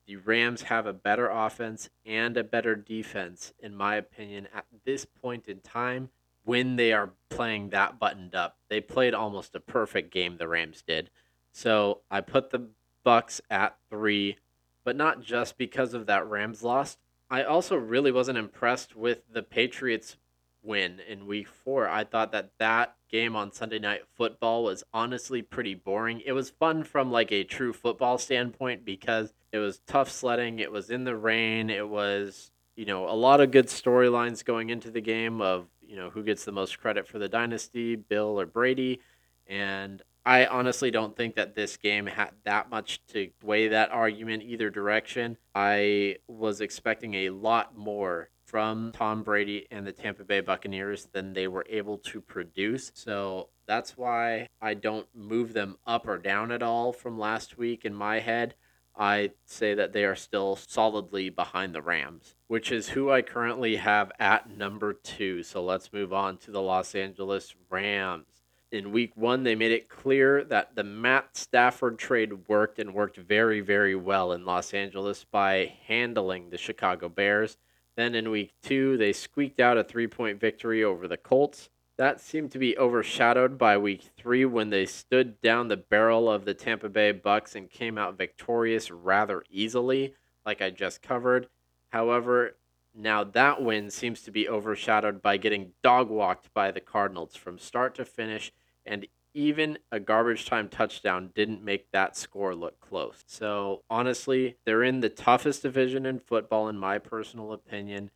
The 0.07 0.15
Rams 0.17 0.63
have 0.63 0.85
a 0.85 0.93
better 0.93 1.29
offense 1.29 1.89
and 2.05 2.35
a 2.35 2.43
better 2.43 2.75
defense, 2.75 3.53
in 3.59 3.75
my 3.75 3.95
opinion, 3.95 4.47
at 4.53 4.65
this 4.83 5.05
point 5.05 5.47
in 5.47 5.59
time 5.59 6.09
when 6.43 6.75
they 6.75 6.91
are 6.91 7.11
playing 7.29 7.69
that 7.69 7.99
buttoned 7.99 8.35
up. 8.35 8.57
They 8.69 8.81
played 8.81 9.13
almost 9.13 9.55
a 9.55 9.59
perfect 9.61 10.13
game, 10.13 10.37
the 10.37 10.47
Rams 10.47 10.83
did. 10.85 11.09
So 11.53 12.01
I 12.11 12.21
put 12.21 12.49
the 12.49 12.67
Bucs 13.05 13.41
at 13.49 13.77
three, 13.89 14.37
but 14.83 14.95
not 14.95 15.21
just 15.21 15.57
because 15.57 15.93
of 15.93 16.05
that 16.05 16.27
Rams 16.27 16.63
loss. 16.63 16.97
I 17.29 17.43
also 17.43 17.75
really 17.75 18.11
wasn't 18.11 18.37
impressed 18.37 18.95
with 18.95 19.21
the 19.31 19.43
Patriots 19.43 20.17
win 20.61 20.99
in 21.07 21.27
week 21.27 21.47
four. 21.47 21.87
I 21.87 22.03
thought 22.03 22.31
that 22.31 22.51
that 22.59 22.95
game 23.09 23.35
on 23.35 23.51
Sunday 23.51 23.79
Night 23.79 24.01
Football 24.15 24.63
was 24.63 24.83
honestly 24.93 25.41
pretty 25.41 25.75
boring. 25.75 26.21
It 26.25 26.31
was 26.31 26.49
fun 26.49 26.83
from 26.83 27.11
like 27.11 27.31
a 27.31 27.43
true 27.43 27.73
football 27.73 28.17
standpoint 28.17 28.85
because 28.85 29.33
it 29.51 29.59
was 29.59 29.81
tough 29.85 30.09
sledding, 30.09 30.59
it 30.59 30.71
was 30.71 30.89
in 30.89 31.03
the 31.03 31.15
rain, 31.15 31.69
it 31.69 31.87
was, 31.87 32.51
you 32.75 32.85
know, 32.85 33.07
a 33.07 33.13
lot 33.13 33.41
of 33.41 33.51
good 33.51 33.67
storylines 33.67 34.43
going 34.43 34.69
into 34.69 34.89
the 34.89 35.01
game 35.01 35.41
of, 35.41 35.67
you 35.81 35.95
know, 35.95 36.09
who 36.09 36.23
gets 36.23 36.45
the 36.45 36.51
most 36.51 36.79
credit 36.79 37.07
for 37.07 37.19
the 37.19 37.29
dynasty, 37.29 37.95
Bill 37.95 38.39
or 38.39 38.45
Brady. 38.45 38.99
And 39.45 40.01
I 40.25 40.45
honestly 40.45 40.89
don't 40.89 41.15
think 41.17 41.35
that 41.35 41.55
this 41.55 41.75
game 41.75 42.05
had 42.05 42.31
that 42.45 42.69
much 42.69 43.05
to 43.07 43.29
weigh 43.43 43.67
that 43.69 43.91
argument 43.91 44.43
either 44.43 44.69
direction. 44.69 45.37
I 45.53 46.17
was 46.27 46.61
expecting 46.61 47.13
a 47.13 47.29
lot 47.31 47.77
more 47.77 48.29
from 48.45 48.91
Tom 48.93 49.23
Brady 49.23 49.67
and 49.71 49.85
the 49.85 49.91
Tampa 49.91 50.23
Bay 50.23 50.39
Buccaneers 50.39 51.07
than 51.11 51.33
they 51.33 51.47
were 51.47 51.65
able 51.69 51.97
to 51.97 52.21
produce. 52.21 52.91
So 52.93 53.49
that's 53.65 53.97
why 53.97 54.47
I 54.61 54.75
don't 54.75 55.07
move 55.13 55.53
them 55.53 55.77
up 55.85 56.07
or 56.07 56.17
down 56.17 56.51
at 56.51 56.63
all 56.63 56.93
from 56.93 57.17
last 57.17 57.57
week 57.57 57.83
in 57.83 57.93
my 57.93 58.19
head. 58.19 58.55
I 58.95 59.31
say 59.45 59.73
that 59.73 59.91
they 59.91 60.05
are 60.05 60.15
still 60.15 60.55
solidly 60.55 61.29
behind 61.29 61.73
the 61.73 61.81
Rams, 61.81 62.35
which 62.47 62.71
is 62.71 62.89
who 62.89 63.09
I 63.09 63.23
currently 63.23 63.77
have 63.77 64.11
at 64.19 64.55
number 64.55 64.93
two. 64.93 65.41
So 65.41 65.63
let's 65.63 65.91
move 65.91 66.13
on 66.13 66.37
to 66.39 66.51
the 66.51 66.61
Los 66.61 66.93
Angeles 66.93 67.55
Rams. 67.69 68.27
In 68.73 68.91
week 68.91 69.15
one, 69.15 69.43
they 69.43 69.53
made 69.53 69.71
it 69.71 69.87
clear 69.87 70.43
that 70.45 70.75
the 70.75 70.83
Matt 70.83 71.37
Stafford 71.37 71.99
trade 71.99 72.47
worked 72.47 72.79
and 72.79 72.91
worked 72.91 73.17
very, 73.17 73.59
very 73.59 73.93
well 73.93 74.31
in 74.31 74.45
Los 74.45 74.73
Angeles 74.73 75.25
by 75.25 75.75
handling 75.85 76.49
the 76.49 76.57
Chicago 76.57 77.07
Bears. 77.07 77.57
Then 77.95 78.15
in 78.15 78.31
week 78.31 78.51
two, 78.63 78.97
they 78.97 79.13
squeaked 79.13 79.59
out 79.59 79.77
a 79.77 79.83
three 79.83 80.07
point 80.07 80.39
victory 80.39 80.83
over 80.83 81.07
the 81.07 81.17
Colts. 81.17 81.69
That 81.97 82.19
seemed 82.19 82.49
to 82.53 82.57
be 82.57 82.75
overshadowed 82.75 83.59
by 83.59 83.77
week 83.77 84.09
three 84.17 84.43
when 84.43 84.71
they 84.71 84.87
stood 84.87 85.39
down 85.41 85.67
the 85.67 85.77
barrel 85.77 86.27
of 86.27 86.43
the 86.43 86.55
Tampa 86.55 86.89
Bay 86.89 87.13
Bucs 87.13 87.53
and 87.53 87.69
came 87.69 87.99
out 87.99 88.17
victorious 88.17 88.89
rather 88.89 89.43
easily, 89.51 90.15
like 90.47 90.63
I 90.63 90.71
just 90.71 91.03
covered. 91.03 91.47
However, 91.89 92.55
now 92.95 93.23
that 93.23 93.61
win 93.61 93.91
seems 93.91 94.23
to 94.23 94.31
be 94.31 94.49
overshadowed 94.49 95.21
by 95.21 95.37
getting 95.37 95.73
dog 95.83 96.09
walked 96.09 96.51
by 96.55 96.71
the 96.71 96.81
Cardinals 96.81 97.35
from 97.35 97.59
start 97.59 97.93
to 97.95 98.05
finish 98.05 98.51
and 98.85 99.07
even 99.33 99.79
a 99.91 99.99
garbage 99.99 100.45
time 100.45 100.69
touchdown 100.69 101.31
didn't 101.33 101.63
make 101.63 101.91
that 101.91 102.15
score 102.15 102.53
look 102.53 102.79
close. 102.79 103.23
So, 103.25 103.81
honestly, 103.89 104.57
they're 104.65 104.83
in 104.83 104.99
the 104.99 105.09
toughest 105.09 105.63
division 105.63 106.05
in 106.05 106.19
football, 106.19 106.69
in 106.69 106.77
my 106.77 106.99
personal 106.99 107.51
opinion. 107.51 108.11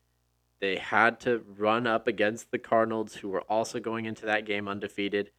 They 0.60 0.78
had 0.78 1.20
to 1.22 1.44
run 1.58 1.88
up 1.88 2.08
against 2.08 2.52
the 2.52 2.60
Cardinals, 2.60 3.16
who 3.16 3.30
were 3.30 3.42
also 3.42 3.80
going 3.80 4.06
into 4.06 4.26
that 4.26 4.46
game 4.46 4.68
undefeated. 4.68 5.32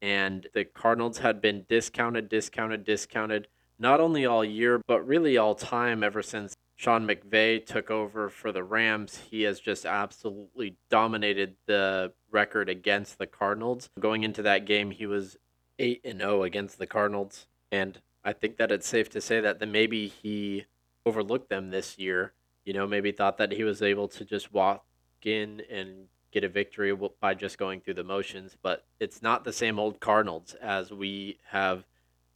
And 0.00 0.46
the 0.54 0.64
Cardinals 0.64 1.18
had 1.18 1.40
been 1.40 1.64
discounted, 1.68 2.28
discounted, 2.28 2.84
discounted, 2.84 3.48
not 3.78 4.00
only 4.00 4.24
all 4.24 4.44
year, 4.44 4.80
but 4.86 5.06
really 5.06 5.36
all 5.36 5.54
time 5.54 6.02
ever 6.02 6.22
since 6.22 6.56
Sean 6.76 7.08
McVay 7.08 7.64
took 7.64 7.90
over 7.90 8.28
for 8.28 8.52
the 8.52 8.62
Rams, 8.62 9.22
he 9.30 9.42
has 9.42 9.58
just 9.58 9.86
absolutely 9.86 10.76
dominated 10.90 11.56
the 11.64 12.12
record 12.30 12.68
against 12.68 13.16
the 13.16 13.26
Cardinals. 13.26 13.88
Going 13.98 14.24
into 14.24 14.42
that 14.42 14.66
game, 14.66 14.90
he 14.90 15.06
was 15.06 15.38
8 15.78 16.02
and 16.04 16.20
0 16.20 16.42
against 16.42 16.78
the 16.78 16.86
Cardinals, 16.86 17.46
and 17.72 17.98
I 18.22 18.34
think 18.34 18.58
that 18.58 18.70
it's 18.70 18.86
safe 18.86 19.08
to 19.10 19.22
say 19.22 19.40
that 19.40 19.66
maybe 19.66 20.06
he 20.06 20.66
overlooked 21.06 21.48
them 21.48 21.70
this 21.70 21.98
year. 21.98 22.34
You 22.66 22.74
know, 22.74 22.86
maybe 22.86 23.10
thought 23.10 23.38
that 23.38 23.52
he 23.52 23.64
was 23.64 23.80
able 23.80 24.08
to 24.08 24.24
just 24.24 24.52
walk 24.52 24.84
in 25.22 25.62
and 25.70 26.08
get 26.30 26.44
a 26.44 26.48
victory 26.48 26.94
by 27.20 27.32
just 27.32 27.56
going 27.56 27.80
through 27.80 27.94
the 27.94 28.04
motions, 28.04 28.56
but 28.60 28.84
it's 29.00 29.22
not 29.22 29.44
the 29.44 29.52
same 29.52 29.78
old 29.78 29.98
Cardinals 30.00 30.54
as 30.60 30.90
we 30.90 31.38
have 31.50 31.84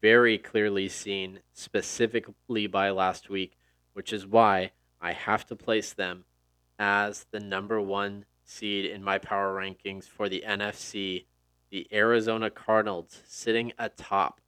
very 0.01 0.38
clearly 0.38 0.88
seen 0.88 1.41
specifically 1.53 2.66
by 2.66 2.88
last 2.88 3.28
week 3.28 3.59
which 3.93 4.12
is 4.12 4.26
why 4.26 4.72
I 5.01 5.12
have 5.12 5.47
to 5.47 5.57
place 5.57 5.93
them 5.93 6.24
as 6.78 7.26
the 7.30 7.41
number 7.41 7.80
one 7.80 8.24
seed 8.45 8.84
in 8.84 9.03
my 9.03 9.18
power 9.18 9.55
rankings 9.55 10.05
for 10.05 10.28
the 10.28 10.43
NFC, 10.47 11.26
the 11.70 11.86
Arizona 11.93 12.51
Cardinals 12.51 13.22
sitting 13.26 13.72
atop. 13.78 14.41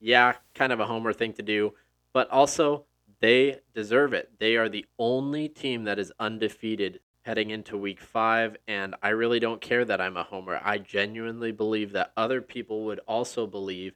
Yeah, 0.00 0.34
kind 0.54 0.72
of 0.72 0.80
a 0.80 0.86
homer 0.86 1.12
thing 1.12 1.32
to 1.34 1.42
do, 1.42 1.74
but 2.12 2.28
also 2.30 2.86
they 3.20 3.60
deserve 3.74 4.12
it. 4.12 4.32
They 4.38 4.56
are 4.56 4.68
the 4.68 4.86
only 4.98 5.48
team 5.48 5.84
that 5.84 5.98
is 5.98 6.12
undefeated 6.18 7.00
heading 7.22 7.50
into 7.50 7.76
week 7.76 8.00
five, 8.00 8.56
and 8.66 8.94
I 9.02 9.10
really 9.10 9.40
don't 9.40 9.60
care 9.60 9.84
that 9.84 10.00
I'm 10.00 10.16
a 10.16 10.22
homer. 10.22 10.60
I 10.64 10.78
genuinely 10.78 11.52
believe 11.52 11.92
that 11.92 12.12
other 12.16 12.40
people 12.40 12.86
would 12.86 13.00
also 13.06 13.46
believe 13.46 13.94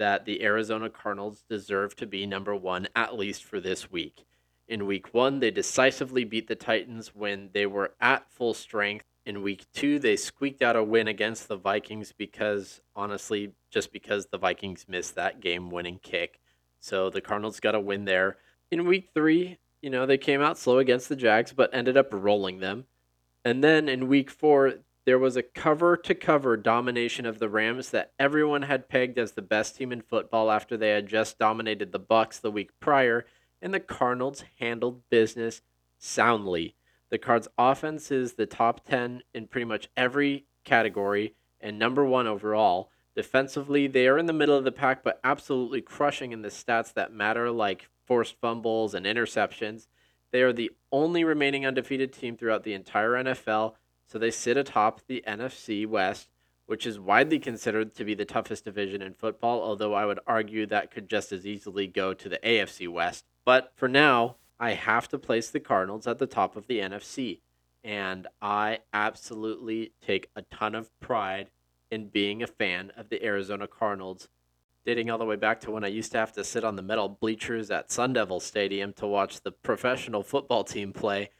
that 0.00 0.24
the 0.24 0.42
Arizona 0.42 0.88
Cardinals 0.88 1.44
deserve 1.46 1.94
to 1.94 2.06
be 2.06 2.24
number 2.24 2.56
one, 2.56 2.88
at 2.96 3.18
least 3.18 3.44
for 3.44 3.60
this 3.60 3.90
week. 3.90 4.24
In 4.66 4.86
week 4.86 5.12
one, 5.12 5.40
they 5.40 5.50
decisively 5.50 6.24
beat 6.24 6.48
the 6.48 6.54
Titans 6.54 7.14
when 7.14 7.50
they 7.52 7.66
were 7.66 7.92
at 8.00 8.30
full 8.32 8.54
strength. 8.54 9.04
In 9.26 9.42
week 9.42 9.66
two, 9.74 9.98
they 9.98 10.16
squeaked 10.16 10.62
out 10.62 10.74
a 10.74 10.82
win 10.82 11.06
against 11.06 11.48
the 11.48 11.56
Vikings 11.56 12.14
because, 12.16 12.80
honestly, 12.96 13.52
just 13.68 13.92
because 13.92 14.24
the 14.24 14.38
Vikings 14.38 14.86
missed 14.88 15.16
that 15.16 15.40
game 15.40 15.68
winning 15.68 16.00
kick. 16.02 16.40
So 16.80 17.10
the 17.10 17.20
Cardinals 17.20 17.60
got 17.60 17.74
a 17.74 17.80
win 17.80 18.06
there. 18.06 18.38
In 18.70 18.86
week 18.86 19.10
three, 19.12 19.58
you 19.82 19.90
know, 19.90 20.06
they 20.06 20.16
came 20.16 20.40
out 20.40 20.56
slow 20.56 20.78
against 20.78 21.10
the 21.10 21.16
Jags, 21.16 21.52
but 21.52 21.74
ended 21.74 21.98
up 21.98 22.08
rolling 22.10 22.60
them. 22.60 22.86
And 23.44 23.62
then 23.62 23.86
in 23.86 24.08
week 24.08 24.30
four, 24.30 24.76
there 25.10 25.18
was 25.18 25.36
a 25.36 25.42
cover 25.42 25.96
to 25.96 26.14
cover 26.14 26.56
domination 26.56 27.26
of 27.26 27.40
the 27.40 27.48
Rams 27.48 27.90
that 27.90 28.12
everyone 28.16 28.62
had 28.62 28.88
pegged 28.88 29.18
as 29.18 29.32
the 29.32 29.42
best 29.42 29.74
team 29.74 29.90
in 29.90 30.02
football 30.02 30.52
after 30.52 30.76
they 30.76 30.90
had 30.90 31.08
just 31.08 31.36
dominated 31.36 31.90
the 31.90 31.98
Bucs 31.98 32.40
the 32.40 32.48
week 32.52 32.70
prior, 32.78 33.26
and 33.60 33.74
the 33.74 33.80
Cardinals 33.80 34.44
handled 34.60 35.02
business 35.10 35.62
soundly. 35.98 36.76
The 37.08 37.18
Cards 37.18 37.48
offense 37.58 38.12
is 38.12 38.34
the 38.34 38.46
top 38.46 38.86
10 38.86 39.24
in 39.34 39.48
pretty 39.48 39.64
much 39.64 39.88
every 39.96 40.46
category 40.62 41.34
and 41.60 41.76
number 41.76 42.04
1 42.04 42.28
overall. 42.28 42.92
Defensively, 43.16 43.88
they 43.88 44.06
are 44.06 44.16
in 44.16 44.26
the 44.26 44.32
middle 44.32 44.56
of 44.56 44.62
the 44.62 44.70
pack 44.70 45.02
but 45.02 45.18
absolutely 45.24 45.80
crushing 45.80 46.30
in 46.30 46.42
the 46.42 46.50
stats 46.50 46.94
that 46.94 47.12
matter 47.12 47.50
like 47.50 47.88
forced 48.06 48.36
fumbles 48.40 48.94
and 48.94 49.06
interceptions. 49.06 49.88
They 50.30 50.42
are 50.42 50.52
the 50.52 50.70
only 50.92 51.24
remaining 51.24 51.66
undefeated 51.66 52.12
team 52.12 52.36
throughout 52.36 52.62
the 52.62 52.74
entire 52.74 53.14
NFL 53.14 53.74
so 54.10 54.18
they 54.18 54.30
sit 54.30 54.56
atop 54.56 55.02
the 55.06 55.22
NFC 55.26 55.86
West, 55.86 56.30
which 56.66 56.84
is 56.84 56.98
widely 56.98 57.38
considered 57.38 57.94
to 57.94 58.04
be 58.04 58.14
the 58.14 58.24
toughest 58.24 58.64
division 58.64 59.02
in 59.02 59.14
football, 59.14 59.62
although 59.62 59.94
I 59.94 60.04
would 60.04 60.18
argue 60.26 60.66
that 60.66 60.90
could 60.90 61.08
just 61.08 61.30
as 61.30 61.46
easily 61.46 61.86
go 61.86 62.12
to 62.14 62.28
the 62.28 62.38
AFC 62.38 62.88
West. 62.88 63.24
But 63.44 63.72
for 63.76 63.88
now, 63.88 64.36
I 64.58 64.72
have 64.72 65.06
to 65.08 65.18
place 65.18 65.50
the 65.50 65.60
Cardinals 65.60 66.08
at 66.08 66.18
the 66.18 66.26
top 66.26 66.56
of 66.56 66.66
the 66.66 66.80
NFC. 66.80 67.40
And 67.84 68.26
I 68.42 68.80
absolutely 68.92 69.92
take 70.04 70.28
a 70.34 70.42
ton 70.42 70.74
of 70.74 70.90
pride 70.98 71.50
in 71.90 72.08
being 72.08 72.42
a 72.42 72.48
fan 72.48 72.92
of 72.96 73.10
the 73.10 73.24
Arizona 73.24 73.68
Cardinals, 73.68 74.28
dating 74.84 75.08
all 75.08 75.18
the 75.18 75.24
way 75.24 75.36
back 75.36 75.60
to 75.60 75.70
when 75.70 75.84
I 75.84 75.88
used 75.88 76.12
to 76.12 76.18
have 76.18 76.32
to 76.32 76.44
sit 76.44 76.64
on 76.64 76.74
the 76.74 76.82
metal 76.82 77.08
bleachers 77.08 77.70
at 77.70 77.92
Sun 77.92 78.14
Devil 78.14 78.40
Stadium 78.40 78.92
to 78.94 79.06
watch 79.06 79.40
the 79.40 79.52
professional 79.52 80.22
football 80.24 80.64
team 80.64 80.92
play 80.92 81.30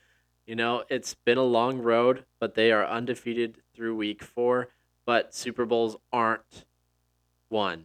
you 0.50 0.56
know, 0.56 0.82
it's 0.88 1.14
been 1.14 1.38
a 1.38 1.44
long 1.44 1.78
road, 1.78 2.24
but 2.40 2.56
they 2.56 2.72
are 2.72 2.84
undefeated 2.84 3.58
through 3.72 3.94
week 3.94 4.24
four. 4.24 4.70
But 5.06 5.32
Super 5.32 5.64
Bowls 5.64 5.94
aren't 6.12 6.64
won 7.48 7.84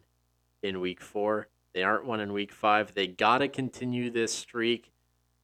in 0.64 0.80
week 0.80 1.00
four. 1.00 1.48
They 1.76 1.84
aren't 1.84 2.08
won 2.08 2.20
in 2.20 2.34
week 2.34 2.52
five. 2.52 2.96
They 2.96 3.06
got 3.06 3.38
to 3.38 3.50
continue 3.50 4.10
this 4.10 4.34
streak. 4.34 4.92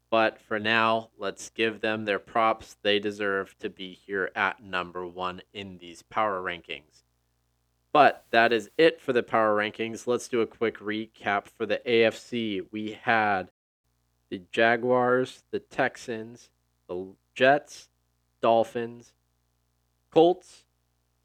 But 0.10 0.42
for 0.42 0.60
now, 0.60 1.12
let's 1.16 1.52
give 1.52 1.82
them 1.82 2.06
their 2.06 2.18
props. 2.18 2.78
They 2.82 2.98
deserve 2.98 3.56
to 3.60 3.70
be 3.70 3.94
here 3.94 4.32
at 4.36 4.64
number 4.64 5.06
one 5.06 5.44
in 5.54 5.78
these 5.78 6.02
power 6.02 6.42
rankings. 6.42 7.04
But 7.94 8.26
that 8.32 8.52
is 8.52 8.72
it 8.80 9.00
for 9.00 9.14
the 9.14 9.22
power 9.22 9.56
rankings. 9.56 10.08
Let's 10.08 10.28
do 10.28 10.42
a 10.42 10.48
quick 10.48 10.80
recap 10.80 11.46
for 11.46 11.68
the 11.68 11.84
AFC. 11.86 12.66
We 12.72 12.98
had 13.00 13.52
the 14.32 14.42
Jaguars, 14.52 15.44
the 15.52 15.60
Texans, 15.60 16.50
the 16.92 17.14
Jets, 17.34 17.88
Dolphins, 18.42 19.14
Colts, 20.10 20.66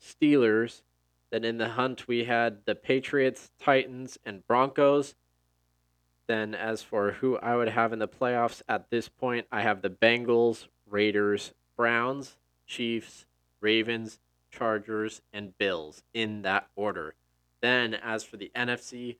Steelers. 0.00 0.82
Then 1.30 1.44
in 1.44 1.58
the 1.58 1.70
hunt, 1.70 2.06
we 2.06 2.24
had 2.24 2.58
the 2.66 2.76
Patriots, 2.76 3.50
Titans, 3.58 4.16
and 4.24 4.46
Broncos. 4.46 5.16
Then, 6.28 6.54
as 6.54 6.82
for 6.82 7.12
who 7.12 7.36
I 7.38 7.56
would 7.56 7.70
have 7.70 7.92
in 7.92 7.98
the 7.98 8.06
playoffs 8.06 8.62
at 8.68 8.90
this 8.90 9.08
point, 9.08 9.46
I 9.50 9.62
have 9.62 9.82
the 9.82 9.90
Bengals, 9.90 10.68
Raiders, 10.88 11.52
Browns, 11.76 12.36
Chiefs, 12.66 13.26
Ravens, 13.60 14.20
Chargers, 14.52 15.20
and 15.32 15.58
Bills 15.58 16.04
in 16.14 16.42
that 16.42 16.68
order. 16.76 17.14
Then, 17.60 17.94
as 17.94 18.22
for 18.22 18.36
the 18.36 18.52
NFC, 18.54 19.16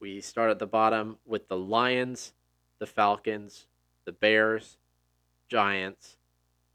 we 0.00 0.22
start 0.22 0.50
at 0.50 0.58
the 0.58 0.66
bottom 0.66 1.18
with 1.26 1.48
the 1.48 1.58
Lions, 1.58 2.32
the 2.78 2.86
Falcons, 2.86 3.66
the 4.06 4.12
Bears, 4.12 4.78
Giants, 5.50 6.16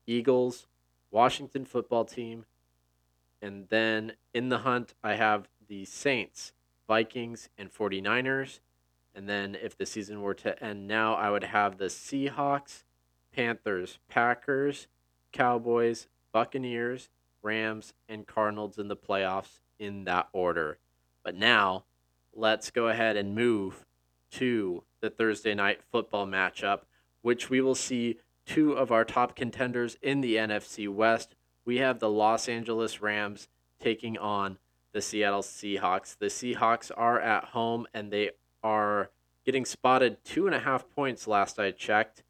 Eagles, 0.05 0.67
Washington 1.09 1.65
football 1.65 2.05
team, 2.05 2.45
and 3.41 3.67
then 3.69 4.13
in 4.34 4.49
the 4.49 4.59
hunt, 4.59 4.93
I 5.03 5.15
have 5.15 5.47
the 5.67 5.86
Saints, 5.86 6.51
Vikings, 6.88 7.49
and 7.57 7.73
49ers. 7.73 8.59
And 9.13 9.30
then 9.30 9.55
if 9.55 9.78
the 9.78 9.86
season 9.86 10.21
were 10.21 10.34
to 10.34 10.61
end 10.61 10.88
now, 10.88 11.13
I 11.13 11.30
would 11.30 11.45
have 11.45 11.78
the 11.78 11.86
Seahawks, 11.86 12.84
Panthers, 13.34 13.99
Packers, 14.09 14.88
Cowboys, 15.32 16.07
Buccaneers, 16.34 17.09
Rams, 17.41 17.93
and 18.09 18.28
Cardinals 18.28 18.78
in 18.78 18.89
the 18.89 18.97
playoffs 18.97 19.59
in 19.80 20.03
that 20.03 20.28
order. 20.34 20.80
But 21.23 21.36
now, 21.36 21.86
let's 22.34 22.71
go 22.71 22.89
ahead 22.89 23.15
and 23.15 23.36
move 23.36 23.86
to 24.32 24.84
the 24.99 25.09
Thursday 25.09 25.53
night 25.53 25.82
football 25.91 26.28
matchup, 26.28 26.82
which 27.21 27.49
we 27.49 27.61
will 27.61 27.76
see 27.76 28.19
two 28.45 28.73
of 28.73 28.91
our 28.91 29.05
top 29.05 29.35
contenders 29.35 29.97
in 30.01 30.21
the 30.21 30.35
NFC 30.35 30.87
West. 30.87 31.35
We 31.65 31.77
have 31.77 31.99
the 31.99 32.09
Los 32.09 32.47
Angeles 32.47 33.01
Rams 33.01 33.47
taking 33.79 34.17
on 34.17 34.57
the 34.93 35.01
Seattle 35.01 35.41
Seahawks. 35.41 36.17
The 36.17 36.27
Seahawks 36.27 36.91
are 36.95 37.19
at 37.19 37.45
home 37.45 37.87
and 37.93 38.11
they 38.11 38.31
are 38.63 39.09
getting 39.45 39.65
spotted 39.65 40.23
two 40.23 40.45
and 40.45 40.55
a 40.55 40.59
half 40.59 40.89
points 40.89 41.27
last 41.27 41.59
I 41.59 41.71
checked. 41.71 42.23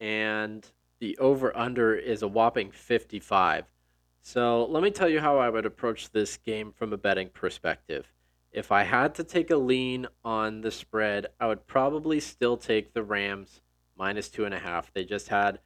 And 0.00 0.66
the 1.00 1.16
over 1.18 1.56
under 1.56 1.94
is 1.94 2.22
a 2.22 2.28
whopping 2.28 2.70
55. 2.70 3.64
So 4.22 4.64
let 4.66 4.82
me 4.82 4.90
tell 4.90 5.08
you 5.08 5.20
how 5.20 5.38
I 5.38 5.50
would 5.50 5.66
approach 5.66 6.10
this 6.10 6.36
game 6.36 6.72
from 6.72 6.92
a 6.92 6.96
betting 6.96 7.28
perspective. 7.28 8.12
If 8.52 8.70
I 8.70 8.84
had 8.84 9.14
to 9.16 9.24
take 9.24 9.50
a 9.50 9.56
lean 9.56 10.06
on 10.24 10.60
the 10.60 10.70
spread, 10.70 11.26
I 11.40 11.48
would 11.48 11.66
probably 11.66 12.20
still 12.20 12.56
take 12.56 12.94
the 12.94 13.02
Rams 13.02 13.60
minus 13.96 14.28
two 14.28 14.44
and 14.44 14.54
a 14.54 14.58
half. 14.58 14.92
They 14.92 15.04
just 15.04 15.28
had 15.28 15.60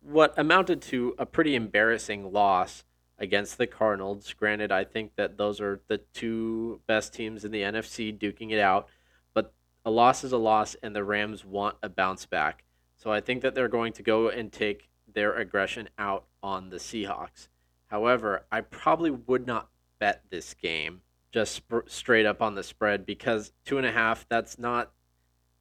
what 0.00 0.34
amounted 0.36 0.80
to 0.82 1.14
a 1.18 1.26
pretty 1.26 1.54
embarrassing 1.54 2.32
loss 2.32 2.84
against 3.18 3.58
the 3.58 3.66
Cardinals. 3.66 4.32
Granted, 4.32 4.72
I 4.72 4.84
think 4.84 5.14
that 5.16 5.36
those 5.36 5.60
are 5.60 5.80
the 5.88 5.98
two 5.98 6.80
best 6.86 7.12
teams 7.12 7.44
in 7.44 7.52
the 7.52 7.62
NFC 7.62 8.16
duking 8.16 8.50
it 8.50 8.58
out, 8.58 8.88
but 9.34 9.52
a 9.84 9.90
loss 9.90 10.24
is 10.24 10.32
a 10.32 10.38
loss, 10.38 10.74
and 10.82 10.96
the 10.96 11.04
Rams 11.04 11.44
want 11.44 11.76
a 11.82 11.88
bounce 11.88 12.26
back. 12.26 12.64
So 12.96 13.12
I 13.12 13.20
think 13.20 13.42
that 13.42 13.54
they're 13.54 13.68
going 13.68 13.92
to 13.94 14.02
go 14.02 14.28
and 14.28 14.50
take 14.50 14.88
their 15.12 15.34
aggression 15.34 15.88
out 15.98 16.24
on 16.42 16.70
the 16.70 16.76
Seahawks. 16.76 17.48
However, 17.86 18.46
I 18.50 18.62
probably 18.62 19.10
would 19.10 19.46
not 19.46 19.68
bet 19.98 20.22
this 20.30 20.54
game 20.54 21.02
just 21.32 21.54
sp- 21.60 21.86
straight 21.86 22.26
up 22.26 22.42
on 22.42 22.54
the 22.54 22.62
spread 22.62 23.06
because 23.06 23.52
two 23.64 23.78
and 23.78 23.86
a 23.86 23.92
half, 23.92 24.26
that's 24.28 24.58
not 24.58 24.92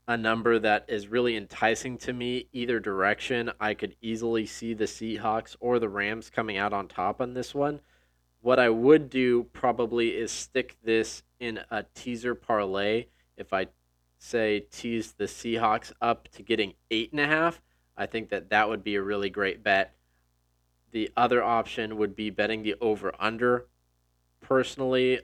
a 0.09 0.17
number 0.17 0.57
that 0.57 0.85
is 0.87 1.07
really 1.07 1.37
enticing 1.37 1.95
to 1.95 2.11
me 2.11 2.47
either 2.51 2.79
direction. 2.79 3.51
I 3.59 3.75
could 3.75 3.95
easily 4.01 4.47
see 4.47 4.73
the 4.73 4.85
Seahawks 4.85 5.55
or 5.59 5.77
the 5.77 5.87
Rams 5.87 6.31
coming 6.31 6.57
out 6.57 6.73
on 6.73 6.87
top 6.87 7.21
on 7.21 7.35
this 7.35 7.53
one. 7.53 7.79
What 8.41 8.57
I 8.57 8.69
would 8.69 9.11
do 9.11 9.43
probably 9.53 10.17
is 10.17 10.31
stick 10.31 10.77
this 10.83 11.21
in 11.39 11.59
a 11.69 11.83
teaser 11.93 12.33
parlay. 12.33 13.05
If 13.37 13.53
I 13.53 13.67
say 14.17 14.61
tease 14.71 15.11
the 15.11 15.25
Seahawks 15.25 15.93
up 16.01 16.27
to 16.29 16.41
getting 16.41 16.73
eight 16.89 17.11
and 17.11 17.21
a 17.21 17.27
half, 17.27 17.61
I 17.95 18.07
think 18.07 18.29
that 18.29 18.49
that 18.49 18.67
would 18.67 18.83
be 18.83 18.95
a 18.95 19.03
really 19.03 19.29
great 19.29 19.61
bet. 19.63 19.93
The 20.89 21.11
other 21.15 21.43
option 21.43 21.97
would 21.97 22.15
be 22.15 22.31
betting 22.31 22.63
the 22.63 22.73
over 22.81 23.13
under. 23.19 23.67
Personally, 24.41 25.19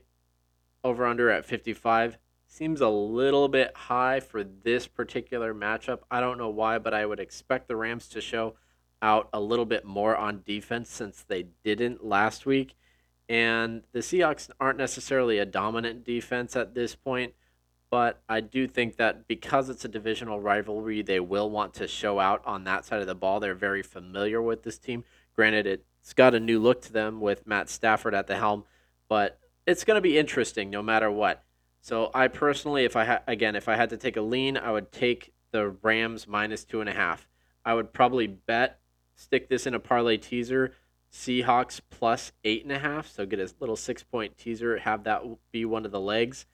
over 0.84 1.08
under 1.08 1.32
at 1.32 1.44
55 1.44 2.20
seems 2.56 2.80
a 2.80 2.90
little 2.90 3.50
bit 3.50 3.76
high 3.76 4.22
for 4.22 4.44
this 4.44 4.88
particular 4.88 5.54
matchup. 5.54 6.00
I 6.10 6.22
don't 6.22 6.38
know 6.38 6.50
why, 6.50 6.78
but 6.78 6.94
I 6.94 7.06
would 7.06 7.20
expect 7.20 7.68
the 7.68 7.76
Rams 7.76 8.08
to 8.10 8.22
show 8.22 8.56
out 9.02 9.28
a 9.34 9.40
little 9.42 9.66
bit 9.66 9.84
more 9.84 10.16
on 10.16 10.42
defense 10.46 10.90
since 10.90 11.22
they 11.22 11.48
didn't 11.64 12.06
last 12.06 12.46
week. 12.46 12.76
And 13.28 13.84
the 13.92 14.00
Seahawks 14.00 14.50
aren't 14.60 14.78
necessarily 14.78 15.38
a 15.38 15.46
dominant 15.46 16.06
defense 16.06 16.56
at 16.56 16.74
this 16.74 16.96
point, 16.96 17.34
but 17.92 18.22
I 18.30 18.40
do 18.40 18.68
think 18.68 18.96
that 18.98 19.28
because 19.28 19.70
it's 19.70 19.84
a 19.84 19.90
divisional 19.90 20.40
rivalry, 20.40 21.02
they 21.02 21.20
will 21.20 21.50
want 21.50 21.74
to 21.76 21.88
show 21.88 22.20
out 22.20 22.42
on 22.46 22.64
that 22.64 22.86
side 22.86 23.02
of 23.02 23.08
the 23.08 23.16
ball. 23.16 23.40
They're 23.40 23.54
very 23.54 23.84
familiar 23.84 24.42
with 24.42 24.64
this 24.64 24.78
team. 24.78 25.04
Granted, 25.36 25.68
it's 25.68 26.14
got 26.14 26.36
a 26.36 26.40
new 26.40 26.60
look 26.60 26.82
to 26.84 26.94
them 26.94 27.20
with 27.20 27.46
Matt 27.46 27.70
Stafford 27.70 28.16
at 28.16 28.28
the 28.28 28.38
helm, 28.38 28.64
but 29.10 29.40
it's 29.68 29.84
going 29.84 29.98
to 29.98 30.02
be 30.02 30.18
interesting 30.18 30.70
no 30.70 30.82
matter 30.82 31.12
what. 31.12 31.45
So 31.86 32.10
I 32.16 32.30
personally, 32.30 32.84
if 32.84 32.96
I 32.96 33.06
ha- 33.06 33.22
again, 33.28 33.56
if 33.56 33.70
I 33.70 33.76
had 33.76 33.92
to 33.92 33.98
take 33.98 34.18
a 34.18 34.22
lean, 34.22 34.58
I 34.58 34.72
would 34.72 34.92
take 34.92 35.34
the 35.52 35.70
Rams 35.84 36.28
minus 36.28 36.66
two 36.66 36.82
and 36.82 36.90
a 36.90 36.94
half. 36.94 37.28
I 37.64 37.76
would 37.76 37.94
probably 37.94 38.26
bet 38.26 38.80
stick 39.14 39.50
this 39.50 39.68
in 39.68 39.76
a 39.76 39.80
parlay 39.80 40.18
teaser. 40.18 40.74
Seahawks 41.14 41.80
plus 41.92 42.32
eight 42.44 42.64
and 42.64 42.72
a 42.72 42.80
half. 42.80 43.08
So 43.08 43.28
get 43.28 43.40
a 43.40 43.54
little 43.60 43.76
six 43.76 44.02
point 44.02 44.36
teaser. 44.36 44.80
Have 44.80 45.04
that 45.04 45.22
be 45.52 45.64
one 45.64 45.86
of 45.86 45.92
the 45.92 46.00
legs, 46.00 46.48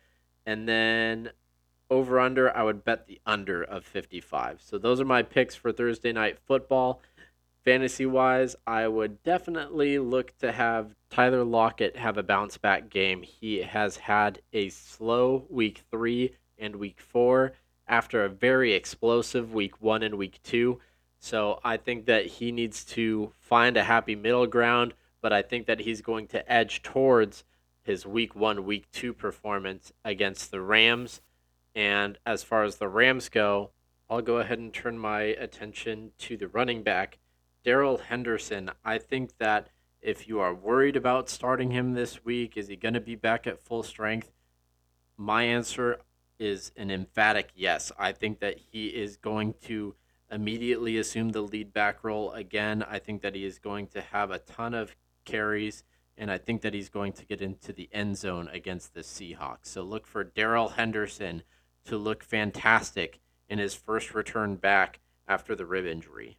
and 0.46 0.68
then 0.68 1.30
over 1.90 2.20
under. 2.20 2.54
I 2.54 2.64
would 2.64 2.84
bet 2.84 3.08
the 3.08 3.22
under 3.26 3.64
of 3.64 3.86
fifty 3.86 4.20
five. 4.20 4.62
So 4.62 4.78
those 4.78 5.00
are 5.00 5.06
my 5.06 5.24
picks 5.24 5.56
for 5.56 5.72
Thursday 5.72 6.12
night 6.12 6.40
football. 6.46 7.02
Fantasy 7.64 8.08
wise, 8.08 8.56
I 8.66 8.88
would 8.88 9.22
definitely 9.22 10.00
look 10.00 10.36
to 10.40 10.52
have 10.52 10.96
Tyler 11.12 11.44
Lockett 11.44 11.96
have 11.96 12.18
a 12.18 12.24
bounce 12.24 12.58
back 12.58 12.90
game. 12.90 13.22
He 13.22 13.62
has 13.62 13.98
had 13.98 14.42
a 14.52 14.70
slow 14.70 15.46
week 15.48 15.84
three 15.92 16.36
and 16.58 16.78
week 16.78 17.00
four 17.00 17.54
after 17.88 18.24
a 18.24 18.30
very 18.30 18.74
explosive 18.74 19.54
week 19.54 19.80
one 19.80 20.02
and 20.02 20.16
week 20.18 20.40
two. 20.42 20.80
So 21.20 21.60
I 21.64 21.78
think 21.78 22.08
that 22.08 22.26
he 22.26 22.52
needs 22.52 22.84
to 22.86 23.34
find 23.40 23.78
a 23.78 23.84
happy 23.84 24.16
middle 24.16 24.48
ground, 24.48 24.96
but 25.22 25.32
I 25.32 25.44
think 25.44 25.68
that 25.68 25.82
he's 25.82 26.02
going 26.02 26.28
to 26.30 26.52
edge 26.52 26.82
towards 26.82 27.44
his 27.84 28.08
week 28.08 28.36
one, 28.36 28.66
week 28.66 28.88
two 28.92 29.14
performance 29.14 29.94
against 30.04 30.50
the 30.50 30.62
Rams. 30.62 31.22
And 31.76 32.18
as 32.26 32.42
far 32.42 32.64
as 32.64 32.78
the 32.78 32.88
Rams 32.88 33.30
go, 33.30 33.70
I'll 34.10 34.24
go 34.24 34.38
ahead 34.38 34.58
and 34.58 34.74
turn 34.74 34.98
my 34.98 35.22
attention 35.22 36.12
to 36.20 36.38
the 36.38 36.48
running 36.48 36.82
back, 36.82 37.20
Darrell 37.64 37.98
Henderson. 37.98 38.72
I 38.84 38.98
think 38.98 39.38
that 39.38 39.70
if 40.02 40.28
you 40.28 40.40
are 40.40 40.54
worried 40.54 40.96
about 40.96 41.30
starting 41.30 41.72
him 41.72 41.94
this 41.94 42.26
week, 42.26 42.58
is 42.58 42.68
he 42.68 42.76
going 42.76 42.96
to 42.96 43.00
be 43.00 43.16
back 43.16 43.46
at 43.46 43.62
full 43.62 43.84
strength? 43.84 44.32
My 45.16 45.44
answer 45.44 46.00
is 46.40 46.72
an 46.76 46.90
emphatic 46.90 47.50
yes. 47.56 47.92
I 48.00 48.12
think 48.14 48.40
that 48.40 48.58
he 48.72 48.88
is 48.88 49.16
going 49.16 49.54
to 49.66 49.94
immediately 50.32 50.98
assume 50.98 51.30
the 51.30 51.42
lead 51.42 51.72
back 51.72 52.04
role 52.04 52.32
again. 52.32 52.84
I 52.84 52.98
think 52.98 53.22
that 53.22 53.36
he 53.36 53.46
is 53.46 53.60
going 53.60 53.88
to 53.88 54.02
have 54.02 54.32
a 54.32 54.40
ton 54.40 54.74
of 54.74 54.96
carries, 55.24 55.84
and 56.18 56.32
I 56.32 56.40
think 56.40 56.62
that 56.62 56.74
he's 56.74 56.90
going 56.90 57.14
to 57.14 57.26
get 57.26 57.42
into 57.42 57.72
the 57.74 57.90
end 57.92 58.18
zone 58.18 58.50
against 58.52 58.96
the 58.96 59.02
Seahawks. 59.02 59.66
So 59.66 59.84
look 59.84 60.08
for 60.08 60.24
Darrell 60.24 60.70
Henderson 60.70 61.44
to 61.86 61.98
look 61.98 62.24
fantastic 62.24 63.20
in 63.48 63.60
his 63.60 63.76
first 63.76 64.16
return 64.16 64.56
back 64.56 65.00
after 65.28 65.56
the 65.56 65.66
rib 65.66 65.86
injury. 65.86 66.38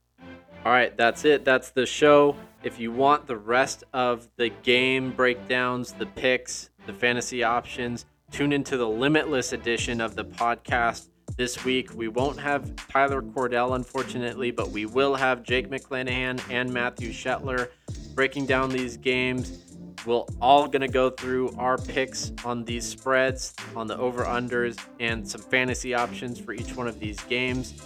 All 0.65 0.71
right, 0.71 0.97
that's 0.97 1.25
it. 1.25 1.45
That's 1.45 1.71
the 1.71 1.85
show. 1.85 2.37
If 2.63 2.79
you 2.79 2.93
want 2.93 3.27
the 3.27 3.37
rest 3.37 3.83
of 3.93 4.29
the 4.37 4.51
game 4.63 5.11
breakdowns, 5.11 5.93
the 5.93 6.07
picks, 6.07 6.71
the 6.87 6.93
fantasy 6.93 7.43
options, 7.43 8.07
tune 8.31 8.53
into 8.53 8.77
the 8.77 8.89
Limitless 8.89 9.53
edition 9.53 10.01
of 10.01 10.15
the 10.15 10.25
podcast 10.25 11.09
this 11.37 11.65
week. 11.65 11.93
We 11.95 12.07
won't 12.07 12.39
have 12.39 12.77
Tyler 12.89 13.23
Cordell, 13.23 13.75
unfortunately, 13.75 14.53
but 14.53 14.71
we 14.71 14.87
will 14.87 15.17
have 15.17 15.43
Jake 15.43 15.69
McClanahan 15.69 16.41
and 16.49 16.73
Matthew 16.73 17.11
Shetler 17.11 17.71
breaking 18.15 18.47
down 18.47 18.71
these 18.71 18.97
games. 18.97 19.59
We're 20.07 20.23
all 20.41 20.69
going 20.69 20.83
to 20.83 20.89
go 20.89 21.11
through 21.11 21.57
our 21.59 21.77
picks 21.77 22.31
on 22.45 22.65
these 22.65 22.87
spreads, 22.87 23.55
on 23.75 23.89
the 23.89 23.97
over 23.99 24.25
unders, 24.25 24.79
and 25.01 25.29
some 25.29 25.41
fantasy 25.41 25.93
options 25.93 26.39
for 26.39 26.53
each 26.53 26.77
one 26.77 26.87
of 26.87 27.01
these 27.01 27.21
games. 27.25 27.83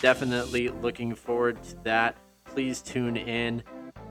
Definitely 0.00 0.68
looking 0.68 1.14
forward 1.14 1.62
to 1.64 1.76
that. 1.84 2.16
Please 2.44 2.80
tune 2.80 3.16
in. 3.16 3.62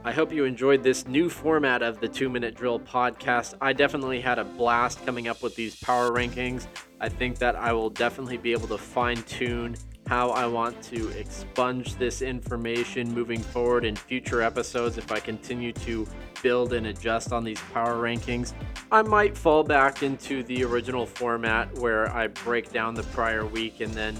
I 0.02 0.12
hope 0.12 0.32
you 0.32 0.44
enjoyed 0.44 0.82
this 0.82 1.06
new 1.06 1.28
format 1.28 1.82
of 1.82 2.00
the 2.00 2.08
Two 2.08 2.30
Minute 2.30 2.54
Drill 2.54 2.80
podcast. 2.80 3.54
I 3.60 3.72
definitely 3.72 4.20
had 4.20 4.38
a 4.38 4.44
blast 4.44 5.04
coming 5.04 5.28
up 5.28 5.42
with 5.42 5.56
these 5.56 5.76
power 5.76 6.10
rankings. 6.10 6.66
I 7.00 7.08
think 7.08 7.38
that 7.38 7.56
I 7.56 7.72
will 7.72 7.90
definitely 7.90 8.38
be 8.38 8.52
able 8.52 8.68
to 8.68 8.78
fine 8.78 9.22
tune 9.24 9.76
how 10.06 10.30
I 10.30 10.46
want 10.46 10.82
to 10.84 11.08
expunge 11.10 11.94
this 11.94 12.20
information 12.20 13.12
moving 13.14 13.40
forward 13.40 13.84
in 13.84 13.94
future 13.94 14.42
episodes 14.42 14.98
if 14.98 15.12
I 15.12 15.20
continue 15.20 15.72
to 15.72 16.06
build 16.42 16.72
and 16.72 16.86
adjust 16.86 17.32
on 17.32 17.44
these 17.44 17.60
power 17.72 17.94
rankings. 17.94 18.52
I 18.90 19.02
might 19.02 19.36
fall 19.36 19.62
back 19.62 20.02
into 20.02 20.42
the 20.42 20.64
original 20.64 21.06
format 21.06 21.72
where 21.78 22.10
I 22.10 22.26
break 22.26 22.72
down 22.72 22.94
the 22.94 23.04
prior 23.04 23.46
week 23.46 23.80
and 23.80 23.92
then 23.92 24.16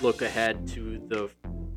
look 0.00 0.22
ahead 0.22 0.66
to 0.68 1.00
the 1.08 1.30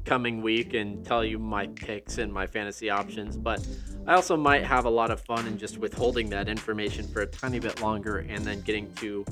coming 0.05 0.41
week 0.41 0.73
and 0.73 1.05
tell 1.05 1.23
you 1.23 1.37
my 1.37 1.67
picks 1.67 2.17
and 2.17 2.31
my 2.31 2.47
fantasy 2.47 2.89
options. 2.89 3.37
But 3.37 3.65
I 4.07 4.15
also 4.15 4.35
might 4.35 4.63
have 4.63 4.85
a 4.85 4.89
lot 4.89 5.11
of 5.11 5.21
fun 5.21 5.47
in 5.47 5.57
just 5.57 5.77
withholding 5.77 6.29
that 6.31 6.47
information 6.49 7.07
for 7.07 7.21
a 7.21 7.27
tiny 7.27 7.59
bit 7.59 7.81
longer 7.81 8.25
and 8.29 8.43
then 8.43 8.61
getting 8.61 8.91
to 8.95 9.25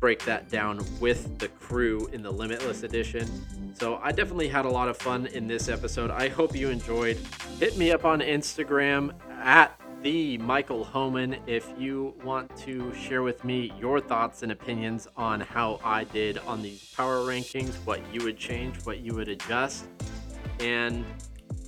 break 0.00 0.22
that 0.24 0.50
down 0.50 0.84
with 1.00 1.38
the 1.38 1.48
crew 1.48 2.06
in 2.12 2.22
the 2.22 2.30
Limitless 2.30 2.82
edition. 2.82 3.26
So 3.74 3.98
I 4.02 4.12
definitely 4.12 4.48
had 4.48 4.66
a 4.66 4.70
lot 4.70 4.88
of 4.88 4.98
fun 4.98 5.26
in 5.26 5.46
this 5.46 5.68
episode. 5.68 6.10
I 6.10 6.28
hope 6.28 6.54
you 6.54 6.68
enjoyed. 6.68 7.18
Hit 7.58 7.78
me 7.78 7.90
up 7.90 8.04
on 8.04 8.20
Instagram 8.20 9.14
at 9.30 9.80
the 10.04 10.36
Michael 10.36 10.84
Homan 10.84 11.34
if 11.46 11.66
you 11.78 12.14
want 12.22 12.54
to 12.58 12.94
share 12.94 13.22
with 13.22 13.42
me 13.42 13.72
your 13.80 14.02
thoughts 14.02 14.42
and 14.42 14.52
opinions 14.52 15.08
on 15.16 15.40
how 15.40 15.80
I 15.82 16.04
did 16.04 16.36
on 16.40 16.60
these 16.60 16.92
power 16.94 17.20
rankings, 17.20 17.72
what 17.86 18.02
you 18.12 18.22
would 18.22 18.36
change, 18.36 18.76
what 18.84 18.98
you 18.98 19.14
would 19.14 19.28
adjust. 19.28 19.86
And 20.60 21.06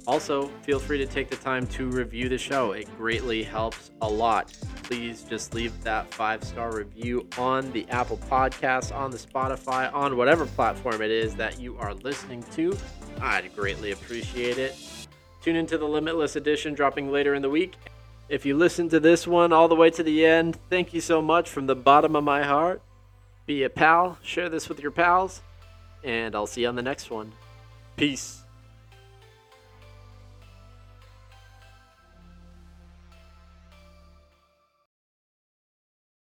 also, 0.07 0.49
feel 0.64 0.78
free 0.78 0.99
to 0.99 1.07
take 1.07 1.30
the 1.30 1.37
time 1.37 1.66
to 1.68 1.89
review 1.89 2.28
the 2.28 2.37
show. 2.37 2.72
It 2.72 2.95
greatly 2.99 3.43
helps 3.43 3.91
a 4.03 4.09
lot. 4.09 4.53
Please 4.82 5.24
just 5.24 5.55
leave 5.55 5.72
that 5.82 6.12
five 6.12 6.45
star 6.45 6.76
review 6.76 7.26
on 7.39 7.72
the 7.72 7.89
Apple 7.89 8.18
Podcast, 8.28 8.95
on 8.95 9.11
the 9.11 9.16
Spotify, 9.16 9.93
on 9.95 10.14
whatever 10.18 10.45
platform 10.45 11.01
it 11.01 11.11
is 11.11 11.34
that 11.37 11.59
you 11.59 11.78
are 11.78 11.95
listening 11.95 12.43
to. 12.53 12.76
I'd 13.18 13.57
greatly 13.57 13.93
appreciate 13.93 14.59
it. 14.59 14.76
Tune 15.41 15.57
into 15.57 15.78
the 15.78 15.89
Limitless 15.89 16.37
Edition 16.37 16.74
dropping 16.74 17.11
later 17.11 17.34
in 17.34 17.41
the 17.41 17.49
week. 17.49 17.76
If 18.29 18.45
you 18.45 18.57
listen 18.57 18.89
to 18.89 18.99
this 18.99 19.24
one 19.27 19.53
all 19.53 19.68
the 19.68 19.77
way 19.77 19.91
to 19.91 20.03
the 20.03 20.27
end, 20.27 20.59
thank 20.68 20.93
you 20.93 21.01
so 21.01 21.22
much 21.22 21.49
from 21.49 21.66
the 21.66 21.77
bottom 21.77 22.16
of 22.16 22.24
my 22.24 22.43
heart. 22.43 22.83
Be 23.47 23.62
a 23.62 23.70
pal, 23.70 24.18
share 24.22 24.49
this 24.49 24.68
with 24.68 24.81
your 24.81 24.91
pals, 24.91 25.43
and 26.03 26.35
I'll 26.35 26.49
see 26.49 26.62
you 26.62 26.68
on 26.68 26.74
the 26.74 26.83
next 26.83 27.09
one. 27.09 27.31
Peace. 27.97 28.43